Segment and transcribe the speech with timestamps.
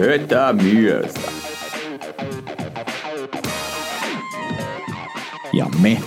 [0.00, 1.20] Sötä mieltä.
[5.52, 6.00] Ja me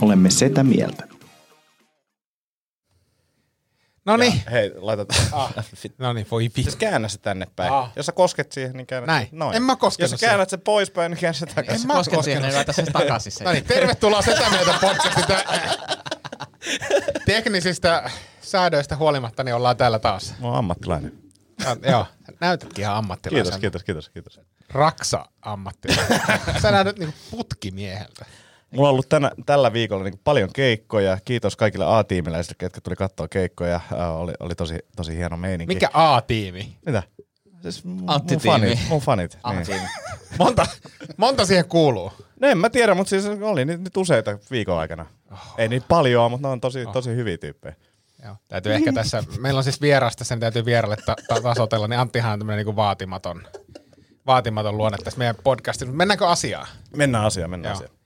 [0.00, 1.04] olemme sitä mieltä.
[4.06, 5.06] No niin, Hei, laita...
[5.32, 5.54] Ah.
[5.98, 6.62] no niin, voi vittu.
[6.62, 7.72] Siis käännä se tänne päin.
[7.72, 7.92] Ah.
[7.96, 9.26] Jos sä kosket siihen, niin käännä Näin.
[9.26, 9.36] se.
[9.36, 9.56] Noin.
[9.56, 11.80] En mä koskenut Jos sä käännät sen poispäin, niin käännä se takaisin.
[11.80, 12.48] En mä Kosken siihen, koskenut.
[12.48, 13.44] niin laita sen takaisin sen.
[13.44, 15.24] No niin, tervetuloa Setä Mieltä podcastin.
[15.26, 15.44] Tä-
[17.26, 18.10] Teknisistä
[18.40, 20.34] säädöistä huolimatta niin ollaan täällä taas.
[20.40, 21.29] Mä oon ammattilainen.
[21.90, 22.06] Joo,
[22.40, 23.60] näytätkin ihan ammattilaisen.
[23.60, 24.40] Kiitos, kiitos, kiitos, kiitos.
[24.68, 26.20] Raksa ammattilainen.
[26.62, 28.24] Sä näytät niinku putkimieheltä.
[28.70, 31.18] Mulla on ollut tänä, tällä viikolla niin paljon keikkoja.
[31.24, 33.80] Kiitos kaikille A-tiimiläisille, ketkä tuli katsoa keikkoja.
[33.92, 35.74] Äh, oli, oli tosi, tosi hieno meininki.
[35.74, 36.76] Mikä A-tiimi?
[36.86, 37.02] Mitä?
[37.62, 38.06] Siis mun,
[38.40, 38.78] fanit.
[38.88, 39.38] Mun fanit.
[39.68, 39.80] Niin.
[40.38, 40.66] Monta,
[41.16, 42.12] monta siihen kuuluu?
[42.40, 45.06] No en mä tiedä, mutta siis oli nyt, nyt useita viikon aikana.
[45.32, 45.54] Oh.
[45.58, 47.74] Ei niitä paljon, mutta ne on tosi, tosi hyviä tyyppejä.
[48.24, 48.36] Joo.
[48.48, 52.32] Täytyy ehkä tässä, meillä on siis vierasta, sen täytyy vieralle ta- ta- tasotella, niin Anttihan
[52.32, 53.46] on tämmöinen niin vaatimaton,
[54.26, 55.94] vaatimaton luonne tässä meidän podcastissa.
[55.94, 56.66] Mennäänkö asiaan?
[56.96, 57.76] Mennään asiaan, mennään Joo.
[57.76, 58.00] asiaan.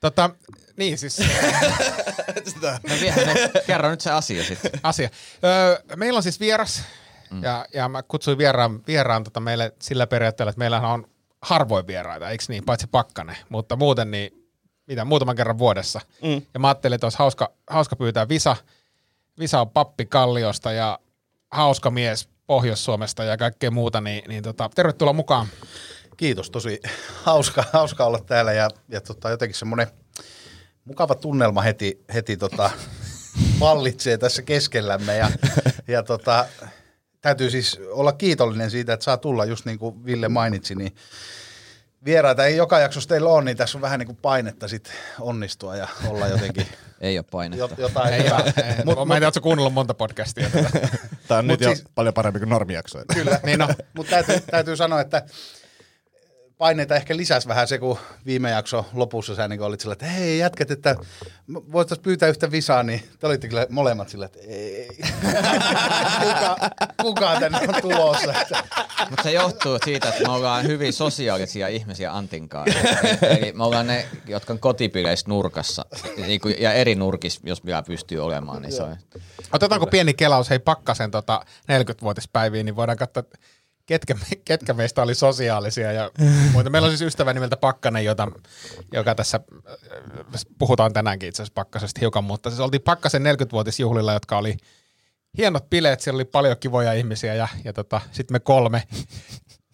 [0.00, 0.30] Tota,
[0.76, 1.18] niin siis
[2.88, 4.70] No vielä, no, kerro nyt se asia sitten.
[4.82, 5.08] asia.
[5.44, 6.82] Öö, meillä on siis vieras,
[7.30, 7.42] mm.
[7.42, 11.06] ja, ja mä kutsuin vieraan, vieraan tota meille sillä periaatteella, että meillähän on
[11.42, 14.48] harvoin vieraita, eikö niin, paitsi pakkanen, mutta muuten niin,
[14.86, 16.00] mitä, muutaman kerran vuodessa.
[16.22, 16.42] Mm.
[16.54, 18.56] Ja mä ajattelin, että olisi hauska, hauska pyytää Visa.
[19.38, 20.98] Visa on pappi Kalliosta ja
[21.50, 25.46] hauska mies Pohjois-Suomesta ja kaikkea muuta, niin, niin tota, tervetuloa mukaan.
[26.16, 26.80] Kiitos, tosi
[27.22, 29.86] hauska, hauska olla täällä ja, ja tota, jotenkin semmoinen
[30.84, 32.70] mukava tunnelma heti, heti tota,
[33.60, 35.30] vallitsee tässä keskellämme ja,
[35.88, 36.46] ja tota,
[37.20, 40.94] täytyy siis olla kiitollinen siitä, että saa tulla just niin kuin Ville mainitsi, niin
[42.04, 44.90] vieraita ei joka jaksossa teillä ole, niin tässä on vähän niin kuin painetta sit
[45.20, 46.66] onnistua ja olla jotenkin
[47.00, 47.58] Ei ole painetta.
[47.64, 48.30] jot, jotain Ei, ei,
[48.84, 50.50] Mut- mä en tiedä, kuunnellut monta podcastia.
[50.50, 50.70] Tätä.
[51.28, 52.98] Tämä on Mut nyt jo siis- paljon parempi kuin normijakso.
[53.14, 55.22] Kyllä, niin no, mutta täytyy, täytyy sanoa, että
[56.58, 60.38] paineita ehkä lisäsi vähän se, kun viime jakso lopussa sä niin olit sillä, että hei
[60.38, 60.96] jätkät, että
[61.72, 64.88] voitaisiin pyytää yhtä visaa, niin te olitte kyllä molemmat sillä, että ei.
[66.22, 66.56] kuka,
[67.02, 68.34] kuka tänne on tulossa?
[69.10, 72.78] Mutta se johtuu siitä, että me ollaan hyvin sosiaalisia ihmisiä Antin kanssa.
[73.22, 75.84] Eli me ollaan ne, jotka on kotipileissä nurkassa.
[76.26, 78.96] Niin kuin- Ja eri nurkissa, jos vielä pystyy olemaan, niin se on.
[79.52, 81.40] Otetaanko pieni kelaus, hei Pakkasen tota
[81.72, 83.22] 40-vuotispäiviin, niin voidaan katsoa,
[83.86, 85.92] ketkä, me- ketkä meistä oli sosiaalisia.
[85.92, 86.10] Ja
[86.52, 86.70] muita.
[86.70, 88.28] Meillä on siis ystävä nimeltä Pakkanen, jota,
[88.92, 94.38] joka tässä, äh, puhutaan tänäänkin itse asiassa Pakkasesta hiukan, mutta siis oltiin Pakkasen 40-vuotisjuhlilla, jotka
[94.38, 94.56] oli
[95.38, 98.82] hienot bileet, siellä oli paljon kivoja ihmisiä ja, ja tota, sitten me kolme,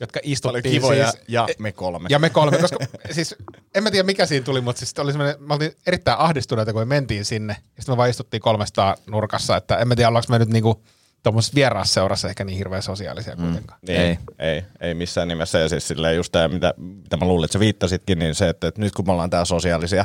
[0.01, 2.07] jotka istuttiin kivoja siis, ja me kolme.
[2.11, 2.77] ja me kolme, koska
[3.11, 3.35] siis
[3.75, 6.83] en mä tiedä mikä siinä tuli, mutta siis oli semmoinen, me oltiin erittäin ahdistuneita, kun
[6.83, 7.57] me mentiin sinne.
[7.77, 10.85] Ja sitten me vaan istuttiin kolmesta nurkassa, että en mä tiedä, ollaanko me nyt niinku
[11.23, 13.79] tuommoisessa vieraasseurassa ehkä niin hirveän sosiaalisia kuitenkaan.
[13.89, 14.19] Niin, ei.
[14.39, 14.49] Ei.
[14.55, 15.59] ei, ei missään nimessä.
[15.59, 18.69] Ja siis silleen just tämä, mitä, mitä mä luulin, että sä viittasitkin, niin se, että,
[18.69, 20.05] että nyt kun me ollaan täällä sosiaalisia,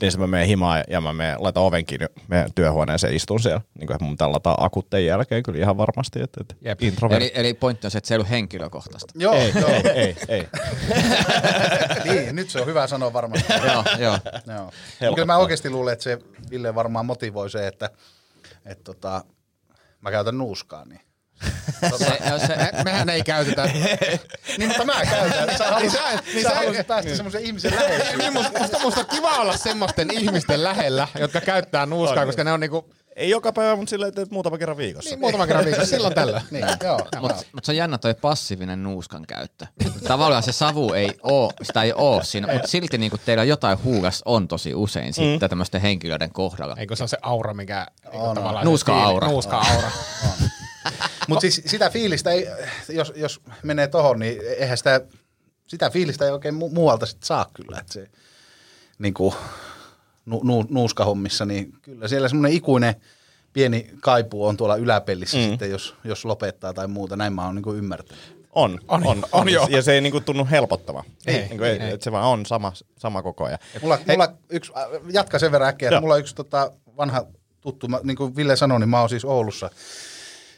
[0.00, 3.60] niin se mä menen himaan ja mä menen, laitan oven kiinni meidän työhuoneeseen istun siellä.
[3.78, 6.80] Niin kuin, mun pitää lataa akutteen jälkeen kyllä ihan varmasti, että, että Jep.
[7.10, 9.12] Eli, eli pointti on se, että se ei ollut henkilökohtaista.
[9.16, 9.70] joo, Ei, joo.
[9.70, 10.48] ei, ei, ei.
[12.12, 13.52] niin, nyt se on hyvä sanoa varmasti.
[13.72, 14.18] joo, joo.
[15.00, 15.14] Joo.
[15.14, 16.18] Kyllä mä oikeasti luulen, että se
[16.50, 17.90] Ville varmaan motivoi se, että,
[18.64, 19.24] että tota,
[20.02, 20.84] mä käytän nuuskaa.
[20.84, 21.00] Niin.
[21.98, 23.64] Se, no se, Me, mehän ei käytetä.
[24.58, 25.58] niin, mutta mä käytän.
[25.58, 28.18] Sä haluaisit, niin niin sä sä- haluaisit päästä semmoisen ihmisen läheisyyteen.
[28.18, 32.52] niin musta, musta, musta on kiva olla semmoisten ihmisten lähellä, jotka käyttää nuuskaa, koska ne
[32.52, 35.10] on niinku, Ei joka päivä, mutta silleen, että muutama kerran viikossa.
[35.10, 36.42] niin muutaman kerran viikossa, silloin tällöin.
[36.50, 36.98] Niin, joo.
[37.20, 39.66] Mutta mut se on jännä toi passiivinen nuuskan käyttö.
[40.08, 44.22] Tavallaan se savu ei oo, sitä ei oo siinä, mutta silti niinku teillä jotain huugas
[44.24, 46.76] on tosi usein sitten tämmöisten henkilöiden kohdalla.
[46.78, 48.64] Eikö se on se aura, mikä niinku On, tavallaan...
[48.64, 49.28] Nuuska-aura.
[49.28, 49.90] Nuuska-aura.
[51.28, 52.46] Mutta siis sitä fiilistä, ei,
[52.88, 55.00] jos, jos menee tohon, niin eihän sitä,
[55.68, 57.78] sitä fiilistä ei oikein mu- muualta sit saa kyllä.
[57.80, 58.06] Että se,
[58.98, 59.34] niin kuin,
[60.26, 62.94] nu, nu, nuuskahommissa, niin kyllä siellä semmoinen ikuinen
[63.52, 65.44] pieni kaipuu on tuolla yläpellissä mm.
[65.44, 67.16] sitten, jos, jos lopettaa tai muuta.
[67.16, 68.42] Näin mä oon niin ymmärtänyt.
[68.54, 69.66] On, On, on, on, on joo.
[69.70, 71.04] Ja se ei niinku tunnu helpottava.
[71.26, 71.92] Ei, niin kuin, ei, ei.
[71.92, 73.58] Että se vaan on sama, sama koko ajan.
[73.82, 77.26] Mulla, mulla yksi, äh, jatka sen verran äkkiä, että mulla on yksi tota, vanha
[77.60, 79.70] tuttu, mä, niin kuin Ville sanoi, niin mä oon siis Oulussa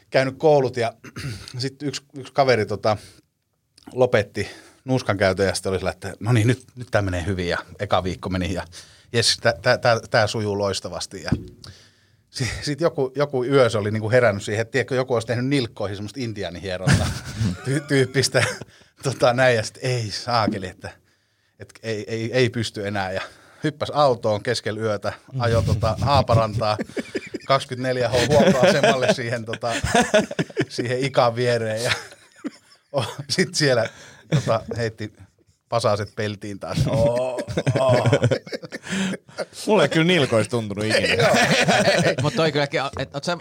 [0.09, 0.93] käynyt koulut ja
[1.57, 2.97] sitten yksi, yksi kaveri tota,
[3.93, 4.47] lopetti
[4.85, 7.57] nuuskan käytön ja sitten oli sillä, että no niin, nyt, nyt tämä menee hyvin ja
[7.79, 8.63] eka viikko meni ja
[9.15, 9.37] jes,
[10.09, 11.31] tämä sujuu loistavasti ja
[12.61, 15.95] sitten joku, joku yö se oli niinku herännyt siihen, että tiedätkö, joku olisi tehnyt nilkkoihin
[15.97, 17.07] semmoista intiaanihieronta
[17.65, 18.43] ty- tyyppistä
[19.03, 20.89] tota, näin ja sitten ei saakeli, että,
[21.59, 23.21] että ei, ei, ei, pysty enää ja
[23.63, 26.77] hyppäs autoon keskellä yötä, ajoi tota Haaparantaa
[27.51, 29.73] 24H huoltoasemalle siihen, tota,
[30.69, 31.91] siihen ikan viereen ja
[33.29, 33.89] sitten siellä
[34.33, 35.13] tota, heitti
[35.75, 36.77] pasaset peltiin taas.
[36.87, 37.43] Oh,
[37.79, 38.07] oh.
[39.67, 41.29] Mulle ei kyllä nilkois tuntunut ikinä.
[42.21, 42.67] Mutta toi kyllä,
[42.99, 43.37] että sä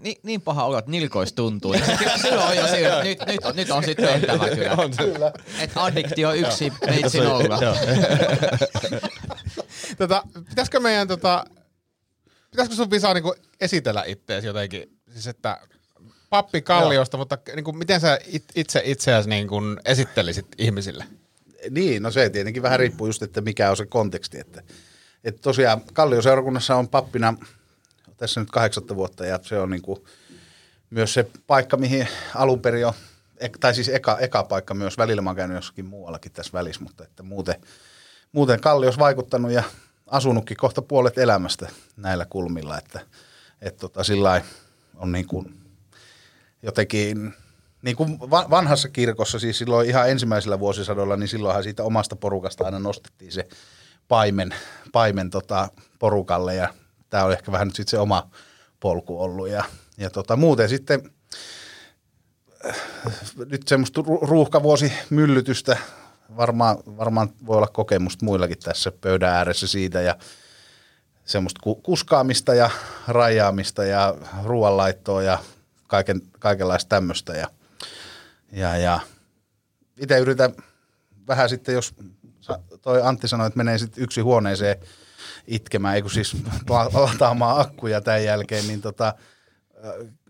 [0.00, 1.72] niin, niin paha olo, että nilkois tuntuu.
[1.72, 1.84] Niin
[2.22, 4.72] silloin on jo siinä, nyt, nyt, on, nyt on sitten tehtävä kyllä.
[4.72, 5.32] On kyllä.
[5.60, 7.58] Että addiktio yksi meitsi nolla.
[9.98, 11.44] tota, pitäisikö meidän, tota,
[12.50, 14.98] pitäisikö sun Visa niinku esitellä itteesi jotenkin?
[15.12, 15.60] Siis että
[16.30, 18.18] pappi Kalliosta, mutta niin kuin, miten sä
[18.54, 21.04] itse itseäsi niin kuin esittelisit ihmisille?
[21.70, 24.40] Niin, no se tietenkin vähän riippuu just, että mikä on se konteksti.
[24.40, 24.62] Että,
[25.24, 27.34] että tosiaan Kallioseurakunnassa on pappina
[28.16, 30.04] tässä nyt kahdeksatta vuotta ja se on niin kuin
[30.90, 32.92] myös se paikka, mihin alun perin on,
[33.60, 37.04] tai siis eka, eka paikka myös, välillä mä oon käynyt jossakin muuallakin tässä välissä, mutta
[37.04, 37.54] että muuten,
[38.32, 39.62] muuten Kallios vaikuttanut ja
[40.06, 43.00] asunutkin kohta puolet elämästä näillä kulmilla, että,
[43.60, 44.42] että tota, sillä
[44.96, 45.60] on niin kuin
[46.62, 47.34] jotenkin
[47.84, 52.78] niin kuin vanhassa kirkossa, siis silloin ihan ensimmäisellä vuosisadolla, niin silloinhan siitä omasta porukasta aina
[52.78, 53.48] nostettiin se
[54.08, 54.54] paimen,
[54.92, 56.54] paimen tota porukalle.
[56.54, 56.68] Ja
[57.10, 58.30] tämä oli ehkä vähän nyt sitten se oma
[58.80, 59.48] polku ollut.
[59.48, 59.64] Ja,
[59.98, 61.10] ja tota, muuten sitten
[62.66, 62.76] äh,
[63.50, 65.76] nyt semmoista ruuhkavuosi myllytystä.
[66.36, 70.00] Varmaan, varmaan voi olla kokemusta muillakin tässä pöydän ääressä siitä.
[70.00, 70.16] Ja
[71.24, 72.70] semmoista kuskaamista ja
[73.08, 74.14] rajaamista ja
[74.44, 75.38] ruoanlaittoa ja
[75.86, 77.32] kaiken, kaikenlaista tämmöistä.
[77.32, 77.48] Ja–
[78.54, 79.00] ja, ja
[80.00, 80.54] itse yritän
[81.26, 81.94] vähän sitten, jos
[82.82, 84.76] toi Antti sanoi, että menee sitten yksi huoneeseen
[85.46, 86.36] itkemään, ei siis
[86.92, 89.14] lataamaan akkuja tämän jälkeen, niin tota,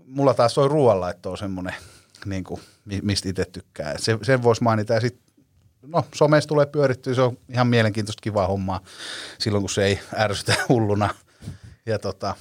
[0.06, 1.74] mulla taas toi ruoanlaitto semmoinen,
[2.26, 2.60] niin kuin,
[3.02, 3.94] mistä itse tykkää.
[3.98, 5.24] Se, sen voisi mainita ja sitten
[5.82, 8.80] no, somessa tulee pyörittyä, se on ihan mielenkiintoista kivaa hommaa
[9.38, 11.14] silloin, kun se ei ärsytä hulluna.
[11.86, 12.34] Ja tota,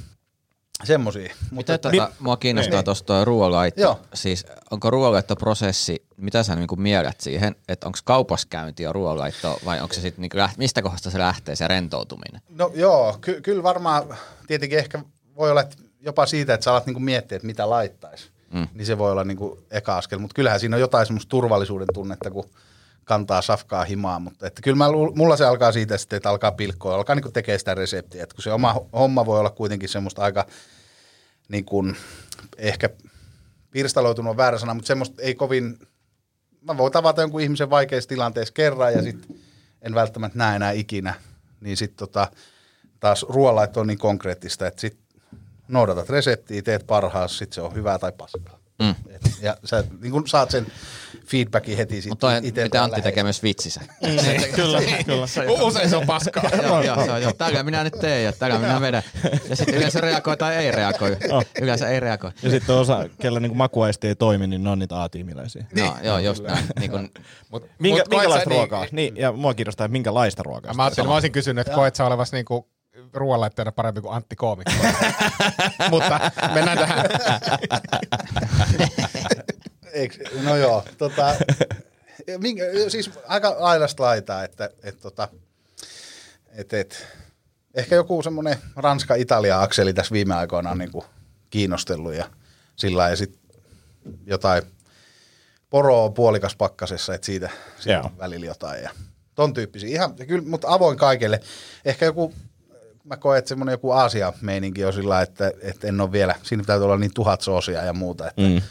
[0.84, 1.36] Semmosia.
[1.52, 2.86] Mitä tätä, niin, mua kiinnostaa niin.
[2.86, 3.82] tuosta ruoanlaitto.
[3.82, 4.00] Joo.
[4.14, 9.94] Siis onko ruoanlaittoprosessi, mitä sä niinku mielät siihen, että onko kaupaskäynti ja ruoanlaitto vai onko
[9.94, 12.42] se sitten, niinku, mistä kohdasta se lähtee se rentoutuminen?
[12.50, 14.04] No joo, ky- kyllä varmaan
[14.48, 15.00] tietenkin ehkä
[15.36, 18.32] voi olla että jopa siitä, että sä alat niinku miettiä, että mitä laittaisi.
[18.54, 18.68] Mm.
[18.74, 22.32] Niin se voi olla niinku eka askel, mutta kyllähän siinä on jotain semmoista turvallisuuden tunnetta,
[22.32, 22.50] kun
[23.04, 24.86] kantaa safkaa himaa, mutta että kyllä mä,
[25.16, 28.44] mulla se alkaa siitä sitten, että alkaa pilkkoa, alkaa niin tekemään sitä reseptiä, että kun
[28.44, 30.46] se oma homma voi olla kuitenkin semmoista aika
[31.50, 31.96] niin kuin,
[32.58, 32.90] ehkä
[33.72, 35.78] pirstaloitunut on väärä sana, mutta semmoista ei kovin,
[36.62, 39.36] mä voin tavata jonkun ihmisen vaikeissa tilanteissa kerran ja sitten
[39.82, 41.14] en välttämättä näe enää ikinä,
[41.62, 42.28] niin sitten tota,
[43.00, 45.04] taas ruoanlaitto on niin konkreettista, että sitten
[45.68, 48.60] noudatat reseptiä, teet parhaas, sitten se on hyvää tai paskaa.
[48.80, 48.96] Mm.
[49.10, 50.68] Et, ja sä niin kun saat sen
[51.26, 52.28] feedbackin heti sitten Mutta
[52.62, 53.82] mitä Antti tekee myös vitsisä.
[53.82, 54.10] Mm.
[54.56, 55.26] kyllä, kyllä.
[55.62, 56.44] Usein se on paskaa.
[56.64, 57.34] joo, joo, joo, joo.
[57.34, 59.04] Tällä minä nyt teen ja tällä minä vedän.
[59.50, 61.18] Ja sitten yleensä reagoi tai ei reagoi.
[61.34, 61.46] Oh.
[61.62, 62.32] Yleensä ei reagoi.
[62.44, 65.66] Ja sitten osa, kellä niin makuaisti ei toimi, niin ne on niitä A-tiimiläisiä.
[65.76, 65.86] Niin.
[65.86, 66.66] No, joo, just näin.
[66.80, 67.10] Niin kun...
[67.50, 68.82] Mut, Minkä, mut minkälaista ruokaa?
[68.82, 70.74] Niin, niin, ja mua kiinnostaa, että minkälaista ruokaa.
[70.74, 72.68] Mä ajattelin, mä olisin kysynyt, että koet sä olevas niinku
[73.14, 74.74] ruoanlaittajana parempi kuin Antti Koomikko.
[75.92, 77.06] Mutta mennään tähän.
[80.44, 81.36] No joo, tota,
[82.38, 85.28] minkä, siis aika ailasta laitaa, että et, tota,
[86.52, 87.08] et, et,
[87.74, 91.06] ehkä joku semmoinen Ranska-Italia-akseli tässä viime aikoina on niinku
[91.50, 92.30] kiinnostellut ja
[92.76, 93.42] sillä ja sitten
[94.26, 94.64] jotain
[95.70, 98.90] poroa puolikas pakkasessa, että siitä, siitä on välillä jotain ja
[99.36, 99.90] ton tyyppisiä.
[99.90, 101.40] Ihan, kyllä, mutta avoin kaikille.
[101.86, 102.34] Ehkä joku
[103.04, 106.86] mä koen, että semmoinen joku Aasia-meininki on sillä, että, että en ole vielä, siinä täytyy
[106.86, 108.62] olla niin tuhat soosia ja muuta, että, mm.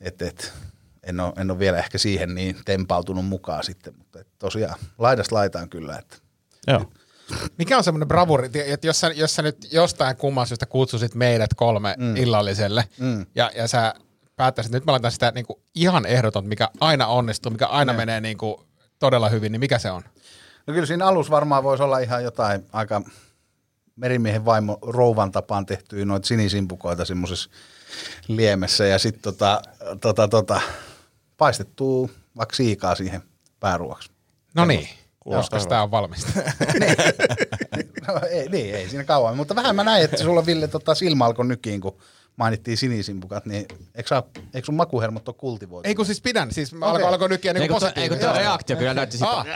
[0.00, 0.44] Että, että
[1.02, 5.34] en, ole, en ole vielä ehkä siihen niin tempautunut mukaan sitten, mutta että tosiaan laidasta
[5.34, 5.98] laitaan kyllä.
[5.98, 6.16] Että,
[6.66, 6.92] Joo.
[7.58, 11.54] Mikä on semmoinen bravuri, että jos sä, jos sä nyt jostain kumman syystä kutsusit meidät
[11.54, 12.16] kolme mm.
[12.16, 13.26] illalliselle mm.
[13.34, 13.94] Ja, ja sä
[14.36, 17.92] päättäisit, että nyt mä laitan sitä niin kuin ihan ehdoton, mikä aina onnistuu, mikä aina
[17.92, 17.96] ne.
[17.96, 18.56] menee niin kuin
[18.98, 20.02] todella hyvin, niin mikä se on?
[20.66, 23.02] No kyllä siinä alussa varmaan voisi olla ihan jotain aika
[23.96, 27.50] merimiehen vaimo rouvan tapaan tehtyä noita sinisimpukoita semmoisessa
[28.28, 29.62] liemessä ja sitten tota,
[30.00, 30.60] tota, tota,
[31.38, 33.22] paistettua vaikka siikaa siihen
[33.60, 34.10] pääruoksi.
[34.54, 34.88] No niin,
[35.24, 36.28] koska tämä on valmista.
[36.80, 37.92] niin.
[38.06, 41.24] no, ei, niin, ei siinä kauan, mutta vähän mä näin, että sulla Ville tota, silmä
[41.24, 41.98] alkoi nykiin, kun
[42.38, 44.22] mainittiin sinisimpukat, niin eikö, sä,
[44.54, 45.88] eikö sun makuhermot ole kultivoitu?
[45.88, 47.06] Ei kun siis pidän, siis mä Okei.
[47.06, 49.30] alkoi nykiä niinku Eikö tuo, eikö tuo reaktio kyllä näytti sitä?
[49.30, 49.46] Ah,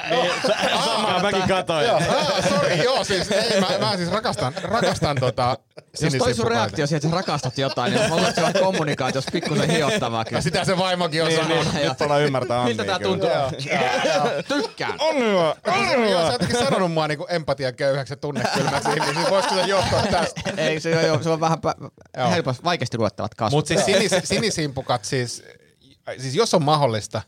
[0.84, 1.90] Samaa mäkin katoin.
[1.90, 2.02] Ah,
[2.48, 5.56] sorry, joo, siis ei, mä, mä siis rakastan, rakastan tota
[6.00, 9.70] Jos toi sun reaktio siihen, että sä rakastat jotain, niin mä se on kommunikaatiossa pikkusen
[9.70, 10.38] hiottavaa kyllä.
[10.38, 11.74] Ja sitä se vaimokin on Niin, sanonut.
[11.74, 13.28] niin, nyt ollaan ymmärtää Miltä tää tuntuu?
[14.48, 14.94] Tykkään.
[14.98, 16.26] On hyvä, on Joo, hyvä.
[16.26, 20.40] sä jotenkin sanonut mua niinku empatiaköyhäksi ja tunnekylmäksi ihmisiin, niin voisiko se johtua tästä?
[20.56, 21.58] Ei, se on, jo- se on vähän
[22.16, 22.30] Joo.
[22.30, 23.58] helposti, vaikeasti luettavat kasvot.
[23.58, 25.42] Mutta siis sinis, sinisimpukat, siis,
[26.18, 27.22] siis jos on mahdollista,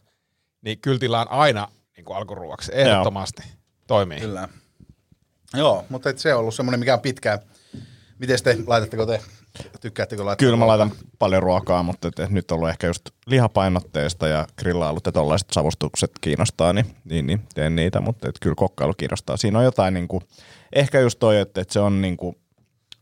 [0.63, 3.43] niin kyllä tilaan aina niin kuin alkuruuaksi, ehdottomasti.
[3.87, 4.21] Toimii.
[4.21, 4.49] Kyllä.
[5.55, 7.39] Joo, mutta et se on ollut semmoinen, mikä on pitkään.
[8.19, 9.21] Miten te, laitatteko te,
[9.81, 10.47] tykkäättekö laittaa?
[10.47, 14.47] Kyllä mä laitan paljon ruokaa, mutta et, et nyt on ollut ehkä just lihapainotteista ja
[14.59, 19.37] grillailut ja tollaiset savustukset kiinnostaa, niin, niin, niin teen niitä, mutta et kyllä kokkailu kiinnostaa.
[19.37, 20.23] Siinä on jotain niinku,
[20.73, 22.37] ehkä just toi, että et se on niinku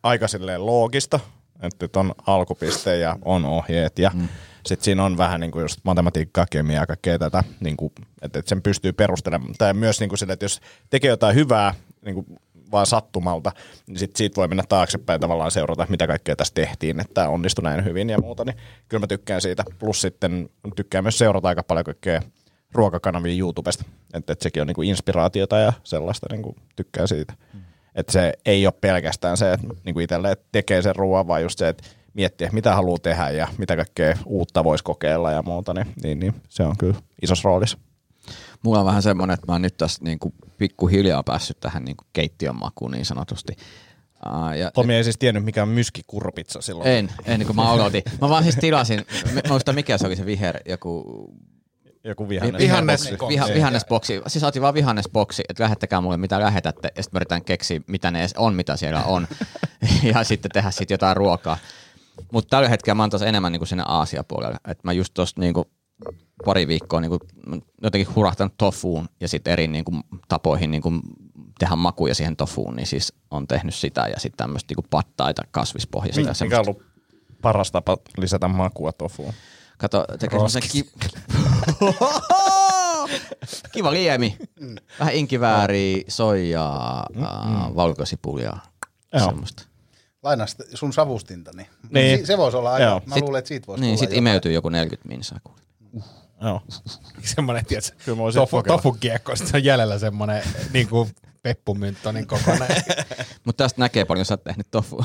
[0.03, 1.21] aika silleen loogista,
[1.63, 4.29] että et on alkupiste ja on ohjeet ja mm.
[4.67, 7.93] sitten siinä on vähän niinku just matematiikkaa, kemiaa ja kaikkea tätä, niinku,
[8.23, 9.55] että et sen pystyy perustelemaan.
[9.59, 12.27] Tai myös niinku sille, että jos tekee jotain hyvää, niinku
[12.73, 13.53] vaan sattumalta,
[13.87, 17.85] niin sit siitä voi mennä taaksepäin tavallaan seurata, mitä kaikkea tässä tehtiin, että onnistui näin
[17.85, 18.57] hyvin ja muuta, niin
[18.89, 19.65] kyllä mä tykkään siitä.
[19.79, 22.23] Plus sitten tykkään myös seurata aika paljon kaikkea
[22.73, 27.35] ruokakanavia YouTubesta, että, että sekin on niinku inspiraatiota ja sellaista, niinku tykkään siitä.
[27.53, 27.62] Mm.
[27.95, 31.69] Että se ei ole pelkästään se, että niinku itselle tekee sen ruoan, vaan just se,
[31.69, 31.83] että
[32.15, 36.35] miettiä, mitä haluaa tehdä ja mitä kaikkea uutta voisi kokeilla ja muuta, niin, niin, niin
[36.49, 37.79] se on kyllä isossa roolissa.
[38.63, 42.57] Mulla on vähän semmoinen, että mä oon nyt tässä niinku pikkuhiljaa päässyt tähän niinku keittiön
[42.57, 43.57] makuun niin sanotusti.
[44.27, 46.89] Uh, ja Tomi ei siis tiennyt, mikä on myskikurpitsa silloin.
[46.89, 48.03] en, en kun mä odotin.
[48.21, 51.05] Mä vaan siis tilasin, mä muistan mikä se oli se viher, joku
[52.05, 52.63] Joku vihannes.
[52.63, 53.55] Vihannes- viha, Niin.
[53.55, 54.21] vihannesboksi.
[54.27, 58.21] Siis otin vaan vihannesboksi, että lähettäkää mulle mitä lähetätte, ja sitten yritän keksiä, mitä ne
[58.21, 59.29] edes on, mitä siellä on,
[60.15, 61.57] ja sitten tehdä sitten jotain ruokaa.
[62.33, 64.57] Mutta tällä hetkellä mä oon taas enemmän niinku sinne Aasia-puolelle.
[64.69, 65.71] Et mä just tosta niinku
[66.45, 67.19] pari viikkoa niinku
[67.83, 69.93] jotenkin hurahtanut tofuun ja sitten eri niinku
[70.29, 70.93] tapoihin niinku
[71.59, 76.21] tehdä makuja siihen tofuun, niin siis on tehnyt sitä ja sitten tämmöistä niinku pattaita kasvispohjaista.
[76.21, 76.83] ja Mikä on ollut
[77.43, 79.35] paras tapa lisätä makua tofuun?
[79.83, 80.91] Kato, tekee semmoisen ki-
[83.73, 84.37] kiva liemi.
[85.01, 87.75] Vähän inkivääriä, soijaa, mm, mm.
[87.77, 88.53] valkosipulia,
[89.13, 89.25] Joo.
[89.25, 89.63] semmoista.
[90.23, 91.69] Lainaa sitä sun savustintani.
[91.91, 92.19] Niin.
[92.19, 92.85] Se, se voisi olla aika.
[92.85, 93.01] Joo.
[93.07, 94.19] Mä Sit- luulen, että siitä voisi Niin, sit jotain.
[94.19, 95.39] imeytyy joku 40 minsaa.
[95.45, 95.61] kuule.
[96.43, 96.61] Joo.
[97.35, 98.77] Semmoinen, tiedätkö, Kyllä mä voisin tofu, kokeilla.
[98.79, 101.11] tofukiekko, sit se on jäljellä semmoinen niin kuin
[101.43, 102.69] peppumynttonin kokoinen.
[103.45, 105.05] Mutta tästä näkee paljon, jos sä oot tehnyt tofu.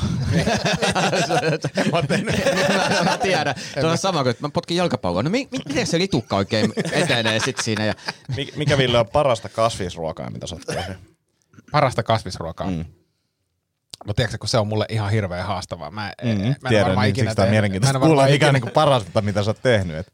[1.92, 2.36] Mä tehnyt.
[2.68, 3.54] mä, mä tiedän.
[3.80, 5.22] Tuo on sama kuin, että mä potkin jalkapalloa.
[5.22, 7.84] No mi, mi, miten se litukka oikein etenee sit siinä?
[7.86, 7.94] Ja,
[8.32, 10.98] Mik- Mikä Ville on parasta kasvisruokaa, mitä sä oot tehnyt?
[11.72, 12.70] Parasta kasvisruokaa.
[12.70, 12.84] Mm.
[14.06, 15.90] No tiedätkö, kun se on mulle ihan hirveän haastavaa.
[15.90, 18.52] Mä, mm, mä en Tiedän, varmaan niin ikinä siksi tää on tehnyt- mielenkiintoista kuulla, ikinä-
[18.52, 19.96] niinku parasta, mitä sä oot tehnyt.
[19.96, 20.12] Et,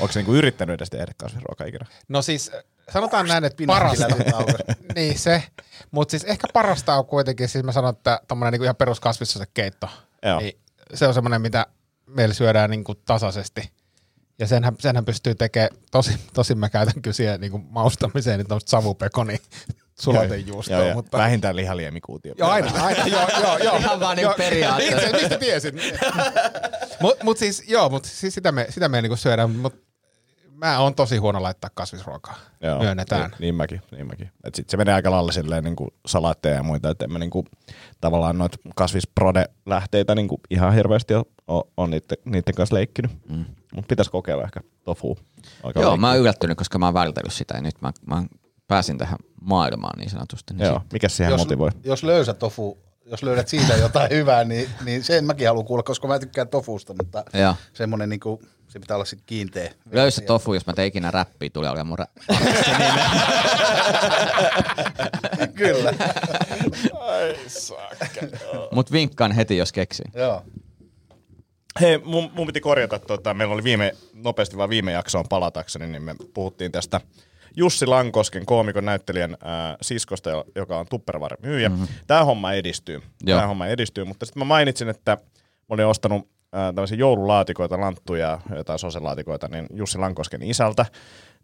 [0.00, 1.86] onko se niinku yrittänyt edes tehdä kasvisruokaa ikinä?
[2.08, 2.50] No siis
[2.92, 4.52] sanotaan näin, että parasta, auki.
[4.94, 5.42] niin se,
[5.90, 9.88] mutta siis ehkä parasta on kuitenkin, siis mä sanon, että tommonen niinku ihan peruskasvissosekeitto,
[10.22, 10.40] Joo.
[10.40, 10.60] niin
[10.94, 11.66] se on semmoinen, mitä
[12.06, 13.70] meillä syödään niinku tasaisesti.
[14.38, 18.70] Ja senhän, senhän pystyy tekemään, tosi, tosi mä käytän kyllä siihen niinku maustamiseen, niin tämmöistä
[18.70, 19.38] savupekoni
[20.00, 21.18] sulatejuustoa, Joo, ja mutta...
[21.18, 22.34] Vähintään lihaliemikuutio.
[22.38, 23.76] Joo, aina, aina, joo, joo, joo.
[23.76, 24.96] Ihan vaan periaatteessa.
[24.96, 25.74] Niin, se, mistä tiesit?
[27.02, 29.87] mut, mut siis, joo, mut siis sitä me, sitä me niinku syödään, mut
[30.58, 32.34] mä oon tosi huono laittaa kasvisruokaa.
[32.60, 33.30] Joo, Myönnetään.
[33.30, 34.30] Niin, niin mäkin, niin mäkin.
[34.44, 37.44] Et sit se menee aika lailla silleen niinku salaatteja ja muita, että en mä niinku,
[38.00, 43.10] tavallaan noita kasvisprode-lähteitä niinku ihan hirveästi ole, ole, on niiden, niiden kanssa leikkinyt.
[43.28, 43.44] Mm.
[43.74, 45.18] Mutta pitäisi kokeilla ehkä tofu.
[45.62, 46.00] Aika joo, leikkiä.
[46.00, 48.22] mä oon yllättynyt, koska mä oon vältellyt sitä ja nyt mä, mä
[48.68, 50.54] pääsin tähän maailmaan niin sanotusti.
[50.54, 51.70] Niin Joo, mikä siihen jos, motivoi?
[51.84, 52.78] jos löysä tofu,
[53.10, 56.94] jos löydät siitä jotain hyvää, niin, niin sen mäkin haluan kuulla, koska mä tykkään tofusta,
[57.02, 57.54] mutta Joo.
[57.72, 59.72] semmoinen niinku, se pitää olla sitten kiinteä.
[59.92, 62.06] Löysä tofu, jos mä tein ikinä räppiä, tulee olemaan mun rä-
[65.54, 65.92] Kyllä,
[68.72, 70.06] Mut vinkkaan heti, jos keksii.
[70.14, 70.42] joo.
[71.80, 76.02] Hei, mun, mun piti korjata, tota, meillä oli viime, nopeasti vaan viime jaksoon palatakseni, niin
[76.02, 77.00] me puhuttiin tästä
[77.56, 81.68] Jussi Lankosken koomikon näyttelijän ää, siskosta, joka on Tupperware myyjä.
[81.68, 81.86] Mm-hmm.
[82.06, 83.02] Tämä homma edistyy.
[83.24, 88.38] Tämä homma edistyy, mutta sitten mä mainitsin, että mä olin ostanut ää, tämmöisiä joululaatikoita, lanttuja,
[88.56, 90.86] jotain soselaatikoita, niin Jussi Lankosken isältä.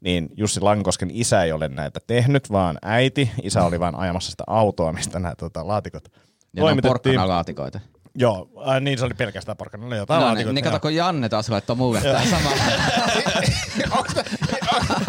[0.01, 3.31] Niin Jussi Lankosken isä ei ole näitä tehnyt, vaan äiti.
[3.43, 6.09] Isä oli vaan ajamassa sitä autoa, mistä nämä tota, laatikot
[6.57, 7.81] Ja ne on porkkanalaatikoita.
[8.19, 9.87] Joo, äh, niin se oli pelkästään porkkana.
[9.87, 10.73] Oli jotain No, niin, laatikoita, niin joo.
[10.73, 12.51] kato, kun Janne taas laittoi mulle tää sama.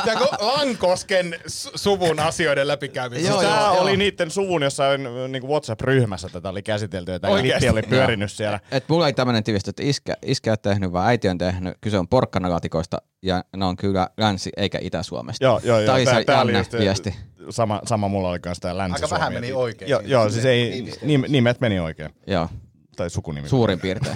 [0.05, 3.27] Tämä Lankosken su- suvun asioiden läpikäymistä.
[3.29, 3.81] Joo, Tämä joo.
[3.81, 8.59] oli niiden suvun jossain niin WhatsApp-ryhmässä tätä oli käsitelty, ja tämä oli pyörinyt siellä.
[8.71, 11.77] Et mulla ei tämmöinen tivistö, että iskä, iskä on tehnyt, vaan äiti on tehnyt.
[11.81, 15.45] Kyse on porkkanalaatikoista ja ne on kyllä länsi- eikä Itä-Suomesta.
[15.45, 15.95] Joo, joo, joo.
[16.05, 17.15] Tämä tää oli Janne just, viesti.
[17.49, 19.89] Sama, sama mulla oli kanssa tämä länsi Aika vähän meni oikein.
[19.91, 20.93] Joo, joo siis ei,
[21.27, 22.09] nimet meni oikein.
[22.27, 22.49] Joo,
[22.95, 23.49] Tai sukunimi.
[23.49, 24.15] suurin piirtein.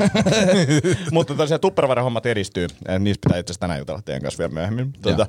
[1.12, 2.67] Mutta tosiaan Tupperware-hommat edistyy.
[3.00, 4.93] Niistä pitää itse asiassa tänään jutella teidän kanssa vielä myöhemmin.
[5.01, 5.27] Tuota,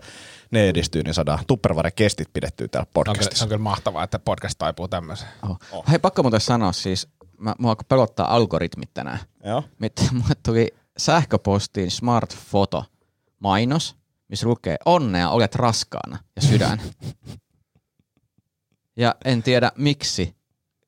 [0.50, 3.45] ne edistyy, niin saadaan Tupperware-kestit pidettyä täällä On kyllä, podcastissa.
[3.45, 5.30] on kyllä mahtavaa, että podcast taipuu tämmöiseen.
[5.42, 5.85] Oh.
[5.90, 9.19] Hei, pakko muuten sanoa siis, mä, mua alkoi pelottaa algoritmit tänään.
[9.45, 9.64] Joo.
[9.78, 12.85] Mitä mulle tuli sähköpostiin smart foto
[13.38, 13.97] mainos,
[14.28, 16.80] missä lukee onnea, olet raskaana ja sydän.
[18.97, 20.35] ja en tiedä miksi,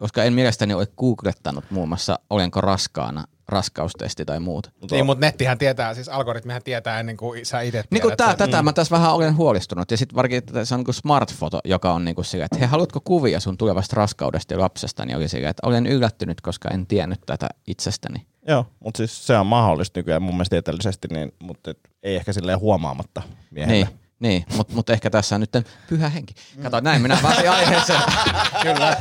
[0.02, 4.70] koska en mielestäni ole googlettanut muun muassa olenko raskaana, raskaustesti tai muut.
[4.90, 8.62] Niin, mutta nettihän tietää, siis algoritmihan tietää ennen kuin sä itse Niin kuin tää, tätä
[8.62, 9.90] mä tässä vähän olen huolestunut.
[9.90, 12.68] Ja sitten varsinkin että se on niin smartfoto, joka on niin kuin sillä, että hei,
[12.68, 16.86] haluatko kuvia sun tulevasta raskaudesta ja lapsesta, niin oli sillä, että olen yllättynyt, koska en
[16.86, 18.26] tiennyt tätä itsestäni.
[18.48, 22.32] Joo, mutta siis se on mahdollista nykyään mun mielestä tieteellisesti, niin, mutta et, ei ehkä
[22.32, 23.84] silleen huomaamatta miehelle.
[23.84, 25.50] Niin, niin mutta mut ehkä tässä on nyt
[25.88, 26.34] pyhä henki.
[26.62, 28.00] Kato, näin minä pääsin aiheeseen.
[28.62, 28.96] Kyllä.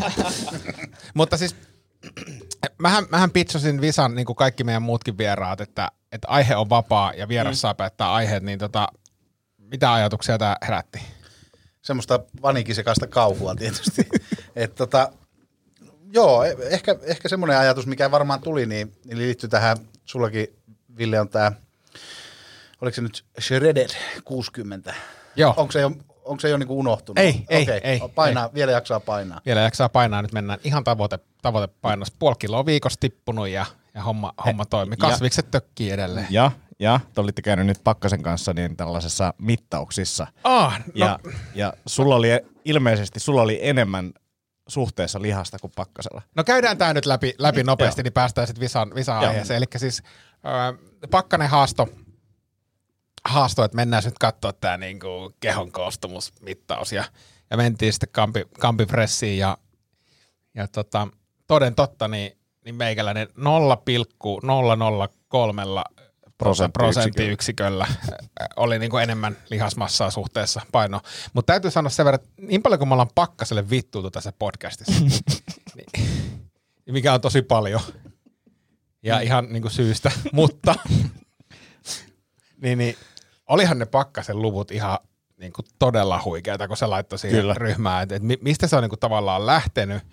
[1.14, 1.56] Mutta siis
[2.78, 7.14] mähän, mähän pitchasin Visan niin kuin kaikki meidän muutkin vieraat, että, että aihe on vapaa
[7.14, 7.60] ja vieras mm.
[7.60, 8.88] saa päättää aiheet, niin tota,
[9.58, 11.00] mitä ajatuksia tämä herätti?
[11.82, 14.08] semmoista vanikisekaista kauhua tietysti.
[14.56, 15.12] Et tota,
[16.14, 20.48] joo, e- ehkä, ehkä semmoinen ajatus, mikä varmaan tuli, niin, niin liittyy tähän, sullakin
[20.98, 21.52] Ville on tämä,
[22.82, 23.90] oliko se nyt Shredded
[24.26, 24.94] 60?
[25.36, 25.54] Joo.
[25.58, 25.92] Onko se jo,
[26.24, 27.20] onko se jo niinku unohtunut?
[27.20, 29.42] Ei, ei, Okei, ei, Painaa, vielä jaksaa painaa.
[29.46, 32.12] Vielä jaksaa painaa, nyt mennään ihan tavoite, tavoitepainos.
[32.12, 34.98] Puoli kiloa viikossa tippunut ja, ja homma, homma toimii.
[34.98, 36.28] Kasvikset tökkii edelleen.
[36.30, 40.28] Ja, ja te olitte käynyt nyt Pakkasen kanssa niin tällaisessa mittauksissa.
[40.44, 41.20] Ah, no, Ja,
[41.56, 42.30] ja sulla oli
[42.66, 44.14] ilmeisesti sulla oli enemmän
[44.68, 46.22] suhteessa lihasta kuin Pakkasella.
[46.36, 49.58] No käydään tämä nyt läpi, läpi nopeasti, niin päästään sitten Visan, Visan aiheeseen.
[49.58, 51.88] Eli siis äh, Pakkanen haasto,
[53.26, 56.92] haasto, että mennään nyt katsoa tämä niinku kehon koostumusmittaus.
[56.92, 57.04] Ja,
[57.50, 59.58] ja mentiin sitten kampi, kampipressiin ja,
[60.56, 61.08] ja tota,
[61.48, 65.64] toden totta, niin, niin meikäläinen 0,003
[66.74, 67.98] prosenttiyksiköllä äh,
[68.56, 71.02] oli niinku enemmän lihasmassaa suhteessa paino.
[71.34, 74.94] Mutta täytyy sanoa sen verran, että niin paljon kuin me ollaan pakkaselle vittuutu tässä podcastissa,
[75.76, 75.90] niin,
[76.92, 77.82] mikä on tosi paljon.
[79.04, 80.76] Ja ihan niinku syystä, mutta
[82.64, 82.96] niin, niin,
[83.52, 84.98] olihan ne pakkasen luvut ihan
[85.38, 87.54] niinku todella huikeita, kun se laittoi siihen Kyllä.
[87.54, 90.04] ryhmään, että et mi- mistä se on niinku tavallaan lähtenyt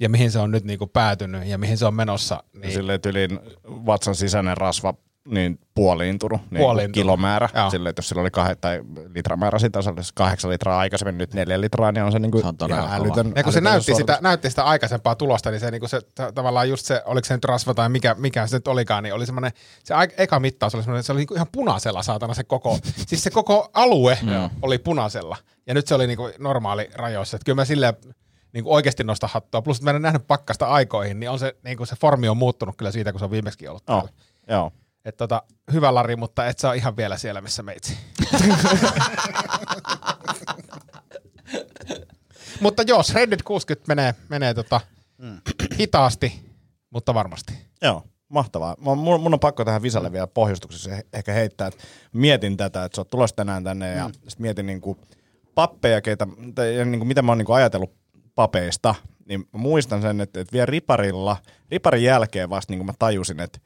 [0.00, 2.42] ja mihin se on nyt niinku päätynyt ja mihin se on menossa.
[2.52, 2.60] Niin.
[2.60, 4.94] Niin, Silleen tyliin vatsan sisäinen rasva
[5.26, 6.94] niin puoliintunut, niin Puoliintunut.
[6.94, 7.48] kilomäärä.
[7.54, 7.70] Joo.
[7.70, 8.80] Silleen, että jos sillä oli kah- tai
[9.14, 12.42] litramäärä sitä, se olisi kahdeksan litraa aikaisemmin, nyt neljä litraa, niin on se, niin kuin
[12.42, 13.32] Se on ihan älytön.
[13.36, 14.14] Ja kun se näytti suoritus.
[14.16, 17.34] sitä, näytti sitä aikaisempaa tulosta, niin se, niinku se ta- tavallaan just se, oliko se
[17.34, 19.52] nyt rasva tai mikä, mikä se nyt olikaan, niin oli semmoinen,
[19.84, 23.22] se aik- eka mittaus oli semmoinen, se oli niinku ihan punaisella saatana se koko, siis
[23.24, 24.18] se koko alue
[24.62, 25.36] oli punaisella.
[25.66, 27.36] Ja nyt se oli niinku normaali rajoissa.
[27.36, 27.94] Että kyllä mä silleen
[28.52, 29.62] niinku oikeasti nosta hattua.
[29.62, 32.76] Plus, että mä en nähnyt pakkasta aikoihin, niin on se, niinku se formi on muuttunut
[32.76, 34.08] kyllä siitä, kun se on viimeksi ollut täällä.
[34.48, 34.72] joo.
[35.06, 35.42] Et tota,
[35.72, 37.98] hyvä Lari, mutta et sä ole ihan vielä siellä, missä meitsi.
[42.60, 44.80] mutta joo, Shredded 60 menee, menee tota,
[45.78, 46.50] hitaasti,
[46.90, 47.52] mutta varmasti.
[47.82, 48.76] Joo, mahtavaa.
[48.78, 53.00] Mun, mun on pakko tähän Visalle vielä pohjustuksessa ehkä heittää, että mietin tätä, että sä
[53.00, 54.98] oot tulossa tänään tänne ja sit mietin niinku
[55.54, 57.94] pappeja, keitä, tai, ja niinku, mitä mä oon niinku ajatellut
[58.34, 58.94] papeista,
[59.28, 61.36] niin muistan sen, että, että vielä riparilla,
[61.70, 63.65] riparin jälkeen vasta niinku mä tajusin, että, että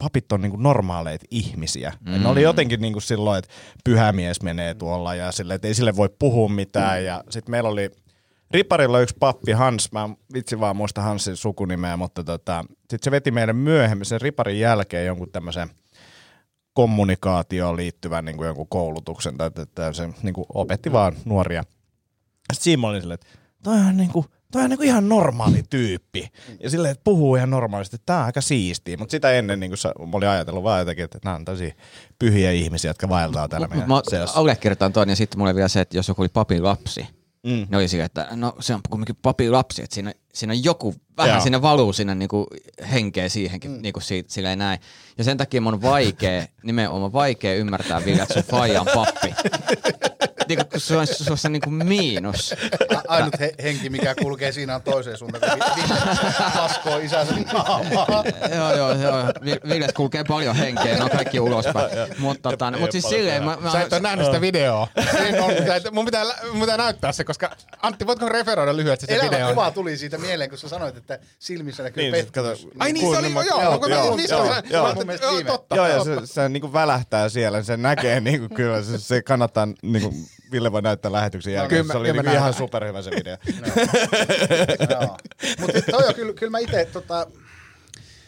[0.00, 1.92] papit on niinku normaaleita ihmisiä.
[2.06, 2.22] Mm.
[2.22, 3.50] Ne oli jotenkin niinku silloin, että
[3.84, 7.04] pyhämies menee tuolla ja sille, että ei sille voi puhua mitään.
[7.04, 7.90] Ja sitten meillä oli
[8.50, 13.30] Riparilla yksi pappi Hans, mä vitsi vaan muista Hansin sukunimeä, mutta tota, sitten se veti
[13.30, 15.70] meidän myöhemmin sen Riparin jälkeen jonkun tämmöisen
[16.72, 21.62] kommunikaatioon liittyvän niin kuin jonkun koulutuksen, tai että se niin kuin opetti vaan nuoria.
[22.52, 25.08] Sitten siinä mä olin silleen, että toi on, niin kuin, toi on niin kuin ihan
[25.08, 26.28] normaali tyyppi.
[26.60, 28.96] Ja silleen, että puhuu ihan normaalisti, että tää on aika siistiä.
[28.96, 31.74] Mutta sitä ennen niin kuin mä olin ajatellut vaan jotenkin, että nämä on tosi
[32.18, 34.02] pyhiä ihmisiä, jotka vaeltaa täällä meidän Mä
[34.34, 37.06] allekirjoitan ton ja sitten mulle vielä se, että jos joku oli papin lapsi,
[37.42, 37.66] Mm.
[37.70, 40.94] ne oli sillä, että no se on kuitenkin papin lapsi, että siinä, siinä on joku,
[41.16, 41.40] vähän Joo.
[41.40, 42.46] siinä valuu sinne niinku
[42.92, 43.82] henkeä siihenkin, mm.
[43.82, 44.80] niinku siitä, silleen näin.
[45.18, 49.34] Ja sen takia mun on vaikea, nimenomaan vaikea ymmärtää vielä, että sun faija on pappi.
[50.56, 52.54] niinku, kun se on, se on se niinku miinus.
[52.96, 57.34] A- Ainut he, henki, mikä kulkee siinä on toiseen suuntaan, kun vi- vi- paskoo isänsä
[57.52, 58.24] naamaa.
[58.56, 59.24] joo, joo, joo.
[59.44, 61.90] Vi- Ville kulkee paljon henkeä, ne on kaikki ulospäin.
[62.18, 64.88] Mutta tota, mut siis silleen, mä, mä, Sä et ole nähnyt sitä videoa.
[65.42, 67.50] On, mun, pitää, mun pitää näyttää se, koska
[67.82, 69.48] Antti, voitko referoida lyhyesti se Elävä video?
[69.48, 72.74] kuva tuli siitä mieleen, kun sä sanoit, että silmissä näkyy Niin, sit kato- pettymys.
[72.78, 75.42] Ai niin, se oli, joo, joo, Joo, joo, joo, joo.
[75.46, 79.68] totta, Joo, ja se, se niinku välähtää siellä, se näkee niinku kyllä, se, se kannattaa,
[79.82, 80.14] niinku,
[80.52, 83.36] Ville voi näyttää lähetyksen jälkeen, kyllä se mä- oli niinku ihan superhyvä se video.
[85.60, 87.26] Mutta toi on kyllä, kyllä mä itse, tota,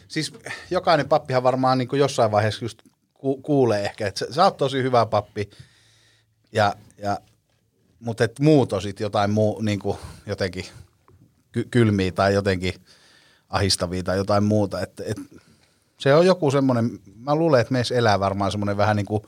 [0.07, 0.33] siis
[0.69, 2.81] jokainen pappihan varmaan niin jossain vaiheessa just
[3.13, 5.49] ku, kuulee ehkä, että sä, sä oot tosi hyvä pappi,
[6.51, 7.17] ja, ja,
[7.99, 10.65] mutta et muut on sit jotain muu, niin kuin jotenkin
[11.51, 12.73] ky, kylmiä tai jotenkin
[13.49, 14.81] ahistavia tai jotain muuta.
[14.81, 15.17] Et, et,
[15.99, 19.23] se on joku semmoinen, mä luulen, että meissä elää varmaan semmoinen vähän niin kuin,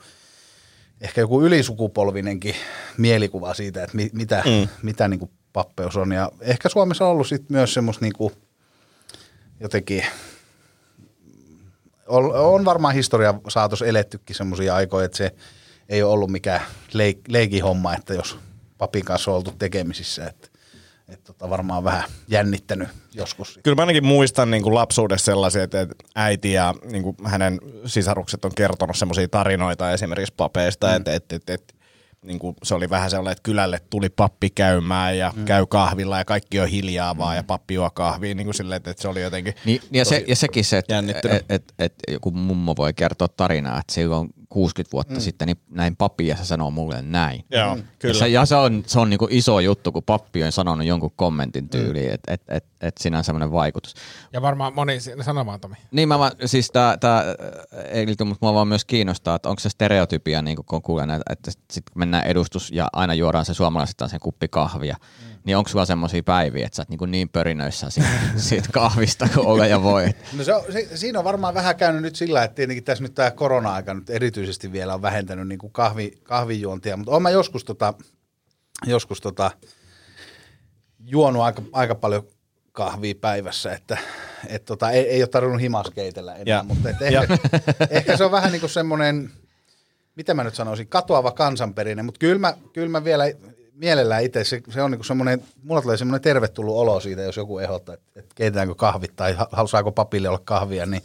[1.00, 2.54] ehkä joku ylisukupolvinenkin
[2.98, 4.68] mielikuva siitä, että mi, mitä, mm.
[4.82, 6.12] mitä niin kuin pappeus on.
[6.12, 8.32] Ja ehkä Suomessa on ollut sit myös semmoista niin kuin
[9.60, 10.04] jotenkin,
[12.06, 15.34] on, on varmaan historian saatossa elettykin semmoisia aikoja, että se
[15.88, 16.60] ei ole ollut mikään
[16.92, 18.38] leik, leikin homma, että jos
[18.78, 20.48] papin kanssa on oltu tekemisissä, että,
[21.08, 23.60] että tota varmaan vähän jännittänyt joskus.
[23.62, 28.44] Kyllä mä ainakin muistan niin kuin lapsuudessa sellaisia, että äiti ja niin kuin hänen sisarukset
[28.44, 30.96] on kertonut semmoisia tarinoita esimerkiksi papeista, mm.
[30.96, 31.74] että, että, että, että
[32.22, 35.44] niin kuin se oli vähän sellainen, että kylälle tuli pappi käymään ja mm.
[35.44, 39.02] käy kahvilla ja kaikki on hiljaa vaan ja pappi juo kahvia, niin kuin silleen, että,
[39.02, 42.74] se oli jotenkin Niin, ja, se, ja sekin se, että et, et, et joku mummo
[42.76, 45.20] voi kertoa tarinaa, että silloin 60 vuotta mm.
[45.20, 47.44] sitten niin näin pappi ja se sanoo mulle näin.
[47.50, 48.14] Joo, Ja kyllä.
[48.14, 51.68] se, ja se on, se on niinku iso juttu, kun pappi on sanonut jonkun kommentin
[51.68, 52.14] tyyliin, mm.
[52.14, 53.94] että et, et, et siinä on semmoinen vaikutus.
[54.32, 55.74] Ja varmaan moni, siinä- sano vaan Tomi.
[55.90, 57.24] Niin mä vaan, siis tää, tää
[57.90, 61.24] ei liity, mutta mua vaan myös kiinnostaa, että onko se stereotypia, niin kun kuulee näitä,
[61.30, 65.35] että sitten mennään edustus ja aina juodaan se suomalaisittain sen kuppi kahvia, mm.
[65.46, 69.46] Niin onko sulla semmoisia päiviä, että sä oot niin, niin pörinöissä siitä, siitä kahvista kuin
[69.46, 70.10] ole ja voi?
[70.36, 73.14] No se, on, se, siinä on varmaan vähän käynyt nyt sillä, että tietenkin tässä nyt
[73.14, 77.64] tämä korona-aika nyt erityisesti vielä on vähentänyt niin kuin kahvi, kahvijuontia, mutta olen mä joskus,
[77.64, 77.94] tota,
[78.86, 79.50] joskus tota,
[81.04, 82.26] juonut aika, aika paljon
[82.72, 83.98] kahvia päivässä, että
[84.46, 87.38] et tota, ei, ei ole tarvinnut himas keitellä enää, Ja- mutta et ehkä,
[87.90, 89.30] ehkä se on vähän niin kuin semmoinen,
[90.16, 93.24] mitä mä nyt sanoisin, katoava kansanperinne, mutta kyllä mä, kyllä mä vielä
[93.76, 97.36] mielellään itse, se, se on niin kuin semmoinen, mulla tulee semmoinen tervetullut olo siitä, jos
[97.36, 101.02] joku ehdottaa, että, että keitetäänkö kahvit tai ha- halusaako papille olla kahvia, niin,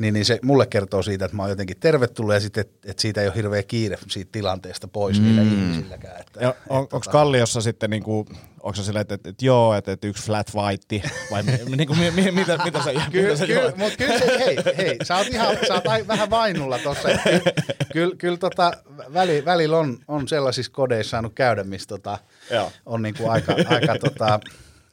[0.00, 3.02] niin, niin se mulle kertoo siitä, että mä oon jotenkin tervetullut ja sitten, että, että
[3.02, 5.26] siitä ei ole hirveä kiire siitä tilanteesta pois mm.
[5.26, 6.20] niillä ihmisilläkään.
[6.20, 8.26] Että, Ja on, onko Kalliossa sitten niinku,
[8.60, 11.42] onko se silleen, että, että, että joo, että, että yksi flat white, vai
[11.76, 14.96] niinku, mi, mi, mitä, mitä sä, Kyllä, mitä sä kyllä, mutta kyllä se, hei, hei,
[15.02, 17.08] sä oot ihan, sä oot ai- vähän vainulla tossa.
[17.08, 17.52] että Kyllä,
[17.92, 18.72] kyllä, kyllä tota,
[19.14, 22.18] väli, välillä on, on sellaisissa kodeissa saanut käydä, missä tota,
[22.50, 22.72] Joo.
[22.86, 24.40] on niinku aika, aika tota,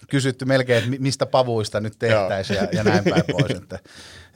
[0.10, 3.52] kysytty melkein, että mi- mistä pavuista nyt tehtäisiin ja, ja näin päin pois.
[3.52, 3.80] Että,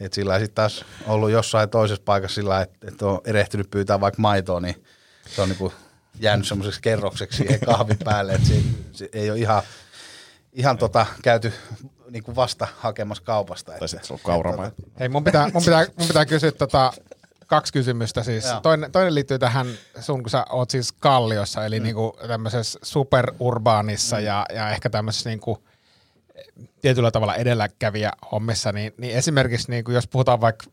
[0.06, 4.22] et sillä sitten taas ollut jossain toisessa paikassa sillä, että, että on erehtynyt pyytää vaikka
[4.22, 4.86] maitoa, niin
[5.28, 5.74] se on niinku
[6.20, 8.56] jäänyt semmoiseksi kerrokseksi siihen kahvin päälle, että se,
[8.92, 9.64] se ei ole ihan,
[10.54, 11.54] ihan tota, käyty
[12.10, 13.72] niinku vasta hakemassa kaupasta.
[13.80, 14.72] Tai sitten se on kauramaa.
[15.00, 16.94] Hei, mun pitää, mun pitää, mun pitää kysyä tota,
[17.48, 18.24] kaksi kysymystä.
[18.24, 18.60] Siis Joo.
[18.60, 19.68] toinen, toinen liittyy tähän
[20.00, 21.84] sun, kun sä oot siis Kalliossa, eli mm.
[21.84, 24.24] niinku tämmöisessä superurbaanissa mm.
[24.24, 25.64] ja, ja ehkä tämmöisessä niinku,
[26.82, 30.66] tietyllä tavalla edelläkävijä hommissa, niin, niin esimerkiksi niinku, jos puhutaan vaikka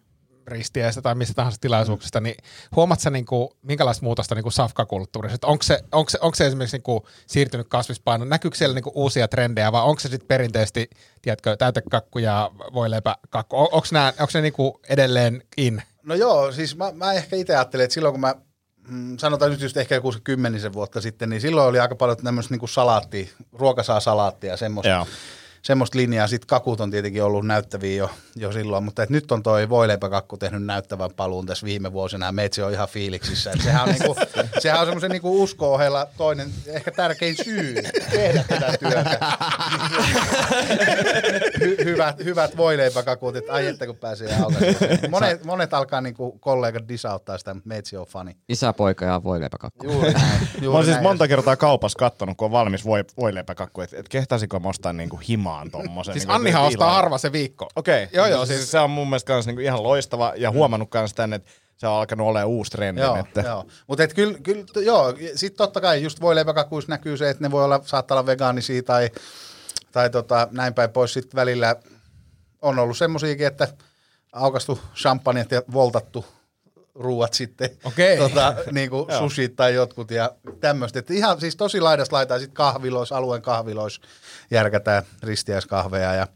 [0.48, 2.36] ristiäistä tai mistä tahansa tilaisuuksista, niin
[2.76, 5.34] huomaat sä niinku, minkälaista muutosta niinku safkakulttuurissa?
[5.34, 8.24] Et Onko se, onko, se, onko se esimerkiksi niinku siirtynyt kasvispaino?
[8.24, 10.90] Näkyykö siellä niinku uusia trendejä vai onko se sitten perinteisesti,
[11.22, 13.56] tiedätkö, täytekakku ja voileipäkakku?
[13.56, 15.82] On, onko, nämä, onko ne niinku edelleen in?
[16.02, 18.34] No joo, siis mä, mä ehkä itse ajattelen, että silloin kun mä
[18.88, 22.16] mm, sanotaan nyt just ehkä joku se kymmenisen vuotta sitten, niin silloin oli aika paljon
[22.16, 25.06] tämmöistä niin salaattia, ruoka saa salaattia ja semmoista, Joo.
[25.68, 26.26] Semmoista linjaa.
[26.26, 30.36] Sitten kakut on tietenkin ollut näyttäviä jo, jo silloin, mutta et nyt on toi voileipäkakku
[30.36, 33.52] tehnyt näyttävän paluun tässä viime vuosina ja meitsi on ihan fiiliksissä.
[33.52, 34.16] Et sehän on, niinku,
[34.62, 37.74] sehän on semmoisen niinku usko-ohella toinen, ehkä tärkein syy
[38.10, 39.20] tehdä tätä työtä.
[41.58, 44.84] Hy- hyvät, hyvät voileipäkakut, että ai että kun pääsee aukaista.
[45.10, 48.36] Monet, monet alkaa niinku kollegat disauttaa sitä, mutta meitsi on fani.
[48.48, 49.86] Isä, poika ja voileipäkakku.
[49.86, 50.40] Juuri näin.
[50.40, 54.08] Mä Juuri oon siis monta kertaa kaupassa kattonut, kun on valmis voi, voileipäkakku, että et
[54.08, 55.20] kehtaisinko mä ostaa niinku
[55.64, 56.14] himaan tommosen.
[56.14, 56.94] Siis niinku Annihan ostaa tilaa.
[56.94, 57.68] harva se viikko.
[57.76, 60.90] Okei, Joo, joo, siis, siis- se on mun mielestä kans niinku ihan loistava ja huomannut
[60.90, 63.00] kans tänne, että se on alkanut olemaan uusi trendi.
[63.00, 63.64] Joo, että joo.
[63.86, 67.64] Mutta kyllä, kyllä, t- joo, sitten totta kai just voileipäkakuissa näkyy se, että ne voi
[67.64, 69.10] olla, saattaa olla vegaanisia tai,
[69.92, 71.12] tai tota, näin päin pois.
[71.12, 71.76] Sitten välillä
[72.62, 73.68] on ollut semmosiakin, että
[74.32, 76.24] aukastu champanjat ja voltattu
[76.98, 78.18] ruuat sitten, Okei.
[78.18, 80.30] tota, niin kuin sushit tai jotkut ja
[80.60, 81.02] tämmöistä.
[81.10, 84.00] Ihan siis tosi laidasta laitaa sitten kahviloissa, alueen kahviloissa
[84.50, 86.26] järkätään ristiäiskahveja ja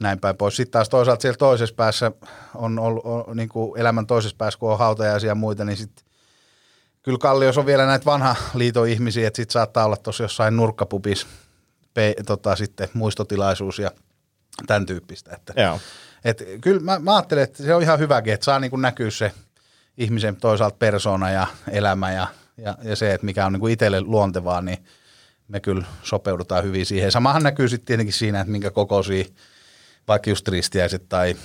[0.00, 0.56] näin päin pois.
[0.56, 2.12] Sitten taas toisaalta siellä toisessa päässä
[2.54, 6.04] on ollut, on, niin kuin elämän toisessa päässä, kun on hautajaisia ja muita, niin sitten
[7.02, 11.26] kyllä Kalliossa on vielä näitä vanha liiton ihmisiä, että sitten saattaa olla tuossa jossain nurkkapupissa
[11.94, 13.90] pe, tota, sitten muistotilaisuus ja
[14.66, 15.34] tämän tyyppistä.
[15.34, 15.80] Että, Joo.
[16.24, 19.32] et, kyllä mä, mä ajattelen, että se on ihan hyväkin, että saa niin näkyä se
[19.96, 24.60] ihmisen toisaalta persona ja elämä ja, ja, ja se, että mikä on niin itselle luontevaa,
[24.60, 24.84] niin
[25.48, 27.12] me kyllä sopeudutaan hyvin siihen.
[27.12, 29.24] Samahan näkyy sitten tietenkin siinä, että minkä kokoisia
[30.08, 31.36] vaikka just ristiäiset tai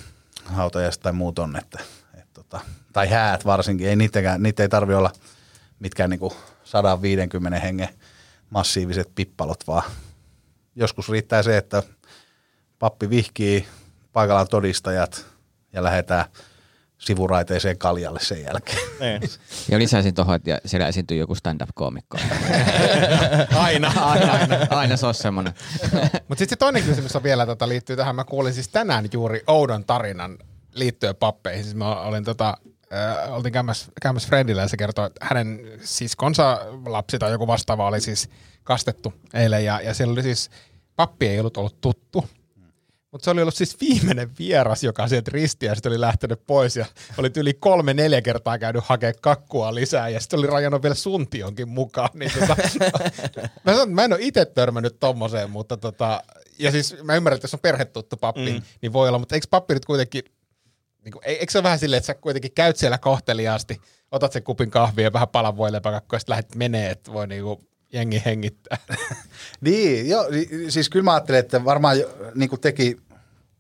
[0.46, 1.80] hautajaiset tai muut on, että,
[2.14, 2.60] et tota,
[2.94, 5.12] tai häät varsinkin, ei niitä ei tarvi olla
[5.80, 6.34] mitkään niinku
[6.64, 7.90] 150 hengen
[8.50, 9.84] massiiviset pippalot, vaan
[10.76, 11.84] joskus riittää se, että
[12.80, 13.68] pappi vihkii
[14.14, 15.26] paikallaan todistajat
[15.74, 16.26] ja lähdetään
[17.02, 18.80] sivuraiteeseen kaljalle sen jälkeen.
[19.00, 19.22] Niin.
[19.70, 22.18] Ja lisäisin tuohon, että siellä esiintyy joku stand-up-koomikko.
[23.56, 23.94] Aina.
[24.12, 25.54] aina, aina, aina se on semmoinen.
[26.28, 28.16] Mutta sitten se toinen kysymys on vielä, tota, liittyy tähän.
[28.16, 30.38] Mä kuulin siis tänään juuri oudon tarinan
[30.74, 31.64] liittyen pappeihin.
[31.64, 32.58] Siis mä olin tota,
[32.94, 37.88] äh, oltiin käymässä, käymässä Fredillä ja se kertoi, että hänen siskonsa lapsi tai joku vastaava
[37.88, 38.30] oli siis
[38.64, 40.50] kastettu eilen ja, ja siellä oli siis,
[40.96, 42.26] pappi ei ollut ollut tuttu.
[43.12, 46.86] Mutta se oli ollut siis viimeinen vieras, joka sieltä ristiä sitten oli lähtenyt pois ja
[47.18, 51.70] oli yli kolme, neljä kertaa käynyt hakemaan kakkua lisää ja sitten oli rajannut vielä suntionkin
[51.70, 52.10] mukaan.
[52.14, 52.56] Niin tota,
[53.66, 56.24] mä, sanon, mä en ole itse törmännyt tommoseen, mutta tota,
[56.60, 58.62] ja siis mä ymmärrän, että jos on perhetuttu pappi, mm.
[58.82, 60.24] niin voi olla, mutta eikö pappi nyt kuitenkin,
[61.04, 64.44] niin kuin, eikö se ole vähän silleen, että sä kuitenkin käyt siellä kohteliaasti, otat sen
[64.44, 68.78] kupin kahvia ja vähän palan voileipäkakkoa ja sitten lähdet menee, että voi niinku jengi hengittää.
[69.62, 70.26] Niin, joo,
[70.70, 72.98] siis kyllä mä ajattelen, että varmaan jo- niin kuin teki,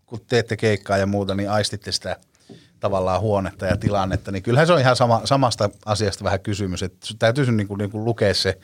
[0.05, 2.17] kun teette keikkaa ja muuta, niin aistitte sitä
[2.79, 7.07] tavallaan huonetta ja tilannetta, niin kyllähän se on ihan sama, samasta asiasta vähän kysymys, että
[7.19, 8.59] täytyy niin kuin, niin kuin lukea se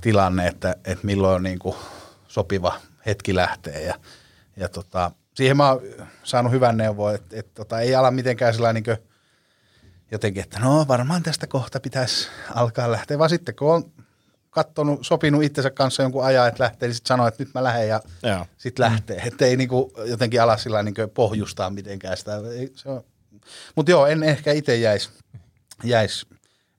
[0.00, 1.76] tilanne, että, että milloin on niin kuin
[2.28, 3.82] sopiva hetki lähtee.
[3.82, 3.94] Ja,
[4.56, 5.82] ja tota, siihen mä oon
[6.24, 8.98] saanut hyvän neuvon, että, että tota, ei ala mitenkään sellainen niin
[10.10, 13.92] jotenkin, että no varmaan tästä kohta pitäisi alkaa lähteä, vaan sitten kun on
[14.54, 17.88] kattonut, sopinut itsensä kanssa jonkun ajan, että lähtee, niin sitten sanoo, että nyt mä lähden
[17.88, 18.00] ja
[18.56, 19.22] sitten lähtee.
[19.26, 22.32] Että ei niinku jotenkin ala sillä niin pohjustaa mitenkään sitä.
[23.74, 25.10] Mutta joo, en ehkä itse jäisi,
[25.84, 26.26] jäis,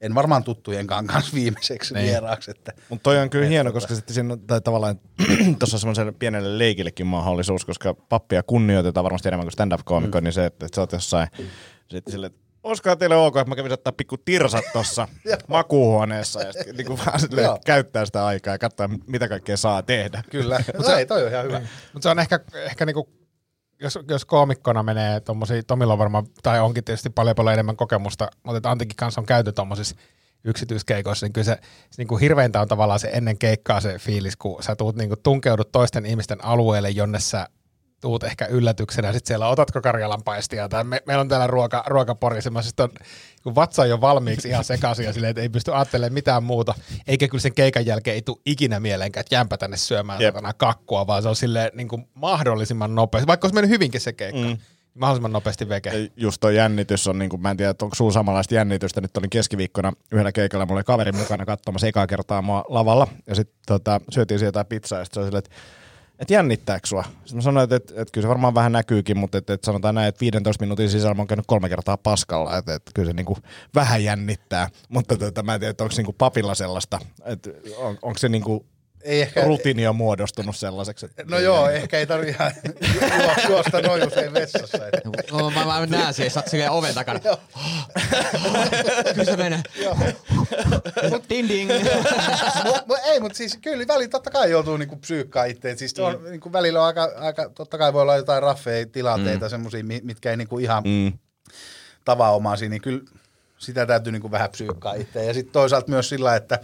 [0.01, 2.05] en varmaan tuttujenkaan kanssa viimeiseksi Niin.
[2.05, 2.51] vieraaksi.
[2.89, 4.99] Mutta toi on kyllä hieno, tota- koska sitten siinä on, tai tavallaan
[5.59, 10.23] tuossa semmoisen pienelle leikillekin mahdollisuus, koska pappia kunnioitetaan varmasti enemmän kuin stand-up-koomikko, mm.
[10.23, 11.27] niin se, että, että sä oot jossain
[11.91, 15.08] sitten että olisikohan teille ok, että mä kävin ottaa pikku tirsat tuossa
[15.47, 20.23] makuuhuoneessa ja sitten niin vaan silleen, käyttää sitä aikaa ja katsoa, mitä kaikkea saa tehdä.
[20.32, 21.62] kyllä, mutta ei, toi on ihan hyvä.
[21.93, 23.10] Mutta se on ehkä, ehkä niinku,
[23.80, 28.30] jos, jos koomikkona menee tommosia, Tomilla on varmaan, tai onkin tietysti paljon paljon enemmän kokemusta,
[28.43, 29.95] mutta että Antikin kanssa on käyty tommosissa
[30.43, 34.63] yksityiskeikoissa, niin kyllä se, se niinku hirveintä on tavallaan se ennen keikkaa se fiilis, kun
[34.63, 37.47] sä tuut niinku tunkeudut toisten ihmisten alueelle, jonne sä
[38.01, 42.41] tuut ehkä yllätyksenä, sitten siellä otatko Karjalan paistia, tai me, meillä on täällä ruoka, ruokapori,
[42.41, 42.89] semmoisesta on,
[43.43, 46.73] kun vatsa on jo valmiiksi ihan sekaisin ja silleen, että ei pysty ajattelemaan mitään muuta,
[47.08, 51.08] eikä kyllä sen keikan jälkeen ei tule ikinä mieleenkään, että jämpä tänne syömään satana kakkua,
[51.08, 54.58] vaan se on silleen niin kuin mahdollisimman nopeasti, vaikka olisi mennyt hyvinkin se keikka, mm.
[54.93, 55.91] mahdollisimman nopeasti veke.
[56.17, 59.01] Just toi jännitys on, niin kuin, mä en tiedä, että onko sulla samanlaista jännitystä.
[59.01, 63.08] Nyt olin keskiviikkona yhdellä keikalla, mulla oli kaveri mukana katsomassa ekaa kertaa mua lavalla.
[63.27, 65.55] Ja sitten tota, syötiin sieltä pizzaa ja sitten se oli silleen, että
[66.19, 67.04] et jännittääkö sua?
[67.04, 69.95] Sitten mä sanoin, että, että, että kyllä se varmaan vähän näkyykin, mutta että, että sanotaan
[69.95, 73.13] näin, että 15 minuutin sisällä mä oon käynyt kolme kertaa paskalla, että, että kyllä se
[73.13, 73.38] niin kuin
[73.75, 74.69] vähän jännittää.
[74.89, 78.30] Mutta tota, mä en tiedä, että onko niin kuin papilla sellaista, että on, onko se
[78.30, 78.65] niin kuin
[79.05, 81.05] Ei ehkä, rutiini jo muodostunut sellaiseksi.
[81.05, 82.51] Että no joo, ehkä ei tarvitse ihan
[82.93, 84.87] juo- juosta noin usein vessassa.
[84.87, 85.01] Että.
[85.31, 87.19] No, mä, mä näen siihen, sä oot silleen oven takana.
[89.13, 89.59] Kyllä se menee.
[91.29, 91.71] Ding ding.
[92.65, 95.75] mut, mut, ei, mutta siis kyllä välillä totta kai joutuu niinku psyykkaa itse.
[95.75, 99.49] Siis on, niinku välillä on aika, aika, totta kai voi olla jotain raffeja tilanteita, mm.
[99.49, 101.13] semmoisia, mitkä ei niinku ihan mm.
[102.05, 103.01] tavanomaisia, niin kyllä
[103.57, 105.25] sitä täytyy niinku vähän psyykkaa itse.
[105.25, 106.59] Ja sitten toisaalta myös sillä, että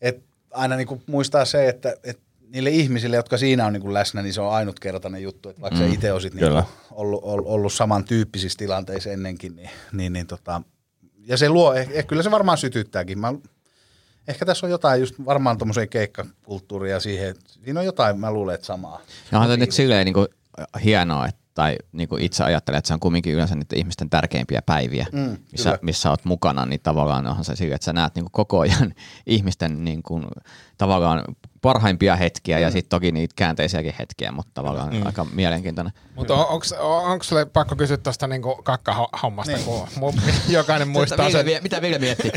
[0.00, 4.32] et aina niinku muistaa se, että et niille ihmisille, jotka siinä on niinku läsnä, niin
[4.32, 5.48] se on ainutkertainen juttu.
[5.48, 5.86] Että vaikka mm.
[5.86, 6.64] se itse olisit Kyllä.
[6.90, 10.62] ollut, ollut, ollut samantyyppisissä tilanteissa ennenkin, niin, niin, niin tota,
[11.26, 13.18] ja se luo, eh, eh, kyllä se varmaan sytyttääkin.
[13.18, 13.34] Mä,
[14.28, 18.54] ehkä tässä on jotain just varmaan tuommoiseen keikkakulttuuria siihen, että siinä on jotain, mä luulen,
[18.54, 19.00] että samaa.
[19.30, 20.28] No on nyt silleen niin kuin,
[20.84, 24.62] hienoa, että tai niin kuin itse ajattelen, että se on kumminkin yleensä niiden ihmisten tärkeimpiä
[24.66, 25.78] päiviä, Mm, missä, kyllä.
[25.82, 28.94] missä olet mukana, niin tavallaan onhan se sille, että sä näet niin kuin koko ajan
[29.26, 30.24] ihmisten niin kuin,
[30.80, 31.24] tavallaan
[31.62, 35.06] parhaimpia hetkiä ja sitten toki niitä käänteisiäkin hetkiä, mutta tavallaan mm.
[35.06, 35.92] aika mielenkiintoinen.
[36.14, 39.64] Mutta on, onko, sulle pakko kysyä tuosta niinku kakkahommasta, niin.
[39.64, 42.32] kun mu- jokainen muistaa sen, mitä Ville mietti?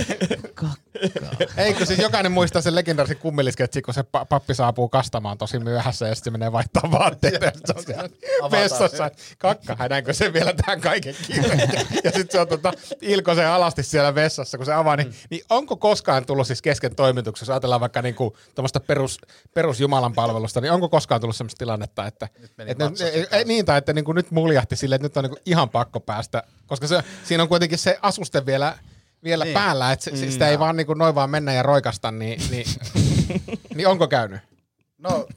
[1.57, 6.07] eikö siis jokainen muistaa sen legendaarisen kummiliskeetsi, kun se pa- pappi saapuu kastamaan tosi myöhässä
[6.07, 8.09] ja sitten se menee vaihtaa vaatteita ja sit se on siellä
[8.51, 9.11] vessassa.
[9.37, 11.69] Kakka, hädänkö se vielä tähän kaiken kiireen?
[12.03, 15.77] ja sitten se on tota, Ilkosen alasti siellä vessassa, kun se avaa, niin, niin onko
[15.77, 19.19] koskaan tullut siis kesken toimituksessa, ajatellaan vaikka niinku tuommoista perus,
[19.53, 22.29] perus Jumalan palvelusta, niin onko koskaan tullut sellaista tilannetta, että,
[22.67, 25.69] että vatsa ei, niin, tai että niinku nyt muljahti silleen, että nyt on niinku ihan
[25.69, 28.77] pakko päästä, koska se, siinä on kuitenkin se asuste vielä,
[29.23, 29.53] vielä niin.
[29.53, 32.65] päällä, että se, sitä ei vaan niinku noin vaan mennä ja roikasta, niin, niin,
[33.75, 34.41] niin onko käynyt?
[34.97, 35.27] No,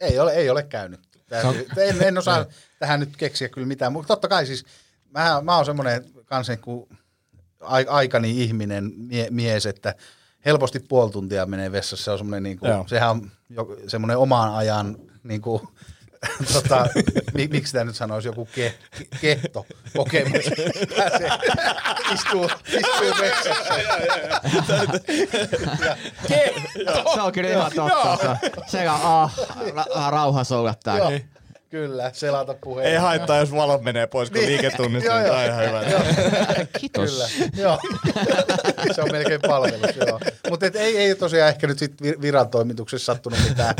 [0.00, 1.00] ei ole, ei ole käynyt.
[1.44, 2.46] On- en, en osaa
[2.78, 4.64] tähän nyt keksiä kyllä mitään, mutta totta kai siis
[5.10, 6.88] mä, mä oon semmoinen kanssa kuin
[7.60, 9.94] ai- aikani ihminen, mie, mies, että
[10.44, 12.04] helposti puoli tuntia menee vessassa.
[12.04, 12.84] Se on semmoinen, niin kuin, Joo.
[12.88, 15.62] sehän on jo, semmoinen oman ajan, niin kuin,
[16.52, 16.86] tota,
[17.34, 18.74] mi, miksi tämä nyt sanoisi, joku ke,
[19.20, 20.44] kehto kokemus.
[20.96, 21.30] Pääsee,
[22.14, 23.74] istuu, istuu vessassa.
[27.14, 28.16] se on kyllä ihan totta.
[28.16, 29.36] Se, on- se on ah,
[29.68, 30.96] ra- rauha soudattaa.
[31.72, 32.90] Joo, kyllä, selata puheen.
[32.90, 35.36] Ei haittaa, jos valot menee pois, kun liiketunnista, Joo, niin joo.
[35.36, 36.66] tämä on ihan hyvä.
[36.80, 37.10] Kiitos.
[37.10, 37.78] Kyllä, joo.
[38.94, 40.20] se on melkein palvelus, joo.
[40.50, 43.74] Mutta ei, ei tosiaan ehkä nyt sit vir- viran toimituksessa sattunut mitään,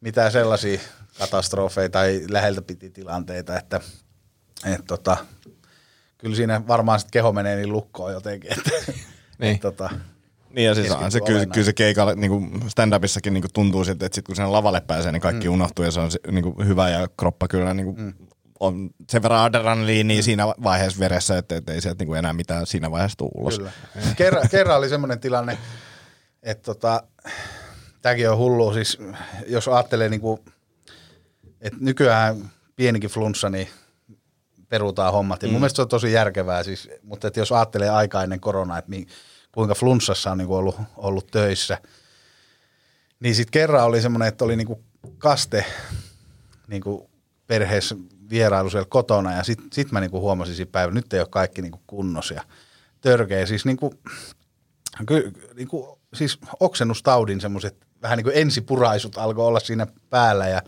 [0.00, 0.80] mitään sellaisia
[1.18, 3.80] katastrofeja tai läheltä piti tilanteita, että
[4.64, 5.16] et tota,
[6.18, 8.70] kyllä siinä varmaan sit keho menee niin lukkoon jotenkin, että
[9.38, 9.54] Niin.
[9.54, 9.90] et tota,
[10.52, 14.26] Niin ja siis se, kyllä, kyllä se keikalla niin stand-upissakin niin tuntuu siltä, että sit
[14.26, 15.54] kun sen lavalle pääsee, niin kaikki mm.
[15.54, 18.14] unohtuu ja se on niin kuin hyvä ja kroppa kyllä niin kuin, mm.
[18.60, 20.22] on sen verran adrenaliinia mm.
[20.22, 23.58] siinä vaiheessa veressä, että, että ei sieltä niin kuin enää mitään siinä vaiheessa tule ulos.
[23.58, 23.72] Kyllä.
[24.16, 25.58] Kerran, kerran oli semmoinen tilanne,
[26.42, 27.02] että tota,
[28.02, 28.98] tämäkin on hullu, siis
[29.46, 30.44] jos ajattelee niinku,
[31.60, 33.68] että nykyään pienikin flunssa, niin
[34.68, 35.42] perutaan hommat.
[35.42, 38.78] Ja mun mielestä se on tosi järkevää, siis, mutta että jos ajattelee aikaa ennen koronaa,
[38.78, 39.06] että mi,
[39.52, 41.78] kuinka flunssassa on niinku ollut, ollut töissä,
[43.20, 44.84] niin sitten kerran oli semmoinen, että oli niinku
[45.18, 45.64] kaste
[46.68, 47.10] niinku
[47.46, 47.96] perheessä
[48.30, 51.62] vierailu siellä kotona ja sitten sit mä niinku huomasin siinä päivällä, nyt ei ole kaikki
[51.62, 52.42] niinku kunnossa ja
[53.00, 53.46] törkeä.
[53.46, 53.94] Siis, niinku,
[55.06, 60.62] ky, niinku, siis oksennustaudin semmoiset vähän niin kuin ensipuraisut alkoi olla siinä päällä ja,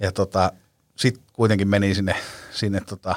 [0.00, 0.52] ja tota,
[0.96, 2.16] sitten kuitenkin meni sinne,
[2.50, 3.14] sinne tota,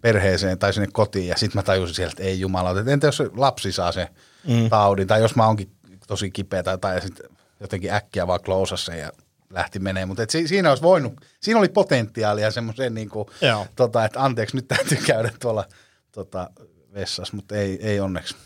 [0.00, 3.16] perheeseen tai sinne kotiin ja sitten mä tajusin sieltä, että ei jumala, että entä jos
[3.16, 4.08] se lapsi saa sen
[4.48, 4.68] mm.
[4.70, 5.70] taudin tai jos mä oonkin
[6.06, 9.12] tosi kipeä tai, tai sitten jotenkin äkkiä vaan klousassa ja
[9.50, 13.66] lähti menee, mutta si, siinä olisi voinut, siinä oli potentiaalia semmoiseen niin kuin, Joo.
[13.76, 15.64] tota, että anteeksi nyt täytyy käydä tuolla
[16.12, 16.50] tota,
[16.94, 18.36] vessassa, mutta ei, ei onneksi.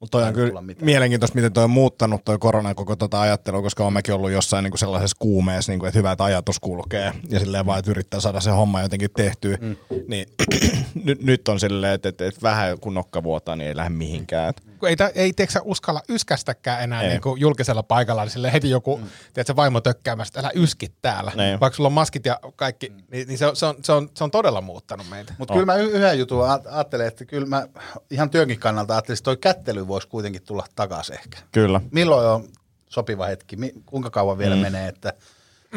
[0.00, 3.86] Mutta toi on kyllä mielenkiintoista, miten toi on muuttanut toi korona koko tota ajattelua, koska
[3.86, 7.66] on mäkin ollut jossain niinku sellaisessa kuumeessa, niinku, että hyvä, että ajatus kulkee ja silleen
[7.66, 9.58] vaan, että yrittää saada se homma jotenkin tehtyä.
[9.60, 9.76] Mm.
[10.08, 10.26] Niin
[11.04, 14.54] nyt, nyt on silleen, että, että, että vähän kun nokka vuotaa, niin ei lähde mihinkään.
[14.88, 17.08] ei, tä- ei tiedätkö, uskalla yskästäkään enää Ei.
[17.08, 19.04] niin kuin julkisella paikalla, niin sille heti joku, mm.
[19.34, 21.32] tiedätkö, vaimo tökkäämästä, älä yskit täällä.
[21.36, 21.60] Niin.
[21.60, 24.24] Vaikka sulla on maskit ja kaikki, niin, niin se, on, se, on, se, on, se
[24.24, 25.34] on todella muuttanut meitä.
[25.38, 27.66] Mutta kyllä mä yhden jutun ajattelen, että kyllä mä
[28.10, 31.38] ihan työnkin kannalta ajattelin, että toi kättely voisi kuitenkin tulla takaisin ehkä.
[31.52, 31.80] Kyllä.
[31.90, 32.48] Milloin on
[32.88, 33.56] sopiva hetki?
[33.86, 34.60] Kuinka kauan vielä mm.
[34.62, 35.12] menee, että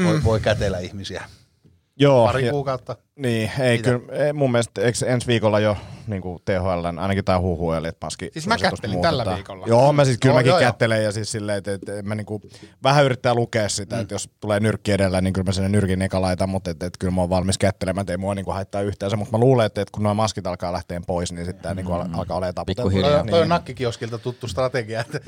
[0.04, 1.24] voi, voi kätellä ihmisiä?
[1.98, 2.26] Joo.
[2.26, 2.96] Pari ja- kuukautta?
[3.20, 3.90] Niin, ei Mitä?
[3.90, 5.78] kyllä, ei, mun mielestä eikö ensi viikolla jo
[6.08, 9.36] niin kuin THL, ainakin tämä huhu, eli että maski Siis mä kättelin tällä muutetaan.
[9.38, 9.68] viikolla.
[9.68, 10.68] Joo, mä siis kyllä Joo, mäkin joo, joo.
[10.72, 12.42] kättelen ja siis silleen, että, että mä niinku,
[12.84, 14.02] vähän yrittää lukea sitä, mm.
[14.02, 17.00] että jos tulee nyrkki edellä, niin kyllä mä sinne nyrkin eka laitan, mutta että, että
[17.00, 19.66] kyllä mä oon valmis kättelemään, että ei mua niinku haittaa yhtään se, mutta mä luulen,
[19.66, 22.90] että, että kun nuo maskit alkaa lähteä pois, niin sitten niinku al- alkaa olemaan taputeltua.
[22.90, 23.12] Pikkuhiljaa.
[23.12, 23.50] Toi, on- toi on Niin.
[23.50, 25.20] nakkikioskilta tuttu strategia, että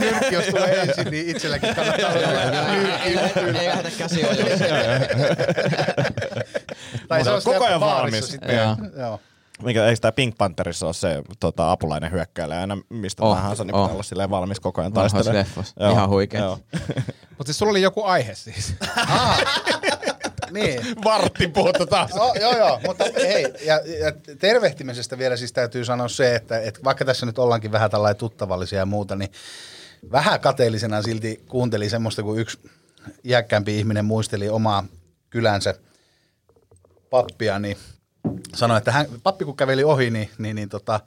[0.00, 4.20] nyrkki jos tulee ensin, niin itselläkin kannattaa olla Ei lähdetä käsi
[7.14, 8.28] Tai se on Koko ajan valmis.
[8.28, 8.56] sitten.
[8.56, 8.76] Joo.
[8.96, 9.20] Joo.
[9.62, 13.74] Mikä, eikö tämä Pink Pantherissa ole se tota, apulainen hyökkäilee aina mistä Oh, tahansa, niin
[13.74, 13.82] oh.
[13.82, 15.46] pitää olla silleen valmis koko ajan taistelemaan.
[15.92, 16.48] Ihan huikea.
[17.38, 18.74] Mutta siis sulla oli joku aihe siis.
[20.50, 20.80] Niin.
[21.04, 22.14] Vartti puhuttu taas.
[22.14, 26.80] No, joo, joo, mutta hei, ja, ja tervehtimisestä vielä siis täytyy sanoa se, että, että
[26.84, 29.32] vaikka tässä nyt ollaankin vähän tällainen tuttavallisia ja muuta, niin
[30.12, 32.58] vähän kateellisena silti kuuntelin semmoista, kun yksi
[33.24, 34.84] iäkkäämpi ihminen muisteli omaa
[35.30, 35.74] kylänsä
[37.14, 37.76] pappia, niin
[38.54, 41.00] sanoi, että hän, pappi kun käveli ohi, niin, niin, niin tota,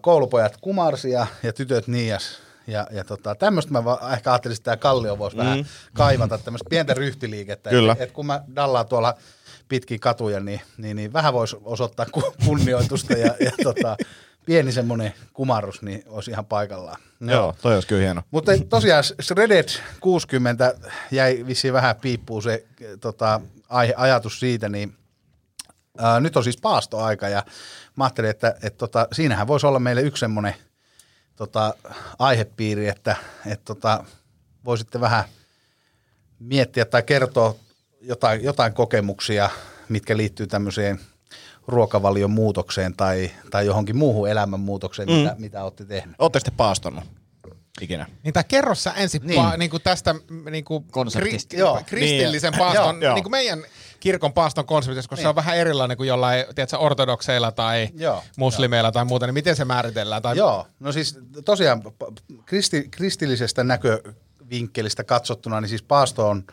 [0.00, 2.38] koulupojat kumarsi ja, ja tytöt niias.
[2.66, 5.42] Ja, ja tota, tämmöistä mä va- ehkä ajattelin, että tämä Kallio voisi mm.
[5.42, 7.70] vähän kaivata, tämmöistä pientä ryhtiliikettä.
[7.70, 7.92] Kyllä.
[7.92, 9.14] Et, et kun mä dallaan tuolla
[9.68, 13.96] pitkin katuja, niin, niin, niin vähän voisi osoittaa ku- kunnioitusta ja, ja tota,
[14.46, 17.00] pieni semmoinen kumarrus, niin olisi ihan paikallaan.
[17.20, 18.22] Joo, toi olisi kyllä hieno.
[18.30, 19.68] Mutta tosiaan Shredded
[20.00, 20.74] 60
[21.10, 22.64] jäi vissiin vähän piippuun se
[23.00, 23.40] tota,
[23.96, 24.94] ajatus siitä, niin
[25.98, 27.42] ää, nyt on siis paastoaika ja
[27.96, 30.54] mä ajattelin, että et, tota, siinähän voisi olla meille yksi semmoinen
[31.36, 31.74] tota,
[32.18, 33.16] aihepiiri, että
[33.46, 34.04] et, tota,
[34.64, 35.24] voisitte vähän
[36.38, 37.54] miettiä tai kertoa
[38.00, 39.50] jotain, jotain kokemuksia,
[39.88, 41.00] mitkä liittyy tämmöiseen
[41.66, 45.14] ruokavalion muutokseen tai, tai johonkin muuhun elämänmuutokseen, mm.
[45.14, 46.16] mitä, mitä olette tehneet.
[46.18, 47.04] Ootte sitten paastonut
[47.80, 48.06] ikinä?
[48.22, 49.28] Niin tää kerro sä ensin Niin.
[49.28, 49.42] niin.
[49.42, 50.14] Pa, niin kuin tästä
[50.50, 50.84] niin kuin.
[51.18, 51.80] Kri, Joo.
[51.86, 52.58] kristillisen Niin.
[52.58, 53.14] paaston, Joo.
[53.14, 53.64] niin kuin meidän
[54.00, 55.28] kirkon paaston konseptissa, se Niin.
[55.28, 58.22] on vähän erilainen kuin jollain tiedätkö, ortodokseilla tai Joo.
[58.36, 60.22] muslimeilla tai muuta, niin miten se määritellään?
[60.22, 61.82] Tai Joo, no siis tosiaan
[62.44, 66.44] kristi, kristillisestä näkövinkkelistä katsottuna, niin siis paasto on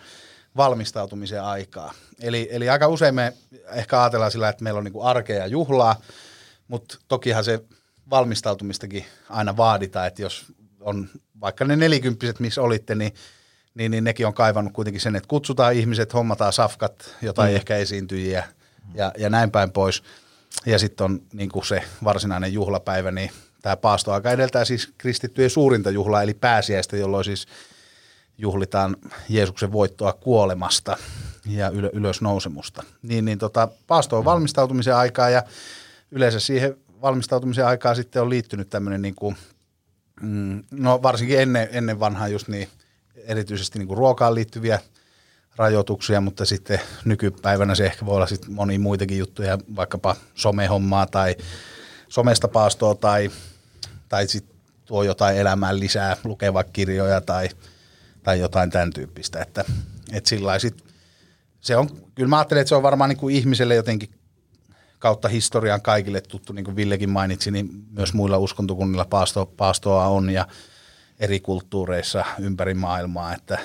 [0.57, 1.93] valmistautumisen aikaa.
[2.21, 3.33] Eli, eli aika usein me
[3.73, 5.95] ehkä ajatellaan sillä, että meillä on niinku arkea ja juhlaa,
[6.67, 7.63] mutta tokihan se
[8.09, 10.45] valmistautumistakin aina vaaditaan, että jos
[10.79, 11.09] on
[11.41, 13.13] vaikka ne nelikymppiset, missä olitte, niin,
[13.75, 17.55] niin, niin nekin on kaivannut kuitenkin sen, että kutsutaan ihmiset, hommataan safkat, jotain mm.
[17.55, 18.47] ehkä esiintyjiä
[18.93, 20.03] ja, ja näin päin pois.
[20.65, 23.31] Ja sitten on niin kuin se varsinainen juhlapäivä, niin
[23.61, 27.47] tämä paastoaika edeltää siis kristittyjen suurinta juhlaa, eli pääsiäistä, jolloin siis
[28.41, 28.95] juhlitaan
[29.29, 30.97] Jeesuksen voittoa kuolemasta
[31.45, 32.83] ja yl- ylösnousemusta.
[33.01, 35.43] Niin, niin tota, paasto on valmistautumisen aikaa ja
[36.11, 39.35] yleensä siihen valmistautumisen aikaa sitten on liittynyt tämmöinen niin kuin,
[40.21, 42.67] mm, no varsinkin ennen, ennen vanhaa just niin
[43.15, 44.79] erityisesti niin kuin ruokaan liittyviä
[45.55, 51.35] rajoituksia, mutta sitten nykypäivänä se ehkä voi olla sitten monia muitakin juttuja, vaikkapa somehommaa tai
[52.09, 53.31] somesta paastoa tai,
[54.09, 57.49] tai sitten tuo jotain elämään lisää, lukee vaikka kirjoja tai,
[58.23, 59.65] tai jotain tämän tyyppistä, että,
[60.13, 60.83] että sillä sit,
[61.61, 64.09] se on, kyllä mä ajattelen, että se on varmaan niin kuin ihmiselle jotenkin
[64.99, 70.29] kautta historian kaikille tuttu, niin kuin Villekin mainitsi, niin myös muilla uskontokunnilla paasto, paastoa on
[70.29, 70.47] ja
[71.19, 73.59] eri kulttuureissa ympäri maailmaa, että,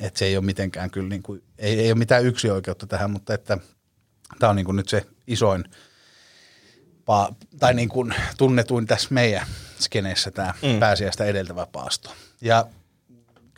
[0.00, 3.10] että se ei ole mitenkään kyllä, niin kuin, ei, ei ole mitään yksi oikeutta tähän,
[3.10, 3.58] mutta että
[4.38, 5.64] tämä on niin kuin nyt se isoin
[7.04, 9.46] pa, tai niin kuin tunnetuin tässä meidän
[9.80, 10.80] skeneessä tämä mm.
[10.80, 12.14] pääsiäistä edeltävä paasto.
[12.40, 12.66] Ja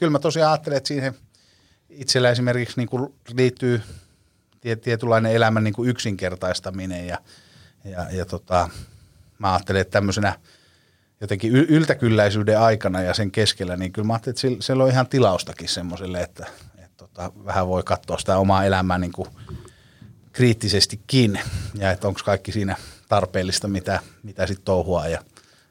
[0.03, 1.15] kyllä mä tosiaan ajattelen, että siihen
[1.89, 3.83] itsellä esimerkiksi niin kuin liittyy
[4.61, 7.19] tie- tietynlainen elämän niin kuin yksinkertaistaminen ja,
[7.85, 8.69] ja, ja tota,
[9.39, 10.39] mä ajattelen, että tämmöisenä
[11.21, 15.69] jotenkin yltäkylläisyyden aikana ja sen keskellä, niin kyllä mä ajattelin, että siellä on ihan tilaustakin
[15.69, 19.29] semmoiselle, että, että tota, vähän voi katsoa sitä omaa elämää niin kuin
[20.33, 21.41] kriittisestikin
[21.75, 22.77] ja että onko kaikki siinä
[23.09, 25.23] tarpeellista, mitä, mitä sitten touhuaa ja,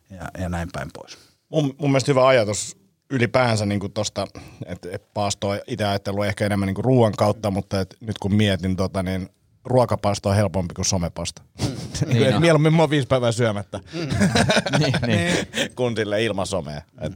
[0.10, 1.18] ja, ja näin päin pois.
[1.50, 2.81] Mun, mun mielestä hyvä ajatus
[3.12, 4.28] ylipäänsä niin tuosta,
[4.66, 8.76] että et paastoa itse ajatellut ehkä enemmän niin ruoan kautta, mutta et nyt kun mietin,
[8.76, 9.30] tota, niin
[9.66, 11.42] ruokapaasto on helpompi kuin somepasta.
[11.62, 11.68] Mm.
[12.14, 12.42] Niin on.
[12.42, 13.80] Mieluummin mä oon viisi päivää syömättä,
[14.80, 15.48] niin, niin.
[15.76, 16.82] kun sille ilman somea.
[17.02, 17.14] Et,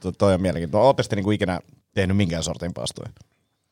[0.00, 0.86] to, toi on mielenkiintoista.
[0.86, 1.60] Ootte sitten niin ikinä
[1.94, 3.10] tehnyt minkään sortin paastoja?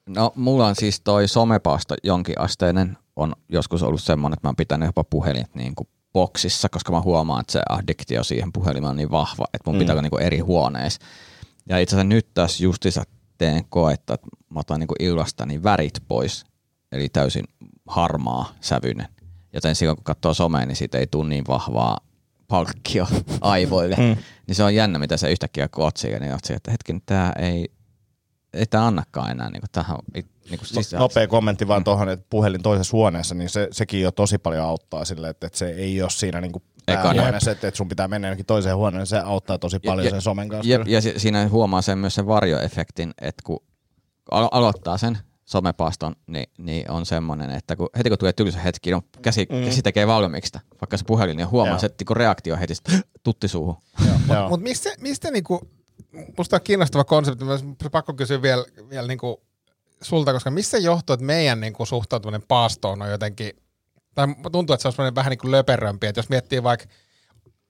[0.09, 2.99] No mulla on siis toi somepaasto jonkin asteinen.
[3.17, 7.01] On joskus ollut semmoinen, että mä oon pitänyt jopa puhelimet niin kuin boksissa, koska mä
[7.01, 9.79] huomaan, että se addiktio siihen puhelimeen on niin vahva, että mun mm.
[9.79, 11.01] pitää olla niin kuin eri huoneessa.
[11.69, 13.03] Ja itse asiassa nyt tässä justiinsa
[13.39, 16.45] teen koetta, että mä otan niin illastani värit pois,
[16.93, 17.45] eli täysin
[17.87, 19.09] harmaa sävyinen.
[19.53, 21.99] Joten silloin kun katsoo somea, niin siitä ei tule niin vahvaa
[22.49, 23.07] palkkio
[23.41, 23.97] aivoille.
[23.97, 24.17] Mm.
[24.47, 27.69] Niin se on jännä, mitä se yhtäkkiä kotsii, niin otsii, että hetken, tämä ei,
[28.53, 31.01] ei tämä annakaan enää niin kuin tähän niin kuin No, sisään.
[31.01, 35.05] nopea kommentti vaan tuohon, että puhelin toisessa huoneessa, niin se, sekin jo tosi paljon auttaa
[35.05, 38.09] sille, että, että se ei ole siinä niin kuin Eikä päähuoneessa, että, että sun pitää
[38.09, 40.71] mennä jonnekin toiseen huoneeseen, se auttaa tosi paljon Ja- sen somen kanssa.
[40.73, 40.91] Ja, kyllä.
[40.91, 43.61] ja si- siinä huomaa sen myös sen varjoefektin, että kun
[44.33, 48.91] alo- aloittaa sen somepaaston, niin, niin on semmoinen, että kun, heti kun tulee tylsä hetki,
[48.91, 49.65] no käsi, mm.
[49.65, 52.75] käsi tekee valmiiksi, vaikka se puhelin, niin huomaa se, että kun reaktio heti
[53.23, 53.77] tutti suuhun.
[54.49, 55.61] Mutta mistä, mistä niinku,
[56.39, 59.43] musta on kiinnostava konsepti, myös pakko kysyä vielä, vielä niinku
[60.01, 63.51] sulta, koska missä johtuu, että meidän niinku suhtautuminen paastoon on jotenkin,
[64.15, 66.87] tai tuntuu, että se on semmoinen vähän niinku löperömpi, että jos miettii vaikka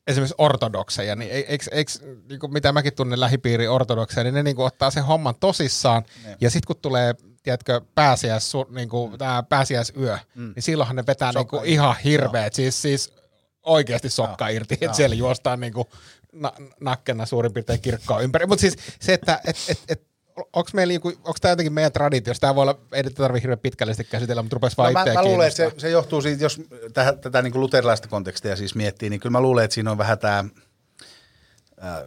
[0.06, 1.92] esimerkiksi ortodokseja, niin eikö, eikö
[2.28, 6.04] niinku, mitä mäkin tunnen lähipiiri ortodokseja, niin ne niinku ottaa sen homman tosissaan,
[6.40, 9.18] ja sitten kun tulee tiedätkö, pääsiäis, su- niinku, mm.
[9.18, 10.52] tää pääsiäisyö, mm.
[10.54, 13.12] niin silloinhan ne vetää niinku ihan hirveet, siis, siis
[13.62, 15.88] oikeasti sokka irti, että siellä juostaan niinku
[16.32, 18.46] na- nakkena suurin piirtein kirkkoa ympäri.
[18.46, 22.34] Mutta siis se, että et, et, et, onko meillä niinku, onko tämä jotenkin meidän traditio,
[22.40, 25.24] tämä voi olla, ei tätä tarvitse hirveän pitkällisesti käsitellä, mutta rupesi vaan No, mä, mä
[25.24, 26.60] luulen, että se, se johtuu siitä, jos
[26.94, 29.98] tähän, tätä niin kuin luterilaista kontekstia siis miettii, niin kyllä mä luulen, että siinä on
[29.98, 30.44] vähän tämä,
[31.84, 32.02] äh,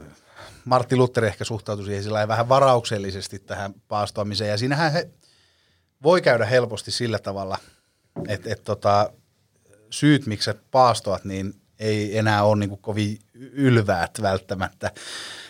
[0.66, 5.10] Martti Luther ehkä suhtautui siihen sillä vähän varauksellisesti tähän paastoamiseen, ja siinähän he
[6.04, 7.58] voi käydä helposti sillä tavalla,
[8.28, 9.14] että et tota,
[9.90, 14.92] syyt, miksi sä paastoat, niin ei enää ole niin kovin ylväät välttämättä.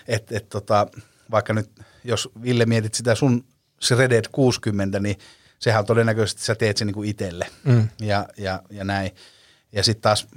[0.07, 0.87] Et, et tota,
[1.31, 1.69] vaikka nyt,
[2.05, 3.45] jos Ville mietit sitä sun
[3.83, 5.17] Shredded 60, niin
[5.59, 7.87] sehän on todennäköisesti, sä teet sen niin kuin itselle mm.
[8.01, 9.11] ja, ja, ja näin.
[9.71, 10.27] Ja sitten taas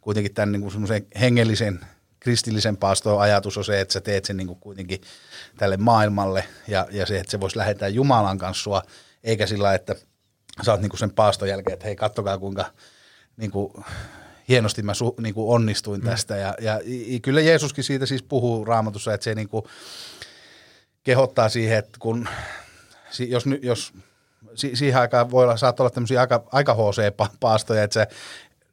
[0.00, 1.80] kuitenkin tämän niin kuin semmoisen hengellisen
[2.20, 5.00] kristillisen paastoon ajatus on se, että sä teet sen niin kuin kuitenkin
[5.56, 8.82] tälle maailmalle ja, ja se, että se voisi lähettää Jumalan kanssa sua,
[9.24, 9.94] eikä sillä, että
[10.62, 12.64] sä oot niin kuin sen paaston jälkeen, että hei kattokaa kuinka
[13.36, 13.72] niin kuin,
[14.48, 16.36] hienosti mä su, niin kuin onnistuin tästä.
[16.36, 19.64] Ja, ja i- kyllä Jeesuskin siitä siis puhuu raamatussa, että se niin kuin
[21.08, 22.28] kehottaa siihen, että kun,
[23.18, 23.92] jos, jos
[24.54, 28.06] si- siihen aikaan voi olla, saattaa olla tämmöisiä aika, aika HC-paastoja, että sä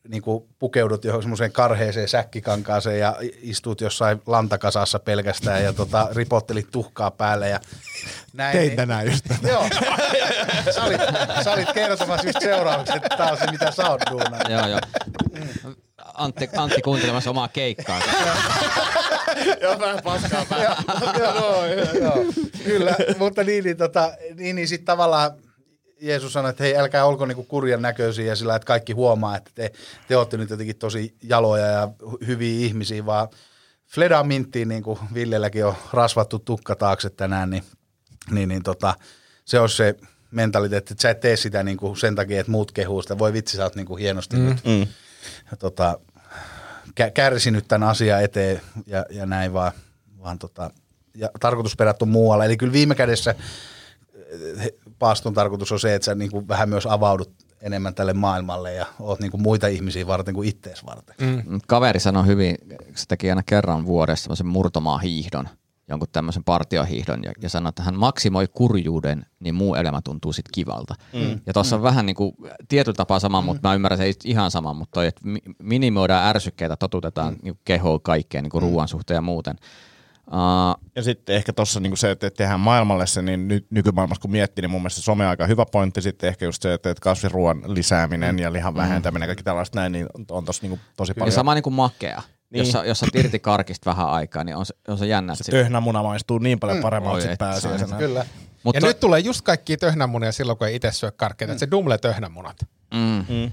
[0.08, 6.72] niin kuin pukeudut johon semmoiseen karheeseen säkkikankaaseen ja istut jossain lantakasassa pelkästään ja tota, ripottelit
[6.72, 7.60] tuhkaa päälle ja
[8.34, 8.58] näin.
[8.58, 9.48] Tein niin- tänään just tätä.
[9.48, 9.68] Joo.
[10.72, 11.02] Sä olit,
[11.44, 14.50] sä olit kertomassa just seuraavaksi, että tää on se, mitä sä oot duunannut.
[14.50, 14.80] Joo, joo.
[16.14, 18.00] Antti, Antti kuuntelemassa omaa keikkaa.
[19.62, 20.46] Joo, vähän paskaa
[21.20, 22.26] joo, joo,
[22.64, 25.32] kyllä, mutta niin, niin, tota, niin, niin sitten tavallaan
[26.02, 29.52] Jeesus sanoi, että hei, älkää olko niinku kurjan näköisiä ja sillä, että kaikki huomaa, että
[29.56, 29.72] te,
[30.08, 31.90] te olette nyt jotenkin tosi jaloja ja
[32.28, 33.28] hyviä ihmisiä, vaan
[33.88, 37.64] Fleda Minttiin, niin kuin Villelläkin on rasvattu tukka taakse tänään, niin,
[38.32, 38.94] niin, niin tota,
[39.46, 39.96] se on se
[40.32, 43.18] mentaliteetti, että sä et tee sitä niin kuin sen takia, että muut kehuu sitä.
[43.18, 44.46] Voi vitsi, sä oot niin kuin hienosti mm.
[44.46, 44.88] nyt mm.
[45.60, 46.00] Tota,
[47.14, 49.72] kärsinyt tämän asian eteen ja, ja näin vaan,
[50.20, 50.72] vaan tota,
[51.16, 52.46] ja tarkoitusperät on muualla.
[52.46, 53.36] Eli kyllä viime kädessä
[54.60, 57.32] eh, paaston tarkoitus on se, että sä niin kuin vähän myös avaudut
[57.62, 61.16] enemmän tälle maailmalle ja oot niin kuin muita ihmisiä varten kuin ittees varten.
[61.20, 61.60] Mm.
[61.68, 62.58] Kaveri sanoi hyvin,
[62.96, 65.50] se teki aina kerran vuodessa semmoisen murtomaa hiihdon,
[65.88, 70.52] jonkun tämmöisen partiohiihdon ja, ja sanoi, että hän maksimoi kurjuuden, niin muu elämä tuntuu sitten
[70.54, 70.96] kivalta.
[71.14, 71.40] Mm.
[71.46, 72.32] Ja tuossa on vähän niin kuin
[72.68, 73.46] tietyllä tapaa sama, mm.
[73.46, 77.40] mutta mä ymmärrän se ei ihan sama, mutta toi, että mi- minimoidaan ärsykkeitä, totutetaan mm.
[77.44, 78.70] niin kehoa kaikkeen niin kuin mm.
[78.70, 79.56] ruoan suhteen ja muuten.
[80.28, 84.32] Uh, Ja sitten ehkä tuossa niinku se, että tehdään maailmalle se, niin ny- nykymaailmassa kun
[84.32, 86.02] miettii, niin mun mielestä some on aika hyvä pointti.
[86.02, 90.08] Sitten ehkä just se, että että kasviruoan lisääminen ja lihan vähentäminen, kaikki tällaista näin, niin
[90.32, 91.32] on tossa niinku tosi ja paljon.
[91.32, 92.22] sama niin kuin makea.
[92.56, 92.66] Niin.
[92.66, 95.36] Jos, sä, jos sä tirti karkista vähän aikaa, niin on se, on se jännä.
[95.36, 97.98] se sit- töhnämuna maistuu niin paljon paremmalta Oi, sit et pääsiäisenä.
[97.98, 98.26] Kyllä.
[98.64, 101.54] Mutta ja nyt tulee just kaikki töhnämunia silloin, kun ei itse syö karkkeita.
[101.54, 101.58] Mm.
[101.60, 102.58] Se dumle töhnämunat
[102.94, 103.52] mm,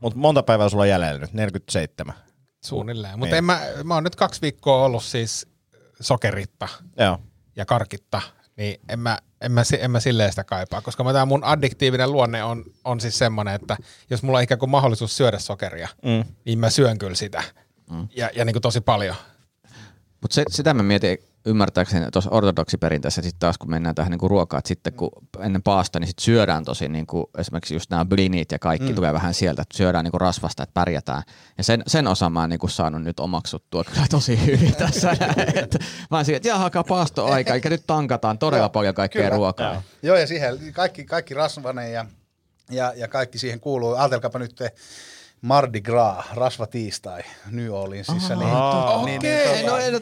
[0.00, 1.32] Mutta monta päivää sulla on jäljellä nyt?
[1.32, 2.14] 47.
[2.64, 3.18] suunnilleen.
[3.18, 3.38] Mutta Niin.
[3.38, 5.46] en mä, mä oon nyt kaksi viikkoa ollut siis
[6.00, 6.68] sokeritta
[6.98, 7.18] Joo.
[7.56, 8.20] ja karkitta,
[8.56, 12.12] niin en mä, en mä, en mä silleen sitä kaipaa, koska mä, tää mun addiktiivinen
[12.12, 13.76] luonne on, on siis semmoinen, että
[14.10, 16.24] jos mulla on ikään kuin mahdollisuus syödä sokeria, mm.
[16.44, 17.42] niin mä syön kyllä sitä.
[17.90, 18.08] Mm.
[18.16, 19.16] Ja, ja niin kuin tosi paljon.
[20.20, 24.58] Mutta se, sitä mä mietin ymmärtääkseni tuossa ortodoksiperinteessä sitten taas, kun mennään tähän niinku ruokaan,
[24.58, 25.10] että sitten kun
[25.40, 28.94] ennen paasta, niin sit syödään tosi niinku, esimerkiksi just nämä blinit ja kaikki mm.
[28.94, 31.22] tulee vähän sieltä, että syödään niinku rasvasta, että pärjätään.
[31.58, 35.10] Ja sen, sen osan mä oon niinku saanut nyt omaksuttua kyllä tosi hyvin tässä.
[35.54, 35.78] että
[36.10, 39.36] mä oon että jaha, paastoaika, eikä nyt tankataan todella paljon kaikkea Kyllä.
[39.36, 39.82] ruokaa.
[40.02, 42.06] Joo, ja siihen kaikki, kaikki rasvanen ja,
[42.70, 43.94] ja, ja kaikki siihen kuuluu.
[43.94, 44.72] Ajatelkaapa nyt te
[45.42, 48.34] Mardi Gras, rasvatiistai New Orleansissa.
[48.36, 48.48] Niin,
[49.04, 49.94] niin, Okei, no en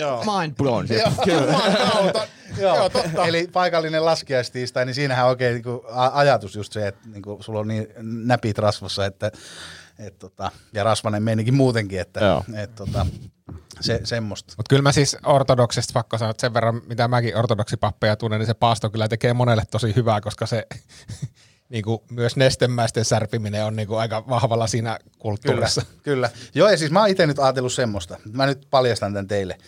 [0.00, 0.20] Joo.
[0.20, 0.86] ole mind blown.
[1.26, 1.42] Joo.
[1.92, 2.26] Kautta.
[2.60, 3.26] Joo, Joo, totta.
[3.26, 5.80] Eli paikallinen laskiaistiistai, niin siinähän oikein niin
[6.12, 9.32] ajatus just se, että niin kuin, sulla on niin näpit rasvassa, että
[9.98, 12.44] et, tota, ja rasvanen meininki muutenkin, että Joo.
[12.56, 13.06] et, tota,
[13.80, 14.54] se, semmoista.
[14.56, 18.46] Mutta kyllä mä siis ortodoksista pakko sanoa, että sen verran mitä mäkin ortodoksipappeja tunnen, niin
[18.46, 20.66] se paasto kyllä tekee monelle tosi hyvää, koska se
[21.72, 25.82] niinku, myös nestemäisten särpiminen on niinku aika vahvalla siinä Kyllä, kulttuurissa.
[26.02, 26.30] kyllä.
[26.54, 28.18] Joo, ja siis mä oon itse nyt ajatellut semmoista.
[28.32, 29.58] Mä nyt paljastan tämän teille.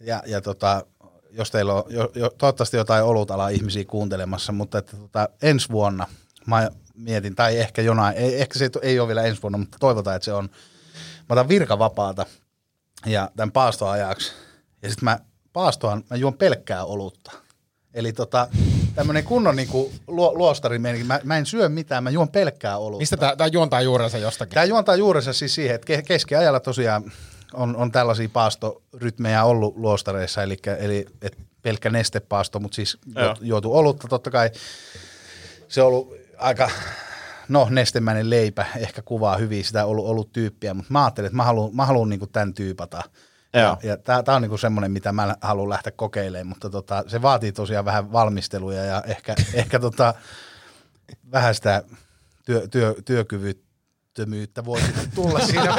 [0.00, 0.86] Ja, ja tota,
[1.30, 6.06] jos teillä on jo, jo, toivottavasti jotain olutala ihmisiä kuuntelemassa, mutta että tota, ensi vuonna
[6.46, 10.16] mä mietin, tai ehkä jonain, ei, ehkä se ei ole vielä ensi vuonna, mutta toivotaan,
[10.16, 10.48] että se on.
[11.28, 12.26] Mä otan virkavapaata
[13.06, 14.32] ja tämän paastoajaksi.
[14.82, 15.18] Ja sitten mä
[15.52, 17.30] paastoan, mä juon pelkkää olutta.
[17.98, 18.48] Eli tota,
[18.94, 22.98] tämmöinen kunnon niinku luo, luostari mä, mä en syö mitään, mä juon pelkkää olutta.
[22.98, 24.54] Mistä tämä juontaa juurensa jostakin?
[24.54, 27.12] Tämä juontaa juurensa siis siihen, että ke- keskiajalla tosiaan
[27.54, 33.36] on, on tällaisia paastorytmejä ollut luostareissa, eli, eli et pelkkä nestepaasto, mutta siis Joo.
[33.40, 34.50] juotu olutta totta kai.
[35.68, 36.70] Se on ollut aika,
[37.48, 41.44] no nestemäinen leipä ehkä kuvaa hyvin sitä ollut, ollut tyyppiä, mutta mä ajattelin, että mä
[41.44, 43.02] haluan, mä haluan niinku tämän tyypata.
[43.52, 43.76] Ja, Joo.
[43.82, 47.84] ja tämä on niinku semmoinen, mitä mä haluan lähteä kokeilemaan, mutta tota, se vaatii tosiaan
[47.84, 50.14] vähän valmisteluja ja ehkä, ehkä tota,
[51.32, 51.82] vähän sitä
[52.44, 55.76] työ, työ, työkyvyttömyyttä voisi tulla siinä,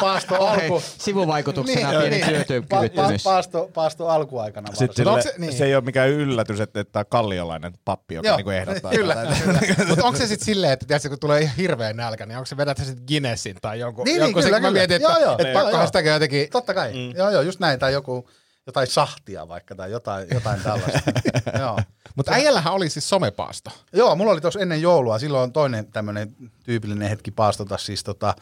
[0.00, 0.82] paasto alku.
[0.98, 2.68] Sivuvaikutuksena Niin, pieni niin.
[2.68, 5.52] Pa, pa, paasto, paasto alkuaikana Sitten sille, se, niin.
[5.52, 8.90] se ei ole mikään yllätys, että, että tämä on kalliolainen pappi, joka Joo, niinku ehdottaa.
[8.90, 9.16] kyllä.
[9.88, 12.56] Mutta onko se sitten silleen, että tiedätkö, kun tulee ihan hirveä nälkä, niin onko se
[12.56, 14.04] vedät sitten Guinnessin tai jonkun?
[14.04, 14.78] Niin, niin, jonkun kyllä, se, kun mä kyllä.
[14.78, 15.32] mietin, että, Joo, joo.
[15.32, 16.50] että Joo, pakkohan sitäkin jotenkin...
[16.50, 16.92] Totta kai.
[16.92, 17.16] Mm.
[17.16, 17.78] Joo, joo, just näin.
[17.78, 18.28] Tai joku,
[18.66, 21.00] jotain sahtia vaikka tai jotain, jotain tällaista.
[21.60, 21.78] joo.
[22.14, 23.70] Mutta äijällähän oli siis somepaasto.
[23.92, 28.34] joo, mulla oli tuossa ennen joulua, silloin on toinen tämmöinen tyypillinen hetki paastota, siis tota,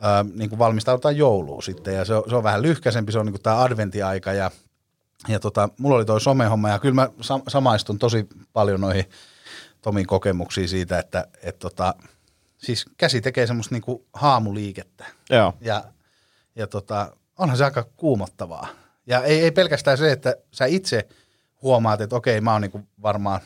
[0.00, 3.26] ää, niin kuin valmistaudutaan jouluun sitten, ja se on, se on vähän lyhkäisempi, se on
[3.26, 4.50] niin kuin tämä adventiaika, ja,
[5.28, 9.04] ja tota, mulla oli toi somehomma, ja kyllä mä sam- samaistun tosi paljon noihin
[9.82, 11.94] Tomin kokemuksiin siitä, että et tota,
[12.58, 15.54] siis käsi tekee semmoista niin kuin haamuliikettä, Joo.
[15.60, 15.84] ja,
[16.56, 18.68] ja tota, onhan se aika kuumottavaa.
[19.06, 21.08] Ja ei, ei pelkästään se, että sä itse
[21.62, 23.40] huomaat, että okei, mä oon niinku varmaan,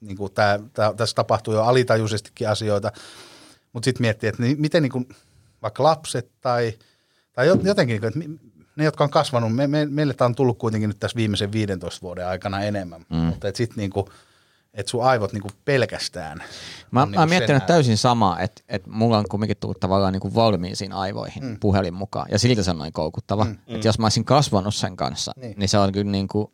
[0.00, 2.92] niinku tää, tää, tässä tapahtuu jo alitajuisestikin asioita,
[3.72, 5.04] mutta sitten miettii, että ni, miten niinku,
[5.64, 6.72] vaikka lapset tai,
[7.32, 8.20] tai jo- jotenkin, niinku, että
[8.76, 12.02] ne, jotka on kasvanut, me, me, meille tämä on tullut kuitenkin nyt tässä viimeisen 15
[12.02, 13.16] vuoden aikana enemmän, mm.
[13.16, 14.08] mutta et sitten niinku,
[14.74, 16.38] että sun aivot niinku pelkästään.
[16.90, 19.80] Mä, on mä niinku oon miettinyt sen täysin samaa, että, että mulla on kumminkin tullut
[19.80, 21.56] tavallaan niin kuin valmiisiin aivoihin mm.
[21.60, 22.26] puhelin mukaan.
[22.30, 23.44] Ja silti se on noin koukuttava.
[23.44, 23.56] Mm.
[23.66, 25.58] Että jos mä olisin kasvanut sen kanssa, niin, Niin.
[25.58, 26.46] niin se on kyllä niin kuin,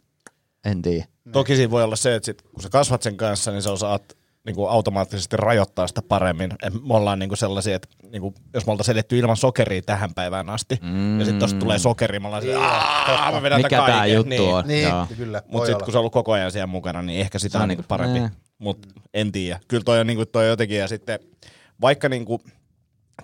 [0.64, 1.04] en tiedä.
[1.32, 4.16] Toki siinä voi olla se, että sit, kun sä kasvat sen kanssa, niin sä osaat
[4.46, 6.50] niin kuin automaattisesti rajoittaa sitä paremmin.
[6.62, 9.82] Et me ollaan niin kuin sellaisia, että niin kuin, jos me oltaisiin edetty ilman sokeria
[9.82, 11.18] tähän päivään asti, mm.
[11.18, 14.42] ja sitten tosta tulee sokeri, me ollaan "Aah, mä vedän Mikä kaiken." juttu niin.
[14.54, 14.66] on?
[14.66, 15.06] Niin, Joo.
[15.16, 15.42] kyllä.
[15.48, 17.68] Mutta sitten kun se on ollut koko ajan siellä mukana, niin ehkä sitä on on
[17.68, 18.20] niinku- niinku parempi.
[18.20, 18.30] nee.
[18.58, 19.60] Mutta en tiedä.
[19.68, 21.18] Kyllä toi on, niinku, toi jotenkin, ja sitten
[21.80, 22.40] vaikka niinku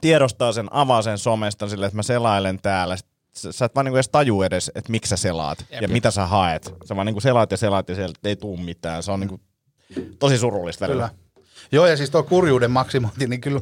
[0.01, 3.07] tiedostaa sen, avaa sen somesta silleen, että mä selailen täällä, sit
[3.37, 5.83] sä, sä et vaan niinku edes taju edes, että miksi sä selaat Jep.
[5.83, 6.75] ja mitä sä haet.
[6.85, 9.03] Sä vaan niinku selaat ja selaat ja sieltä ei tuu mitään.
[9.03, 9.41] Se on niinku
[10.19, 11.09] tosi surullista välillä.
[11.09, 11.27] Kyllä.
[11.73, 13.61] Joo, ja siis tuo kurjuuden maksimointi, niin kyllä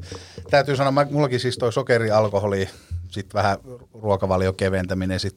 [0.50, 2.68] täytyy sanoa, mullakin siis toi sokeri, alkoholi,
[3.10, 3.58] sitten vähän
[3.94, 5.36] ruokavalio keventäminen, sit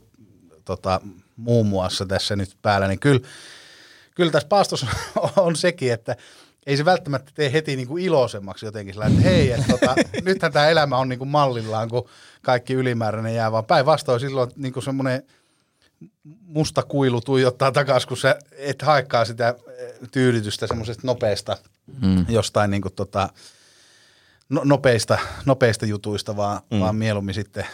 [0.66, 1.02] tota,
[1.36, 3.22] muun muassa tässä nyt päällä, niin kyllä,
[4.16, 4.88] kyllä tässä paastossa
[5.38, 6.16] on sekin, että
[6.66, 10.54] ei se välttämättä tee heti niin kuin iloisemmaksi jotenkin sillä, että hei, että tota, nythän
[10.54, 12.10] tämä elämä on niin kuin mallillaan, kun
[12.42, 15.24] kaikki ylimääräinen jää, vaan päinvastoin silloin niin kuin semmoinen
[16.24, 19.56] musta kuilu tuijottaa takaisin, kun sä et haekaan sitä
[20.12, 21.58] tyydytystä semmoisesta nopeasta,
[22.02, 22.26] mm.
[22.30, 23.30] jostain niin kuin tota,
[24.50, 26.80] no, nopeista, nopeista jutuista, vaan, mm.
[26.80, 27.66] vaan mieluummin sitten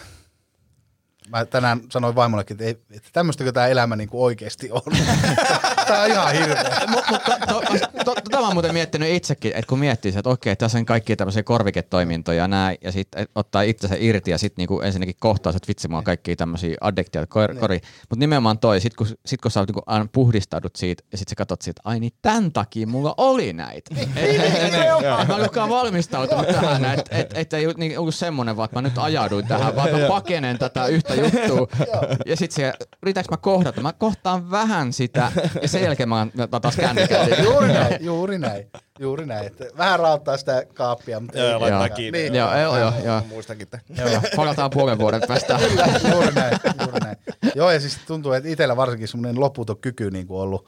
[1.29, 4.81] Mä tänään sanoin vaimollekin, että, ei, että tämmöistäkö tämä elämä niin oikeasti on.
[5.87, 6.81] tämä on ihan hirveä.
[6.87, 7.61] Mutta to, to,
[8.05, 11.15] to, tota mä oon muuten miettinyt itsekin, että kun miettii, että okei, tässä on kaikkia
[11.15, 15.67] tämmöisiä korviketoimintoja ja näin, ja sitten ottaa itsensä irti ja sitten niinku ensinnäkin kohtaa, että
[15.67, 17.79] vitsi, on kaikkia tämmöisiä addiktioita kor, kori.
[18.09, 21.35] Mutta nimenomaan toi, sit kun, sit kun sä niinku aina puhdistaudut siitä ja sitten sä
[21.35, 23.95] katsot siitä, ai niin tämän takia mulla oli näitä.
[24.15, 28.81] Et mä olinkaan valmistautunut tähän, että et, et ei niin ollut semmoinen, vaan että mä
[28.81, 31.67] nyt ajauduin tähän, vaan mä pakenen tätä yhtä juttua.
[32.25, 33.81] ja sitten se, yritäänkö mä kohdata?
[33.81, 37.27] Mä kohtaan vähän sitä ja sen jälkeen mä otan taas kännykän.
[37.43, 38.67] Juuri näin, juuri näin.
[38.99, 39.47] Juuri näin.
[39.47, 41.97] Että vähän rauttaa sitä kaappia, mutta Joo, ei laittaa mitään.
[41.97, 42.19] kiinni.
[42.19, 42.35] Niin.
[42.35, 43.21] Joo, joo, joo, joo.
[43.29, 45.59] Muistakin, että Joo, palataan puolen vuoden päästä.
[45.69, 47.17] Kyllä, juuri näin, juuri näin.
[47.55, 50.67] Joo, ja siis tuntuu, että itsellä varsinkin semmoinen loputon kyky niin kuin ollut,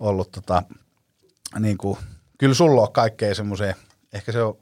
[0.00, 0.62] ollut tota,
[1.58, 1.98] niin kuin,
[2.38, 3.74] kyllä sulla on kaikkea semmoiseen,
[4.12, 4.58] ehkä se on,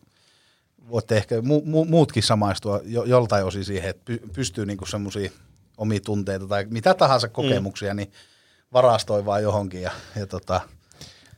[0.91, 5.31] voitte ehkä mu, mu, muutkin samaistua jo, joltain osin siihen, että py, pystyy niin semmoisia
[5.77, 7.97] omia tunteita tai mitä tahansa kokemuksia, mm.
[7.97, 8.13] niin
[8.73, 10.61] varastoi vaan johonkin ja, ja tota,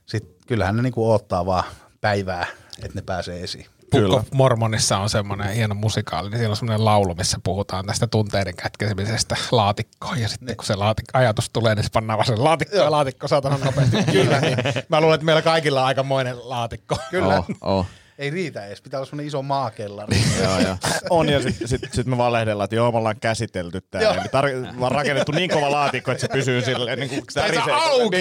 [0.07, 1.65] sit, kyllähän ne niin kuin odottaa vaan
[2.01, 2.47] päivää,
[2.83, 3.67] että ne pääsee esiin.
[4.11, 8.57] Of Mormonissa on semmoinen hieno musikaali, niin siellä on semmoinen laulu, missä puhutaan tästä tunteiden
[8.57, 10.21] kätkemisestä laatikkoon.
[10.21, 13.29] Ja sitten kun se laatik- ajatus tulee, niin se pannaan vaan sen laatikko ja laatikko
[13.29, 13.97] saatana nopeasti.
[14.13, 14.41] Kyllä.
[14.41, 16.97] Niin mä luulen, että meillä kaikilla on aikamoinen laatikko.
[17.11, 17.39] Kyllä.
[17.39, 17.87] Oh, oh.
[18.19, 20.17] Ei riitä edes, pitää olla semmoinen iso maakellari.
[20.43, 20.77] Joo, joo.
[21.11, 24.03] on, ja sitten sit, sit me valehdellaan, että joo, me ollaan käsitelty tää.
[24.03, 27.55] Ja me tar- vaan rakennettu niin kova laatikko, että se pysyy silleen, niin kuin Tai
[27.55, 28.17] se auki!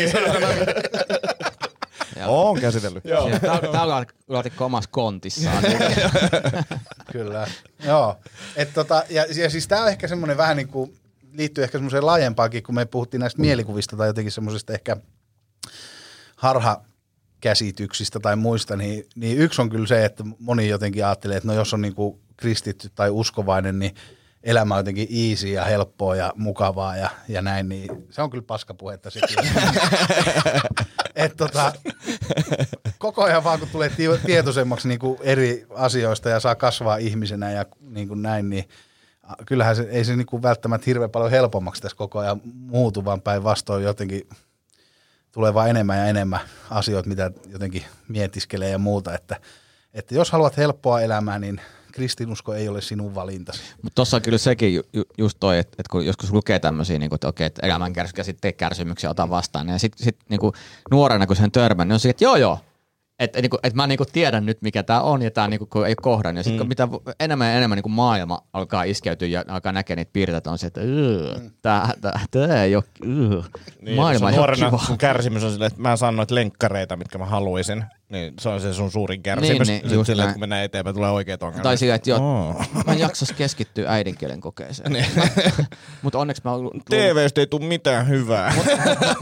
[2.28, 3.04] On käsitellyt.
[3.42, 5.64] Tää, tää on laatikko omassa kontissaan.
[7.12, 7.48] Kyllä,
[7.84, 8.18] joo.
[8.56, 10.98] Et tota, ja, ja siis tämä on ehkä semmoinen vähän niin kuin,
[11.34, 14.98] liittyy ehkä semmoiseen laajempaakin, kun me puhuttiin näistä mielikuvista tai jotenkin semmoisesta ehkä
[17.36, 21.54] harhakäsityksistä tai muista, niin, niin yksi on kyllä se, että moni jotenkin ajattelee, että no
[21.54, 23.96] jos on niin kuin kristitty tai uskovainen, niin
[24.44, 28.44] elämä on jotenkin easy ja helppoa ja mukavaa ja, ja näin, niin se on kyllä
[28.48, 29.38] paskapuhetta sekin.
[31.16, 31.74] Et tota,
[32.98, 37.52] koko ajan vaan kun tulee ti- tietoisemmaksi niin kuin eri asioista ja saa kasvaa ihmisenä
[37.52, 38.70] ja niin kuin näin, niin
[39.46, 43.22] kyllähän se, ei se niin kuin välttämättä hirveän paljon helpommaksi tässä koko ajan muutu, vaan
[43.22, 44.28] päinvastoin jotenkin
[45.36, 49.36] tulee vaan enemmän ja enemmän asioita, mitä jotenkin mietiskelee ja muuta, että,
[49.94, 51.62] että jos haluat helppoa elämää, niin
[51.92, 53.62] kristinusko ei ole sinun valintasi.
[53.82, 57.00] Mutta tuossa on kyllä sekin ju, ju, just toi, että, että kun joskus lukee tämmöisiä,
[57.00, 60.40] niin että okei, että elämän sitten kärsimyksiä ota vastaan, ja sitten sit, niin
[60.92, 62.60] nuorena kun sen törmän, niin on se, että joo joo,
[63.20, 65.96] että niinku, et mä niinku tiedän nyt, mikä tämä on, ja tämä niinku, kun ei
[65.96, 66.40] kohdannut.
[66.40, 66.70] Ja sitten mm.
[66.70, 66.88] mitä
[67.20, 70.82] enemmän ja enemmän niinku maailma alkaa iskeytyä ja alkaa näkeä niitä piirteitä, on se, että
[72.32, 72.84] tämä ei ole,
[73.82, 74.78] Niin, maailma ei ole nuorena kiva.
[74.78, 77.86] sun kärsimys on silleen, että mä saan noita lenkkareita, mitkä mä haluaisin.
[78.10, 79.60] Niin se on se sun suurin kärsimys.
[79.60, 80.30] Niin, niin, Sitten just silleen, näin.
[80.30, 81.64] että kun mennään eteenpäin, tulee oikeat ongelmat.
[81.64, 82.64] Tai sillä, että joo, Oo.
[82.86, 84.92] mä en jaksas keskittyä äidinkielen kokeeseen.
[84.92, 85.06] Niin.
[86.02, 88.54] Mutta onneksi mä, lu- lu- TVstä ei tule mitään hyvää.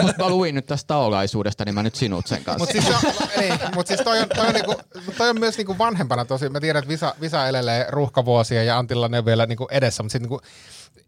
[0.01, 2.59] mut mä luin nyt tästä taolaisuudesta, niin mä nyt sinut sen kanssa.
[2.59, 4.75] Mutta siis, niin, mut siis toi, on, toi, on niinku,
[5.17, 6.49] toi on myös niinku vanhempana tosi.
[6.49, 10.11] Mä tiedän, että Visa, Visa elelee ruuhkavuosia ja Antilla ne on vielä niinku edessä, mutta
[10.11, 10.41] sitten niinku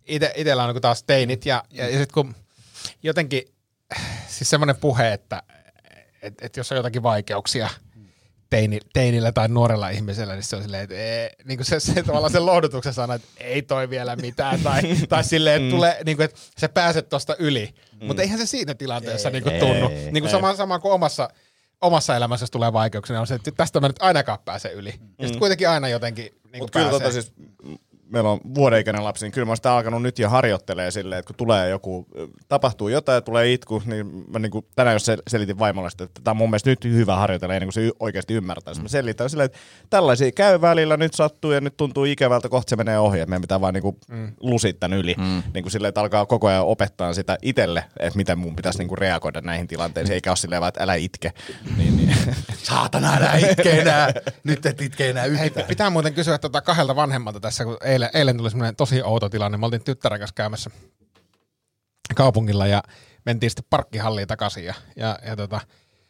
[0.07, 2.35] ite, itellä on niinku taas teinit ja, ja, ja sitten kun
[3.03, 3.43] jotenkin
[4.27, 5.43] siis semmoinen puhe, että
[6.25, 7.69] et, et jos on jotakin vaikeuksia
[8.49, 12.03] teini, teinillä tai nuorella ihmisellä, niin se on silleen, että ee, niin kuin se, se
[12.03, 16.17] tavallaan sen lohdutuksen sana, että ei toi vielä mitään, tai, tai silleen, että, tulee, niin
[16.17, 17.73] kuin, että sä pääset tosta yli.
[18.01, 18.07] Mm.
[18.07, 19.89] Mutta eihän se siinä tilanteessa niin kuin tunnu.
[19.89, 21.29] ei, niin kuin sama, sama kuin omassa,
[21.81, 24.93] omassa elämässä, jos tulee vaikeuksia, niin on se, että tästä mä nyt ainakaan pääse yli.
[25.19, 27.33] Ja sitten kuitenkin aina jotenkin niin Mutta kyllä tota siis,
[28.09, 31.27] meillä on vuodeikäinen lapsi, niin kyllä mä oon sitä alkanut nyt jo harjoittelee silleen, että
[31.27, 32.07] kun tulee joku,
[32.47, 36.03] tapahtuu jotain ja tulee itku, niin mä niin kuin, tänään jos sel- selitin vaimolle, sitä,
[36.03, 38.73] että tämä on mun mielestä nyt hyvä harjoitella ennen kuin se oikeasti ymmärtää.
[38.73, 38.81] Mm.
[38.81, 39.57] Mä selitän silleen, että
[39.89, 43.41] tällaisia käy välillä, nyt sattuu ja nyt tuntuu ikävältä, kohta se menee ohi, että meidän
[43.41, 44.31] pitää vaan niin kuin mm.
[44.39, 45.15] lusit yli.
[45.17, 45.43] Mm.
[45.53, 48.87] Niin kuin silleen, että alkaa koko ajan opettaa sitä itselle, että miten mun pitäisi niin
[48.87, 51.33] kuin reagoida näihin tilanteisiin, eikä ole silleen vaan, että älä itke.
[51.77, 52.15] Niin, niin.
[52.63, 54.13] Saatana, älä itke enää.
[54.43, 55.67] Nyt et itke enää Hei, yhtään.
[55.67, 59.57] pitää muuten kysyä tota kahdelta vanhemmalta tässä, kun eilen, eilen tuli semmoinen tosi outo tilanne.
[59.57, 60.69] Me oltiin tyttären kanssa käymässä
[62.15, 62.83] kaupungilla ja
[63.25, 64.65] mentiin sitten parkkihalliin takaisin.
[64.65, 65.61] Ja, ja, ja tota,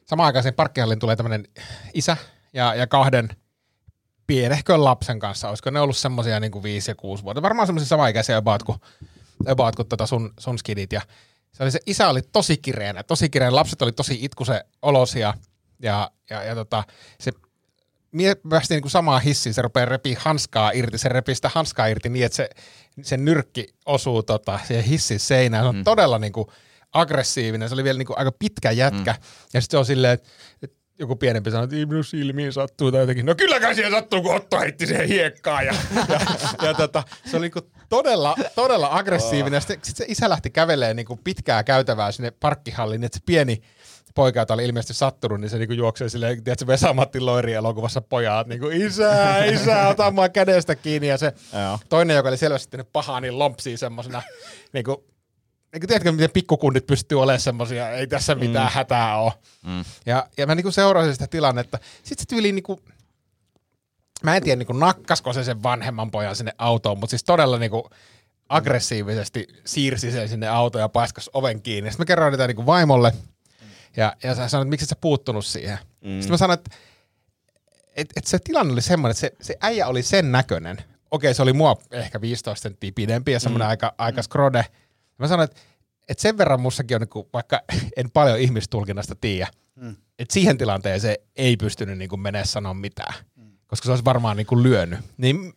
[0.05, 1.47] samaan aikaan siihen parkkihalliin tulee tämmöinen
[1.93, 2.17] isä
[2.53, 3.29] ja, ja kahden
[4.27, 5.49] pienehkön lapsen kanssa.
[5.49, 7.41] Olisiko ne ollut semmoisia niin 5 ja 6 vuotta?
[7.41, 8.77] Varmaan semmoisia samaikäisiä about kuin,
[9.47, 10.93] about kuin tota sun, sun skidit.
[10.93, 11.01] Ja
[11.51, 13.55] se, oli se isä oli tosi kireänä, tosi kireänä.
[13.55, 15.33] Lapset oli tosi itkuse olosia
[15.81, 16.83] ja, ja, ja tota,
[17.19, 17.31] se
[18.15, 22.09] mie päästi niinku samaan hissiin, se rupeaa repii hanskaa irti, se repii sitä hanskaa irti
[22.09, 22.49] niin, että se,
[23.01, 25.63] se nyrkki osuu tota, siihen hissin seinään.
[25.63, 25.83] Se on mm.
[25.83, 26.51] todella niinku
[26.93, 29.11] aggressiivinen, se oli vielä niinku aika pitkä jätkä.
[29.11, 29.25] Mm.
[29.53, 30.29] Ja sitten se on silleen, että
[30.63, 33.25] et joku pienempi sanoi, että minun silmiin sattuu tai jotenkin.
[33.25, 35.65] No kylläkään siihen sattuu, kun Otto heitti siihen hiekkaan.
[35.65, 35.75] Ja,
[36.09, 36.19] ja,
[36.61, 39.61] ja tota, se oli niinku todella, todella aggressiivinen.
[39.61, 43.61] Sitten sit se isä lähti kävelemään niinku pitkää käytävää sinne parkkihalliin, niin että se pieni
[44.15, 48.47] poika, jota oli ilmeisesti sattunut, niin se niinku juoksee silleen, tiedätkö, Vesa-Matti Loiri elokuvassa pojat,
[48.47, 51.07] niinku isä, isä, ota mua kädestä kiinni.
[51.07, 51.79] Ja se Joo.
[51.89, 54.21] toinen, joka oli selvästi tehnyt pahaa, niin lompsii semmosena,
[54.73, 55.05] niinku,
[55.73, 58.73] niinku tiedätkö, miten pikkukundit pystyy olemaan semmosia, ei tässä mitään mm.
[58.73, 59.31] hätää ole.
[59.65, 59.85] Mm.
[60.05, 61.79] Ja, ja mä niinku seurasin sitä tilannetta.
[62.03, 62.79] Sitten se tyyli niinku,
[64.23, 67.89] mä en tiedä niinku nakkasko se sen vanhemman pojan sinne autoon, mutta siis todella niinku
[68.49, 71.91] aggressiivisesti siirsi sen sinne autoon ja paiskas oven kiinni.
[71.91, 73.13] Sitten mä kerroin niitä niinku vaimolle,
[73.97, 75.77] ja, ja sä sanoit, että miksi et sä puuttunut siihen.
[76.01, 76.09] Mm.
[76.09, 76.77] Sitten mä sanoin, että
[77.95, 80.77] et, et se tilanne oli semmoinen, että se, se äijä oli sen näköinen.
[81.11, 83.69] Okei, se oli mua ehkä 15 senttiä pidempi ja semmoinen mm.
[83.69, 84.65] aika, aika skrode.
[85.17, 85.61] Mä sanoin, että
[86.09, 87.61] et sen verran mussakin on, niinku, vaikka
[87.97, 89.95] en paljon ihmistulkinnasta tiedä, mm.
[90.19, 93.13] että siihen tilanteeseen ei pystynyt niinku menemään sanoa mitään.
[93.35, 93.51] Mm.
[93.67, 94.99] Koska se olisi varmaan niinku lyönyt.
[95.17, 95.53] Niin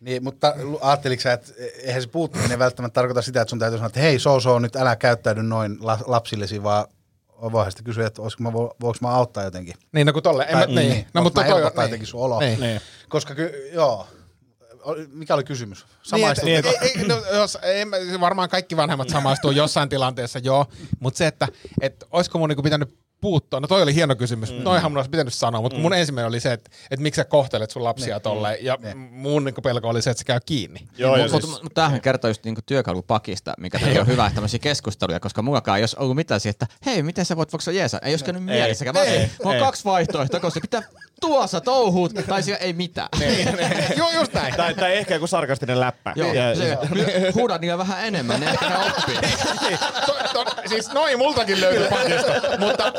[0.00, 1.52] Niin, mutta ajatteliko sä, että
[1.82, 4.76] eihän se puuttuminen välttämättä tarkoita sitä, että sun täytyy sanoa, että hei, so, so, nyt
[4.76, 6.86] älä käyttäydy noin la- lapsillesi, vaan
[7.42, 9.74] voihan sitten kysyä, että olisiko mä, vo- voinko mä auttaa jotenkin.
[9.92, 10.46] Niin, no kun tolle.
[10.48, 10.74] En mä, niin.
[10.76, 11.06] niin.
[11.14, 11.82] No, mutta mä toi niin.
[11.82, 12.40] jotenkin sun oloa.
[12.40, 12.60] Niin.
[12.60, 12.80] Niin.
[13.08, 14.06] Koska ky- joo,
[15.12, 15.86] mikä oli kysymys?
[16.12, 16.26] Niin,
[16.66, 20.66] ei, ei, no, jos, ei, mä- varmaan kaikki vanhemmat samaistuu jossain tilanteessa, joo,
[21.00, 21.48] mutta se, että
[21.80, 24.62] et, olisiko mun niinku pitänyt puuttua, no toi oli hieno kysymys, mm.
[24.62, 25.82] noihan mun olisi pitänyt sanoa, mutta mm.
[25.82, 28.22] mun ensimmäinen oli se, että et miksi sä kohtelet sun lapsia Niin.
[28.22, 28.96] tolleen, ja Niin.
[28.98, 30.80] mun niinku pelko oli se, että se käy kiinni.
[30.98, 35.20] Joo, ja Mutta siis, mut tämähän kertoo just niinku työkalupakista, mikä on hyvä tämmöisiä keskusteluja,
[35.20, 37.98] koska mullakaan ei olisi ollut mitään siitä, että hei, miten sä voit vaikka jeesa?
[38.02, 38.94] Ei olisi käynyt mielessäkään.
[38.94, 39.08] Mä Ei.
[39.16, 39.60] ei, mulla on Ei.
[39.62, 40.82] kaksi vaihtoehtoa, koska pitää
[41.20, 43.08] tuossa touhuut, tai siellä ei mitään.
[43.96, 44.54] Joo, just näin.
[44.56, 46.12] tai, tai ehkä joku sarkastinen läppä.
[46.16, 46.78] Joo, Ja- se,
[47.34, 49.16] huudat niillä vähän enemmän, niin ehkä ne oppii.
[50.66, 52.92] siis noin multakin löytyy pakista, mutta,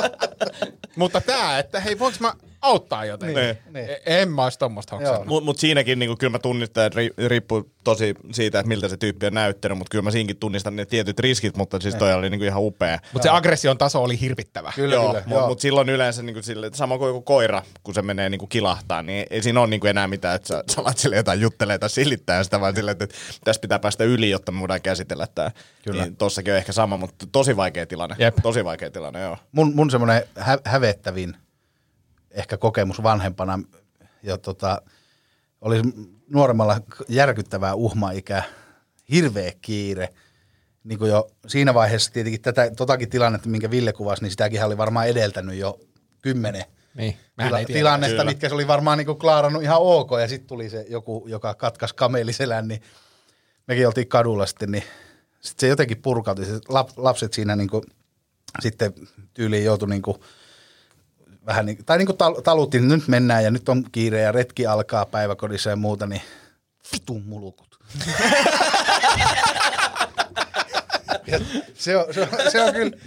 [0.96, 3.44] mutta tää, että hei, voinko mä auttaa jotenkin?
[3.44, 3.58] Niin.
[3.74, 3.90] Niin.
[3.90, 5.00] E- En mä ois tommoista.
[5.26, 8.98] Mutta mut siinäkin niinku, kyllä mä tunnistan, että ri- riippuu tosi siitä, että miltä se
[8.98, 12.30] tyyppi on näyttänyt, mutta kyllä mä siinäkin tunnistan ne tietyt riskit, mutta siis toi oli
[12.30, 13.00] niinku ihan upea.
[13.14, 14.72] Mutta se aggression taso oli hirvittävä.
[14.76, 15.24] Kyllä, joo, kyllä.
[15.28, 19.04] mutta mut silloin yleensä niinku sille, sama kuin joku koira, kun se menee niinku kilahtaa,
[19.04, 21.90] niin ei siinä ole niinku enää mitään, että sä, sä alat sille jotain juttelee tai
[21.90, 25.52] silittää sitä, vaan silleen, että, että tässä pitää päästä yli, jotta me voidaan käsitellä tämä.
[25.84, 26.04] Kyllä.
[26.04, 28.16] Niin tossakin on ehkä sama, mutta tosi vaikea tilanne.
[28.20, 28.36] Jep.
[28.44, 29.38] Tosi vaikea tilanne, joo.
[29.52, 31.36] mun, mun semmoinen hä- hävettävin
[32.32, 33.60] ehkä kokemus vanhempana,
[34.24, 34.82] ja tota,
[35.62, 35.82] oli
[36.30, 38.44] nuoremmalla järkyttävää uhmaikää,
[39.12, 40.10] hirveä kiire.
[40.84, 44.78] Niin kuin jo siinä vaiheessa tietenkin tätä, totakin tilannetta, minkä Ville kuvasi, niin sitäkin oli
[44.78, 45.80] varmaan edeltänyt jo
[46.22, 46.64] kymmenen
[46.94, 48.32] Niin, tila- tilannetta, Kyllä.
[48.32, 51.94] mitkä se oli varmaan niin klaarannut ihan ok, ja sitten tuli se joku, joka katkas
[51.94, 52.82] kameliselän, niin
[53.68, 54.84] mekin oltiin kadulla sitten, niin
[55.42, 57.84] sitten se jotenkin purkautui, se lap, lapset siinä niin kuin,
[58.60, 58.94] sitten
[59.34, 60.18] tyyliin joutui niin kuin,
[61.46, 64.32] vähän niin, tai niin kuin tal- taluttiin, että nyt mennään ja nyt on kiire ja
[64.32, 66.22] retki alkaa päiväkodissa ja muuta, niin
[66.94, 67.80] vitun mulukut.
[71.28, 71.40] Ja
[71.74, 72.98] se, on, se, on, se on kyllä,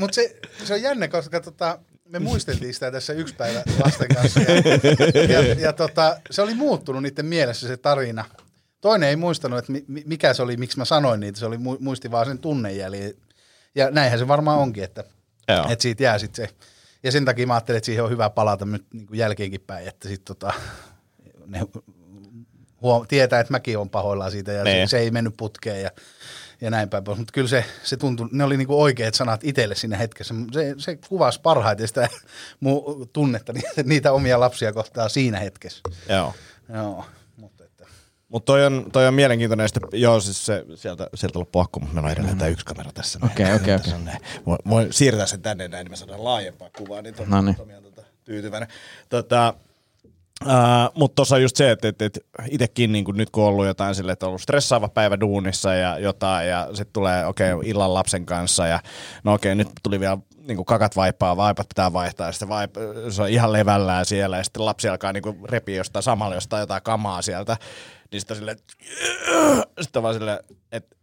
[0.00, 1.78] mutta se, se on jännä, koska tota,
[2.08, 4.40] me muisteltiin sitä tässä yksi päivä lasten kanssa.
[4.40, 8.24] Ja, ja, ja tota, se oli muuttunut niiden mielessä se tarina.
[8.80, 11.38] Toinen ei muistanut, että mi- mi- mikä se oli, miksi mä sanoin niitä.
[11.38, 13.14] Se oli mu- muisti vaan sen tunnejäljen.
[13.74, 15.04] Ja näinhän se varmaan onkin, että,
[15.48, 15.66] Joo.
[15.70, 16.54] että siitä jää sitten se.
[17.02, 19.88] Ja sen takia mä ajattelin, että siihen on hyvä palata nyt niin kuin jälkeenkin päin,
[19.88, 20.52] että sitten tota,
[21.46, 21.60] ne
[22.82, 24.88] huom- tietää, että mäkin on pahoillaan siitä ja se, Niin.
[24.88, 25.90] se, ei mennyt putkeen ja,
[26.60, 27.18] ja näin päin pois.
[27.18, 30.34] Mutta kyllä se, se tuntui, ne oli niinku oikeat sanat itselle siinä hetkessä.
[30.52, 32.08] Se, se kuvasi parhaiten sitä
[32.60, 35.80] mun tunnetta, niitä, niitä omia lapsia kohtaa siinä hetkessä.
[36.08, 36.34] Joo.
[36.74, 37.04] Joo,
[38.32, 41.94] mutta toi on, toi on mielenkiintoinen, sitten, joo siis se, sieltä, sieltä loppu akku, mutta
[41.94, 43.18] meillä on edelleen tämä yksi kamera tässä.
[43.24, 44.20] Okei, okei, on näin.
[44.46, 47.56] Voin, voin siirtää sen tänne näin, niin me saadaan laajempaa kuvaa, niin No niin.
[47.60, 48.68] On tota, tyytyväinen.
[49.08, 49.54] Tota,
[50.46, 52.18] Uh, mutta tuossa on just se, että et, et
[52.50, 55.98] itsekin niin nyt kun on ollut jotain sille, että on ollut stressaava päivä duunissa ja
[55.98, 58.80] jotain, ja sitten tulee okei okay, illan lapsen kanssa, ja
[59.24, 62.48] no okei, okay, nyt tuli vielä niin kuin kakat vaipaa, vaipat pitää vaihtaa, ja sitten
[62.48, 62.74] vaip,
[63.10, 66.60] se on ihan levällään siellä, ja sitten lapsi alkaa niin kuin repiä jostain samalla jostain
[66.60, 67.56] jotain kamaa sieltä,
[68.12, 68.58] niin sitten on silleen,
[69.80, 70.38] sitten vaan silleen,
[70.72, 70.96] että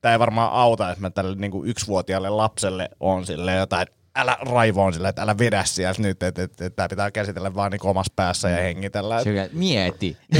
[0.00, 3.96] tämä ei varmaan auta, että mä tälle niin kuin yksivuotiaalle lapselle on sille jotain, että
[4.16, 7.72] älä raivoon sille, että älä vedä sieltä nyt, että, että, että tämä pitää käsitellä vaan
[7.72, 9.22] niin omassa päässä ja hengitellä.
[9.22, 10.16] Sillä, mieti.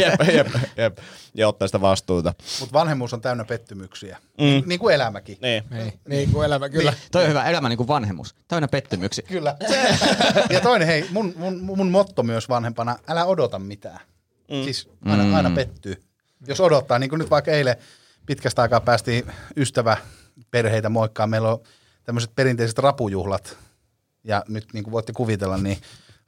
[0.00, 0.98] jep, jep, jep.
[1.34, 2.34] Ja ottaa sitä vastuuta.
[2.60, 4.62] Mutta vanhemmuus on täynnä pettymyksiä, mm.
[4.66, 5.38] niin kuin elämäkin.
[5.40, 5.64] Niin.
[5.70, 6.90] Niin, niin kuin elämä, kyllä.
[6.90, 7.00] Niin.
[7.12, 8.34] Toi on hyvä elämä niin kuin vanhemmuus.
[8.48, 9.24] Täynnä pettymyksiä.
[9.28, 9.56] Kyllä.
[10.50, 14.00] ja toinen, hei, mun, mun, mun motto myös vanhempana, älä odota mitään.
[14.50, 14.64] Mm.
[14.64, 15.34] Siis aina, Mm.
[15.34, 16.02] aina pettyy.
[16.46, 17.76] Jos odottaa, niin kuin nyt vaikka eilen
[18.26, 19.96] pitkästä aikaa päästiin ystävä
[20.50, 21.30] perheitä moikkaan.
[21.30, 21.58] Meillä on
[22.04, 23.56] tämmöiset perinteiset rapujuhlat.
[24.24, 25.78] Ja nyt niin kuin voitte kuvitella, niin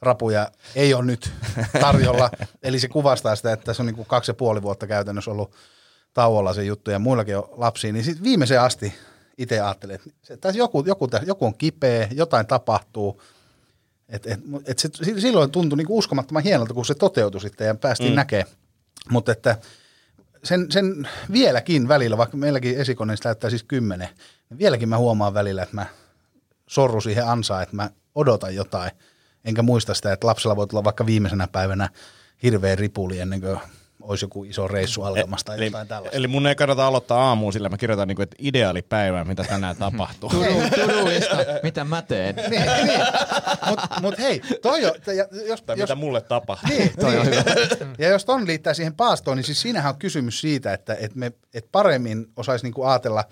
[0.03, 1.33] rapuja ei ole nyt
[1.81, 2.31] tarjolla.
[2.63, 5.55] Eli se kuvastaa sitä, että se on niin kuin kaksi ja puoli vuotta käytännössä ollut
[6.15, 7.93] tauolla se juttu ja muillakin on lapsia.
[7.93, 8.95] Niin sitten viimeiseen asti
[9.39, 13.23] itse ajattelin, että se, tässä joku, joku, tässä- joku on kipeä, jotain tapahtuu.
[14.09, 14.89] Et, et, et se,
[15.19, 18.17] silloin tuntui niin uskomattoman hienolta, kun se toteutui sitten ja päästiin mm.
[18.17, 18.49] näkemään.
[19.11, 19.59] Mutta että
[20.45, 24.09] sen, sen vieläkin välillä, vaikka meilläkin esikoneista näyttää siis kymmenen,
[24.51, 25.87] niin vieläkin mä huomaan välillä, että mä
[26.67, 28.91] sorru siihen ansaan, että mä odotan jotain.
[29.45, 31.89] Enkä muista sitä, että lapsella voi tulla vaikka viimeisenä päivänä
[32.43, 33.59] hirveä ripuli ennen kuin
[34.07, 36.17] olisi joku iso reissu alkamassa tai Eli, jotain tällaista.
[36.17, 39.77] eli mun ei kannata aloittaa aamuun sillä, mä kirjoitan, niin kuin, että ideaalipäivä, mitä tänään
[39.87, 40.31] tapahtuu.
[40.31, 42.37] Tuduista, mitä mä teen.
[42.51, 43.01] niin, niin.
[43.69, 46.71] Mutta mut hei, toi jo, ja jos, tai jos, mitä mulle tapahtuu.
[46.71, 47.45] Niin, niin.
[47.99, 51.33] Ja jos ton liittää siihen paastoon, niin siis siinähän on kysymys siitä, että, että me
[51.55, 53.25] et paremmin osaisi niinku ajatella,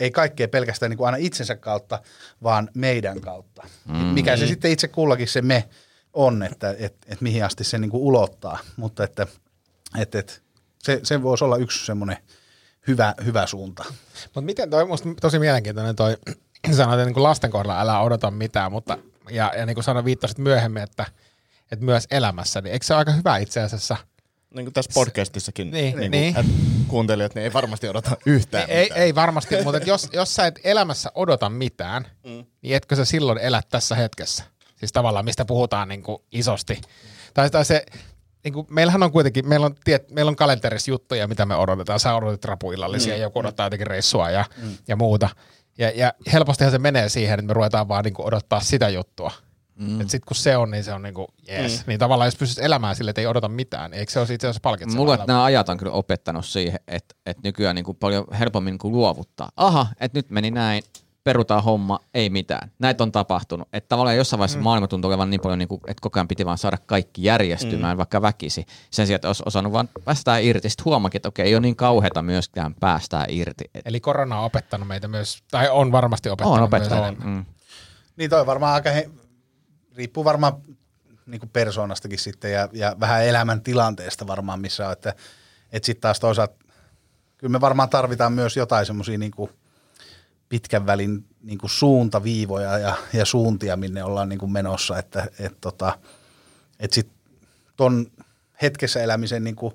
[0.00, 2.00] ei kaikkea pelkästään niinku aina itsensä kautta,
[2.42, 3.66] vaan meidän kautta.
[3.88, 3.94] Mm.
[3.96, 5.68] Mikä se sitten itse kullakin se me
[6.12, 8.58] on, että et, et mihin asti se niinku ulottaa.
[8.76, 9.26] Mutta että
[9.96, 10.42] et, et,
[10.82, 12.16] se, se voisi olla yksi semmoinen
[12.86, 13.84] hyvä, hyvä suunta.
[14.24, 16.16] Mutta miten toi, musta tosi mielenkiintoinen toi,
[16.76, 18.98] sanoit, että niin lasten kohdalla älä odota mitään, mutta
[19.30, 21.06] ja, ja niin kuin sanoin, viittasit myöhemmin, että,
[21.72, 23.96] että myös elämässä, niin eikö se ole aika hyvä itse asiassa?
[24.54, 26.36] Niin kuin tässä podcastissakin Niin, niin, niin.
[26.36, 26.52] Että
[26.88, 29.00] kuuntelijat niin ei varmasti odota yhtään Ei, mitään.
[29.00, 32.46] ei varmasti, mutta jos, jos sä et elämässä odota mitään, mm.
[32.62, 34.44] niin etkö sä silloin elä tässä hetkessä?
[34.76, 36.80] Siis tavallaan, mistä puhutaan niin kuin isosti.
[37.34, 37.86] Tai, tai se,
[38.46, 42.00] niin kuin, meillähän on kuitenkin, meillä on, tiet, meillä on kalenterissa juttuja, mitä me odotetaan.
[42.00, 43.20] Sä odotit rapuillallisia, mm.
[43.20, 44.76] joku odottaa jotenkin reissua ja, mm.
[44.88, 45.28] ja muuta.
[45.78, 49.32] Ja, ja helpostihan se menee siihen, että me ruvetaan vaan niin kuin odottaa sitä juttua.
[49.74, 50.00] Mm.
[50.00, 51.78] Että sit kun se on, niin se on niinku jees.
[51.78, 51.84] Mm.
[51.86, 54.46] Niin tavallaan jos pystyt elämään sille, että ei odota mitään, niin eikö se ole itse
[54.46, 55.04] asiassa palkitsevaa?
[55.04, 58.92] Mulle nämä ajat on kyllä opettanut siihen, että, että nykyään niin kuin paljon helpommin kuin
[58.92, 59.48] luovuttaa.
[59.56, 60.82] Aha, että nyt meni näin,
[61.26, 62.70] perutaan homma, ei mitään.
[62.78, 63.68] Näitä on tapahtunut.
[63.72, 64.64] Että tavallaan jossain vaiheessa mm.
[64.64, 67.96] maailma tuntuu olevan niin paljon, niin kuin, että koko ajan piti vaan saada kaikki järjestymään,
[67.96, 67.98] mm.
[67.98, 68.66] vaikka väkisi.
[68.90, 70.70] Sen sijaan, että olisi osannut vaan päästää irti.
[70.70, 73.64] Sitten huomakin, että okei, ei ole niin kauheata myöskään päästää irti.
[73.84, 77.04] Eli korona on opettanut meitä myös, tai on varmasti opettanut on myös opettanut.
[77.04, 77.28] enemmän.
[77.28, 77.44] Mm.
[78.16, 79.10] Niin toi varmaan aika, he,
[79.96, 80.52] riippuu varmaan
[81.26, 85.14] niin kuin persoonastakin sitten ja, ja vähän elämän tilanteesta varmaan missä on, että,
[85.72, 86.64] että sitten taas toisaalta,
[87.36, 89.50] kyllä me varmaan tarvitaan myös jotain semmoisia niin kuin
[90.48, 95.60] pitkän välin niin kuin suuntaviivoja ja, ja suuntia, minne ollaan niin kuin menossa, että et
[95.60, 95.98] tota,
[96.80, 97.08] et sit
[97.76, 98.06] ton
[98.62, 99.72] hetkessä elämisen, niin kuin,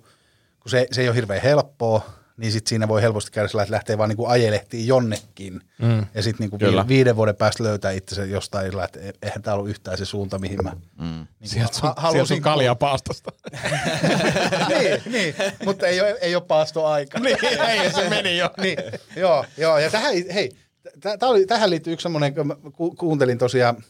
[0.60, 3.74] kun se, se ei ole hirveän helppoa, niin sit siinä voi helposti käydä sillä, että
[3.74, 5.62] lähtee vaan niin kuin ajelehtiin jonnekin.
[5.78, 6.06] Mm.
[6.14, 6.88] Ja sitten niin Kyllä.
[6.88, 10.40] viiden vuoden päästä löytää itsensä jostain, sillä, että e- eihän tämä ollut yhtään se suunta,
[10.40, 11.28] mihin mä mm.
[11.40, 13.32] niin Sieltä sun, sieltä sun kaljapaastosta.
[14.70, 17.20] niin, niin, mutta ei ole, ei ole paastoaika.
[17.20, 18.50] niin, ei, se meni jo.
[18.62, 18.78] niin,
[19.16, 20.52] joo, joo, ja tähän, hei,
[21.00, 23.84] tä, oli, tähän liittyy yksi semmoinen, kun mä ku, kuuntelin tosiaan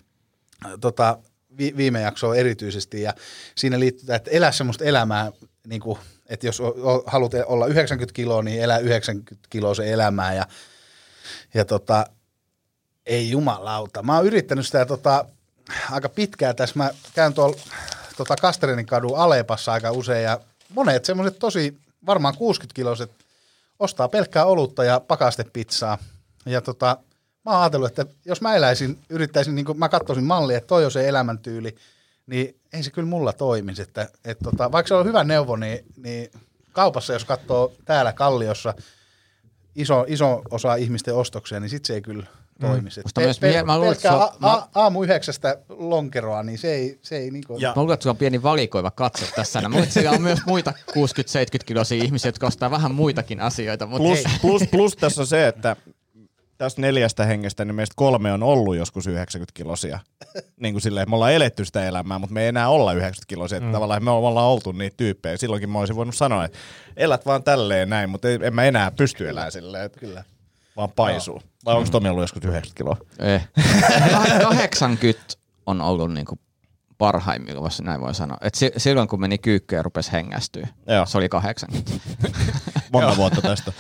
[0.82, 1.18] tota,
[1.58, 3.14] vi, viime jaksoa erityisesti, ja
[3.58, 5.32] siinä liittyy, että elää semmoista elämää,
[5.68, 6.00] niin kuin,
[6.30, 6.62] että jos
[7.06, 10.46] haluat olla 90 kiloa, niin elää 90 kiloa se elämää, ja,
[11.54, 12.06] ja tota,
[13.06, 14.04] ei jumalauta.
[14.04, 15.26] Mä oon yrittänyt sitä tota,
[15.92, 16.74] aika pitkään tässä.
[16.78, 17.58] Mä käyn tuolla
[18.18, 20.40] tota Kasterinin kadun Alepassa aika usein ja
[20.70, 23.12] monet semmoiset tosi varmaan 60 kiloiset
[23.80, 25.98] ostaa pelkkää olutta ja pakastepizzaa.
[26.46, 26.98] Ja tota,
[27.46, 30.92] mä oon ajatellut, että jos mä eläisin, yrittäisin, niin mä katsoisin mallia, että toi on
[30.92, 31.76] se elämäntyyli,
[32.32, 33.82] niin ei se kyllä mulla toimisi.
[33.82, 36.32] Että, et tota, vaikka se on hyvä neuvo, niin, niin
[36.72, 38.74] kaupassa, jos katsoo täällä Kalliossa
[39.76, 42.26] iso, iso osa ihmisten ostoksia, niin sit se ei kyllä
[42.62, 43.02] toimisi.
[43.02, 43.24] Mm.
[43.42, 47.18] Mie- mä luulen, että pelkkää se a, a, aamu yhdeksästä lonkeroa, niin se ei, se
[47.18, 47.58] ei niinku...
[47.60, 49.62] Ja- Mä luulen, että sulla on pieni valikoiva katse tässä.
[49.62, 50.94] Mä luulen, että siellä on myös muita 60-70
[51.66, 53.86] kiloisia ihmisiä, jotka ostaa vähän muitakin asioita.
[53.86, 54.26] Mutta Plus, ei.
[54.42, 55.76] plus, plus tässä on se, että
[56.62, 60.00] tästä neljästä hengestä, niin meistä kolme on ollut joskus 90 kilosia.
[60.62, 63.60] Niin kuin silleen, me ollaan eletty sitä elämää, mutta me ei enää olla 90 kilosia.
[63.60, 63.72] Mm.
[63.72, 65.38] Tavallaan me ollaan oltu niitä tyyppejä.
[65.38, 66.58] Silloinkin mä olisin voinut sanoa, että
[66.98, 69.86] elät vaan tälleen näin, mutta ei, en mä enää pysty elämään silleen.
[69.86, 70.24] Että Kyllä.
[70.78, 71.42] Vaan paisuu.
[71.66, 72.98] Vai onko Tomi ollut joskus 90 kiloa?
[73.20, 73.48] Eh.
[74.12, 75.22] Kah- 80
[75.66, 76.40] on ollut niinku
[76.98, 78.38] parhaimmillaan, jos näin voi sanoa.
[78.42, 81.06] Et si- silloin kun meni kyykkyyn ja rupesi hengästyä, Joo.
[81.06, 81.92] se oli 80.
[82.94, 83.72] Monta vuotta tästä.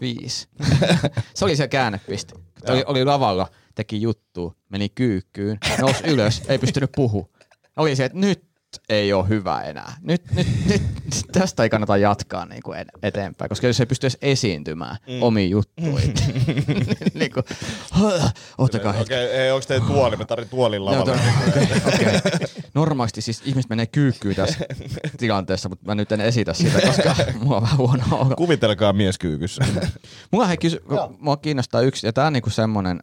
[0.00, 0.48] Viisi.
[1.34, 2.34] se oli se käännepiste.
[2.68, 7.30] Oli, oli lavalla, teki juttu, meni kyykkyyn, nousi ylös, ei pystynyt puhu.
[7.76, 8.47] Oli se, että nyt
[8.88, 9.96] ei ole hyvä enää.
[10.00, 10.82] Nyt, nyt, nyt
[11.32, 15.22] tästä ei kannata jatkaa niin kuin eteenpäin, koska jos ei pysty edes esiintymään mm.
[15.22, 16.14] omiin juttuihin.
[17.14, 17.44] niin kuin,
[18.58, 19.14] ottakaa hetki.
[19.14, 20.16] Okei, okay, onko teidän tuoli?
[20.16, 21.04] Mä tarvitsen tuolin lavalle.
[21.04, 22.48] to- okei, okei.
[22.74, 24.58] Normaalisti siis ihmiset menee kyykkyyn tässä
[25.18, 28.36] tilanteessa, mutta mä nyt en esitä sitä, koska mulla on vähän huono olo.
[28.36, 29.64] Kuvitelkaa mies kyykyssä.
[30.30, 33.00] Mulla hei kysy, kun mua kiinnostaa yksi, ja tää on niinku semmonen,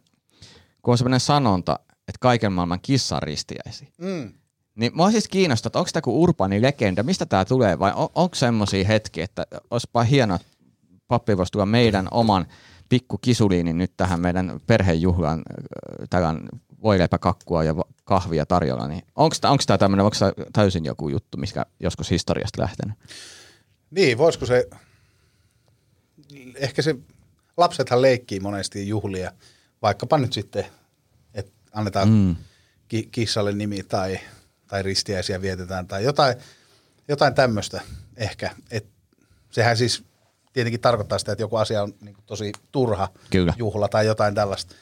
[0.82, 3.92] kun on semmonen sanonta, että kaiken maailman kissan ristiäisi.
[3.98, 4.32] Mm.
[4.76, 8.08] Niin mua siis kiinnostaa, että onko tämä kuin urbaani legenda, mistä tämä tulee, vai on,
[8.14, 10.48] onko semmoisia hetkiä, että olisipa hienoa, että
[11.08, 12.46] pappi voisi tulla meidän oman
[12.88, 15.42] pikku kisuliinin nyt tähän meidän perhejuhlaan,
[16.10, 16.48] täällä on
[16.82, 17.74] voileipäkakkua ja
[18.04, 19.34] kahvia tarjolla, niin onko
[19.66, 22.96] tämä tämmöinen, onko tämä täysin joku juttu, mikä joskus historiasta lähtenyt?
[23.90, 24.68] Niin, voisiko se,
[26.54, 26.96] ehkä se,
[27.56, 29.32] lapsethan leikkii monesti juhlia,
[29.82, 30.66] vaikkapa nyt sitten,
[31.34, 32.36] että annetaan mm.
[32.88, 34.18] ki- kissalle nimi tai,
[34.66, 36.36] tai ristiäisiä vietetään tai jotain,
[37.08, 37.80] jotain tämmöistä
[38.16, 38.50] ehkä.
[38.70, 38.86] Et
[39.50, 40.04] sehän siis
[40.52, 43.54] tietenkin tarkoittaa sitä, että joku asia on niin tosi turha Kyllä.
[43.58, 44.74] juhla tai jotain tällaista.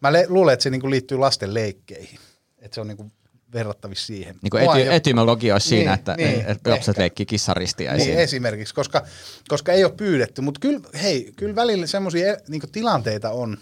[0.00, 2.18] Mä le- luulen, että se niin liittyy lasten leikkeihin,
[2.58, 3.12] että se on niin
[3.52, 4.36] verrattavissa siihen.
[4.42, 7.00] Niin kuin ety, jo- etymologia olisi siinä, Niin, että, niin, että lapset ehkä.
[7.00, 8.06] leikkii kissaristiäisiä.
[8.06, 9.02] Niin esimerkiksi, koska,
[9.48, 10.40] koska ei ole pyydetty.
[10.40, 13.58] Mutta kyllä, hei, kyllä välillä semmoisia niin tilanteita on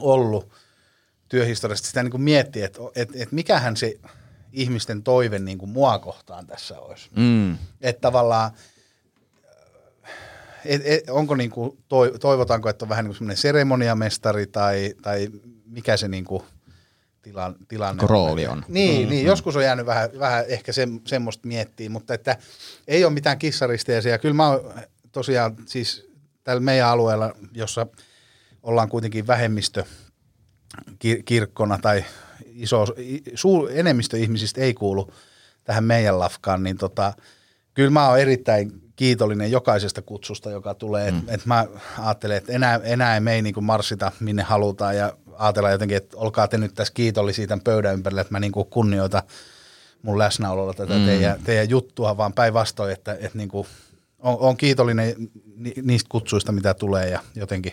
[0.00, 0.52] ollut
[1.28, 1.88] työhistoriasta.
[1.88, 3.94] Sitä niin kuin miettii, että et, et mikähän se
[4.52, 7.10] ihmisten toive niin kuin mua kohtaan tässä olisi.
[7.16, 7.58] Mm.
[7.80, 8.50] Että tavallaan,
[10.64, 14.94] et, et, onko niin kuin, toi, toivotaanko, että on vähän niin kuin semmoinen seremoniamestari tai,
[15.02, 15.28] tai
[15.66, 16.42] mikä se niin kuin
[17.22, 18.64] tilan, tilanne Rooli on.
[18.68, 22.36] Niin, mm, niin joskus on jäänyt vähän, vähän ehkä se, semmoista miettiä, mutta että
[22.88, 24.18] ei ole mitään kissaristeisiä.
[24.18, 24.74] Kyllä mä oon
[25.12, 26.08] tosiaan siis
[26.44, 27.86] tällä meidän alueella, jossa
[28.62, 29.84] ollaan kuitenkin vähemmistö
[31.04, 32.04] kir- kirkkona tai
[32.46, 32.86] iso,
[33.34, 35.12] suu, enemmistö ihmisistä ei kuulu
[35.64, 37.12] tähän meidän lafkaan, niin tota,
[37.74, 41.10] kyllä mä oon erittäin kiitollinen jokaisesta kutsusta, joka tulee.
[41.10, 41.18] Mm.
[41.18, 41.66] Et, et mä
[41.98, 46.16] ajattelen, että enää, enää ei me ei niinku marssita minne halutaan ja ajatellaan jotenkin, että
[46.16, 49.22] olkaa te nyt tässä kiitollisia tämän pöydän ympärillä, että mä niinku kunnioitan
[50.02, 51.04] mun läsnäololla tätä mm.
[51.06, 53.66] teidän, teidän juttua, vaan päinvastoin, että, että niinku,
[54.18, 55.14] on, on kiitollinen
[55.56, 57.72] ni, niistä kutsuista, mitä tulee ja jotenkin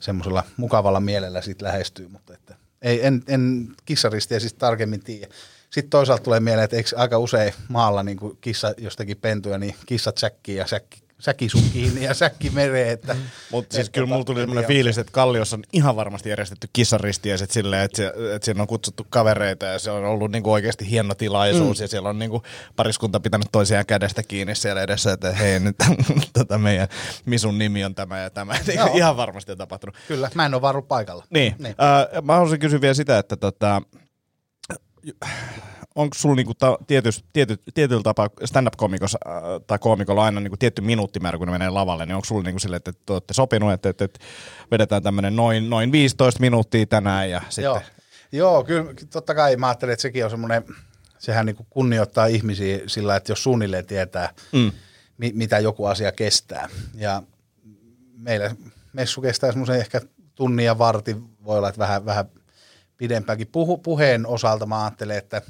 [0.00, 5.34] semmoisella mukavalla mielellä siitä lähestyy, mutta että ei, en, en kissaristiä siis tarkemmin tiedä.
[5.70, 10.18] Sitten toisaalta tulee mieleen, että eikö aika usein maalla niin kissa jostakin pentyä, niin kissat
[10.18, 12.88] säkkiin ja säkki, säkki sun kiinni ja säkki mereen.
[12.88, 13.16] Että,
[13.50, 14.78] Mutta siis kyllä mulla tuli en semmoinen tiedä.
[14.78, 19.06] fiilis, että Kalliossa on ihan varmasti järjestetty kissaristieset silleen, että, se, että siinä on kutsuttu
[19.10, 21.84] kavereita ja se on ollut niinku oikeasti hieno tilaisuus mm.
[21.84, 22.42] ja siellä on niinku
[22.76, 25.76] pariskunta pitänyt toisiaan kädestä kiinni siellä edessä, että hei nyt
[26.38, 26.88] tota meidän
[27.26, 28.54] Misun nimi on tämä ja tämä.
[28.74, 28.90] Joo.
[28.94, 29.96] ihan varmasti on tapahtunut.
[30.08, 31.24] Kyllä, mä en ole vaan ollut paikalla.
[31.30, 31.54] Niin.
[31.58, 31.74] Niin.
[32.14, 33.82] Äh, mä haluaisin kysyä vielä sitä, että tota,
[35.94, 40.82] onko sulla niinku ta, tietys, tiety, tietyllä tapaa stand-up-komikossa äh, tai koomikolla aina niinku tietty
[40.82, 43.88] minuuttimäärä, kun ne menee lavalle, niin onko sulla niinku sille, että te olette sopinut, että,
[43.88, 44.20] että, että
[44.70, 47.64] vedetään tämmöinen noin, noin 15 minuuttia tänään ja sitten...
[47.64, 47.80] Joo.
[48.32, 50.64] Joo, kyllä totta kai mä ajattelen, että sekin on semmoinen,
[51.18, 54.72] sehän niin kunnioittaa ihmisiä sillä, että jos suunnilleen tietää, mm.
[55.18, 56.68] mi, mitä joku asia kestää.
[56.94, 57.22] Ja
[58.16, 58.56] meillä
[58.92, 60.00] messu kestää semmoisen ehkä
[60.34, 62.24] tunnin ja varti, voi olla, että vähän, vähän
[62.96, 63.46] pidempäänkin.
[63.46, 65.42] Puhu, puheen osalta mä ajattelen, että,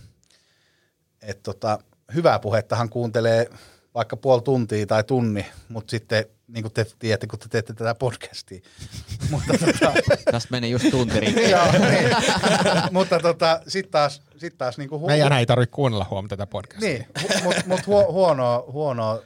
[1.26, 1.78] että tota,
[2.14, 3.50] hyvää puhettahan kuuntelee
[3.94, 7.94] vaikka puoli tuntia tai tunni, mutta sitten niin kuin te tiedätte, kun te teette tätä
[7.94, 8.60] podcastia.
[9.30, 9.92] mutta tota,
[10.32, 12.10] Tästä meni just tunti joo, niin.
[12.92, 16.46] mutta tota, sitten taas, sit taas niin kuin hu- Meidän ei tarvitse kuunnella huom tätä
[16.46, 16.88] podcastia.
[16.88, 19.22] niin, mutta mut, mut huo, huonoa, huonoa,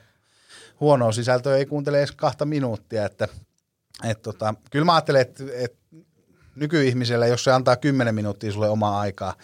[0.81, 3.05] huonoa sisältöä ei kuuntele edes kahta minuuttia.
[3.05, 3.29] Että,
[4.05, 5.77] et tota, kyllä mä ajattelen, että et
[6.57, 9.35] nykyihmisellä, jos se antaa 10 minuuttia sulle omaa aikaa,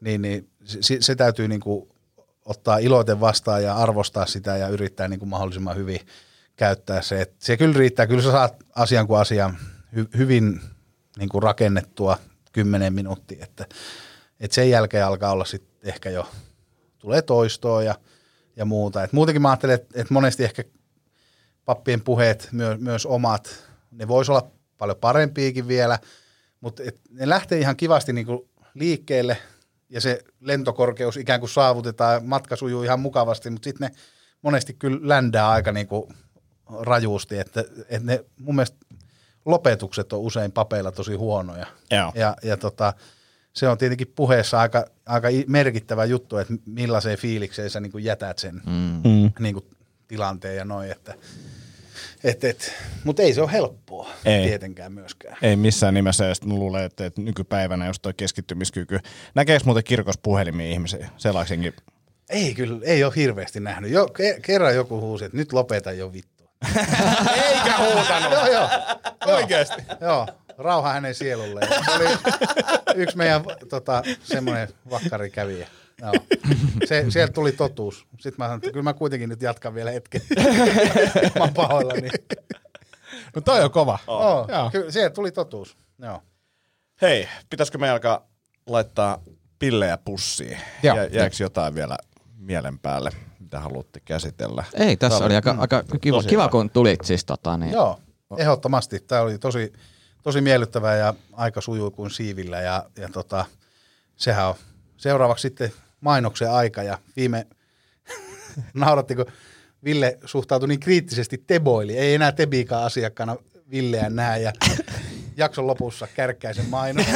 [0.00, 1.88] niin, niin se, se täytyy niinku
[2.44, 6.00] ottaa iloiten vastaan ja arvostaa sitä ja yrittää niinku mahdollisimman hyvin
[6.56, 7.20] käyttää se.
[7.20, 9.58] Et se kyllä riittää, kyllä sä saat asian kuin asian
[9.96, 10.60] hy, hyvin
[11.18, 12.18] niinku rakennettua
[12.52, 13.66] 10 minuuttia, että
[14.40, 16.28] et sen jälkeen alkaa olla sitten ehkä jo,
[16.98, 17.94] tulee toistoa ja,
[18.56, 19.04] ja muuta.
[19.04, 20.64] Et muutenkin mä ajattelen, että et monesti ehkä
[21.64, 25.98] pappien puheet, myö, myös omat, ne vois olla paljon parempiakin vielä,
[26.60, 29.36] mutta ne lähtee ihan kivasti niinku liikkeelle
[29.90, 33.96] ja se lentokorkeus ikään kuin saavutetaan, matka sujuu ihan mukavasti, mutta sitten ne
[34.42, 36.12] monesti kyllä ländää aika niinku
[36.80, 38.76] rajuusti, että, että ne mun mielestä
[39.44, 41.66] lopetukset on usein papeilla tosi huonoja.
[41.90, 42.12] Joo.
[42.14, 42.92] Ja, ja tota,
[43.52, 48.38] se on tietenkin puheessa aika, aika merkittävä juttu, että millaiseen fiilikseen sä niin kuin jätät
[48.38, 49.32] sen mm.
[49.38, 49.64] niin kuin
[50.08, 50.90] tilanteen ja noin.
[50.90, 51.14] Että,
[52.24, 52.72] et, et,
[53.04, 54.46] Mutta ei se ole helppoa Ei.
[54.46, 55.36] tietenkään myöskään.
[55.42, 58.98] Ei missään nimessä, ja sitten luulen, että, että nykypäivänä just toi keskittymiskyky.
[59.34, 61.72] Näkeekö muuten kirkossa puhelimia ihmisiä sellaisenkin?
[62.30, 63.90] Ei kyllä, ei ole hirveästi nähnyt.
[63.90, 66.44] Jo, ke, kerran joku huusi, että nyt lopeta jo vittu.
[67.46, 68.32] Eikä huutanut.
[68.32, 68.68] joo, joo.
[69.26, 69.82] Oikeesti.
[70.00, 70.26] Joo,
[70.58, 71.60] rauha hänen sielulle.
[71.84, 72.08] Se oli
[72.94, 75.66] yksi meidän tota, semmoinen vakkari kävijä.
[76.02, 76.12] Joo.
[76.84, 78.06] Se, sieltä tuli totuus.
[78.10, 80.20] Sitten mä sanoin, että kyllä mä kuitenkin nyt jatkan vielä hetken.
[81.38, 82.08] mä oon pahoillani.
[83.36, 83.98] No toi on kova.
[84.06, 84.70] Oh, Joo.
[84.70, 85.76] kyllä, sieltä tuli totuus.
[85.98, 86.22] Joo.
[87.02, 88.28] Hei, pitäisikö me alkaa
[88.66, 89.22] laittaa
[89.58, 90.58] pillejä pussiin?
[90.82, 90.96] Joo.
[90.96, 91.96] Jä, jääkö jotain vielä
[92.36, 93.10] mielen päälle,
[93.40, 94.64] mitä haluatte käsitellä?
[94.74, 98.00] Ei, tässä Tää oli aika, mm, aika kiva, kiva kun tulit siis tota, niin Joo,
[98.38, 99.00] ehdottomasti.
[99.00, 99.72] Tämä oli tosi,
[100.22, 102.60] tosi miellyttävää ja aika sujuu kuin siivillä.
[102.60, 103.44] Ja, ja tota,
[104.16, 104.54] sehän on
[104.96, 106.82] seuraavaksi sitten mainoksen aika.
[106.82, 107.46] Ja viime
[108.74, 109.26] nauratti, kun
[109.84, 111.98] Ville suhtautui niin kriittisesti Teboili.
[111.98, 113.36] Ei enää Tebiikaan asiakkaana
[113.70, 114.42] Villeä näe.
[114.42, 114.52] Ja
[115.36, 117.06] jakson lopussa kärkkäisen mainos.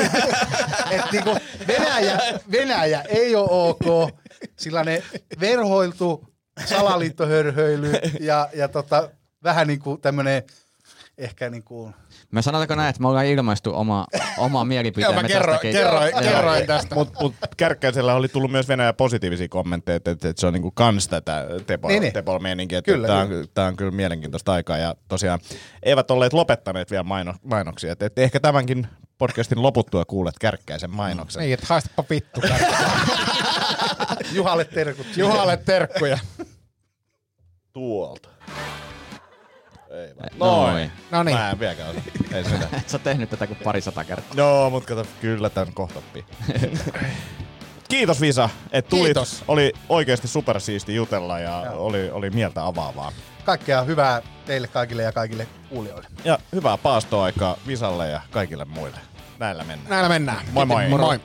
[0.90, 1.36] Et niinku
[1.66, 2.18] Venäjä,
[2.52, 4.14] Venäjä ei ole ok.
[4.56, 5.02] Sillä ne
[5.40, 6.34] verhoiltu
[6.66, 9.10] salaliittohörhöily ja, ja tota,
[9.42, 10.42] vähän niin kuin tämmöinen
[11.18, 11.94] ehkä niin kuin,
[12.33, 14.07] Me sanotaanko näin, että me ollaan ilmaistu oma,
[14.39, 15.72] oma Joo, mielipiteemme mä kerroin, tästäkin.
[15.72, 16.95] kerroin, kerroin tästä.
[16.95, 20.70] Mutta mut Kärkkäisellä oli tullut myös Venäjä positiivisia kommentteja, että, että, että se on niinku
[20.70, 22.12] kans tätä Tepol, Niin, niin.
[22.12, 22.79] Tepol meininkiä.
[22.79, 25.39] Että Kyllä, tämä, on, tämä on kyllä mielenkiintoista aikaa ja tosiaan
[25.83, 27.93] eivät olleet lopettaneet vielä maino, mainoksia.
[27.93, 28.87] Että, että ehkä tämänkin
[29.18, 31.41] podcastin loputtua kuulet Kärkkäisen mainoksen.
[31.43, 32.41] Niin, että haistapa vittu.
[34.33, 35.07] Juhalle terkut.
[35.16, 36.18] Juhalle terkkuja.
[37.72, 38.29] Tuolta.
[39.95, 40.72] Ei vaan.
[40.72, 40.92] Noin.
[41.11, 41.36] No niin.
[41.36, 42.03] Mä en vieläkään osaa.
[42.32, 42.68] Ei sitä.
[42.76, 44.34] Et sä oot tehnyt tätä kuin pari sata kertaa.
[44.36, 46.24] Joo, mutta kato, kyllä tämän kohta oppii.
[47.88, 49.05] Kiitos Visa, että tulit.
[49.05, 49.45] Kiitos.
[49.49, 53.12] Oli oikeasti supersiisti jutella ja oli, oli mieltä avaavaa.
[53.45, 56.09] Kaikkea hyvää teille kaikille ja kaikille kuulijoille.
[56.24, 58.97] Ja hyvää paastoaikaa Visalle ja kaikille muille.
[59.38, 59.90] Näillä mennään.
[59.90, 60.47] Näillä mennään.
[60.53, 60.88] Moi moi.
[60.88, 61.20] Moi.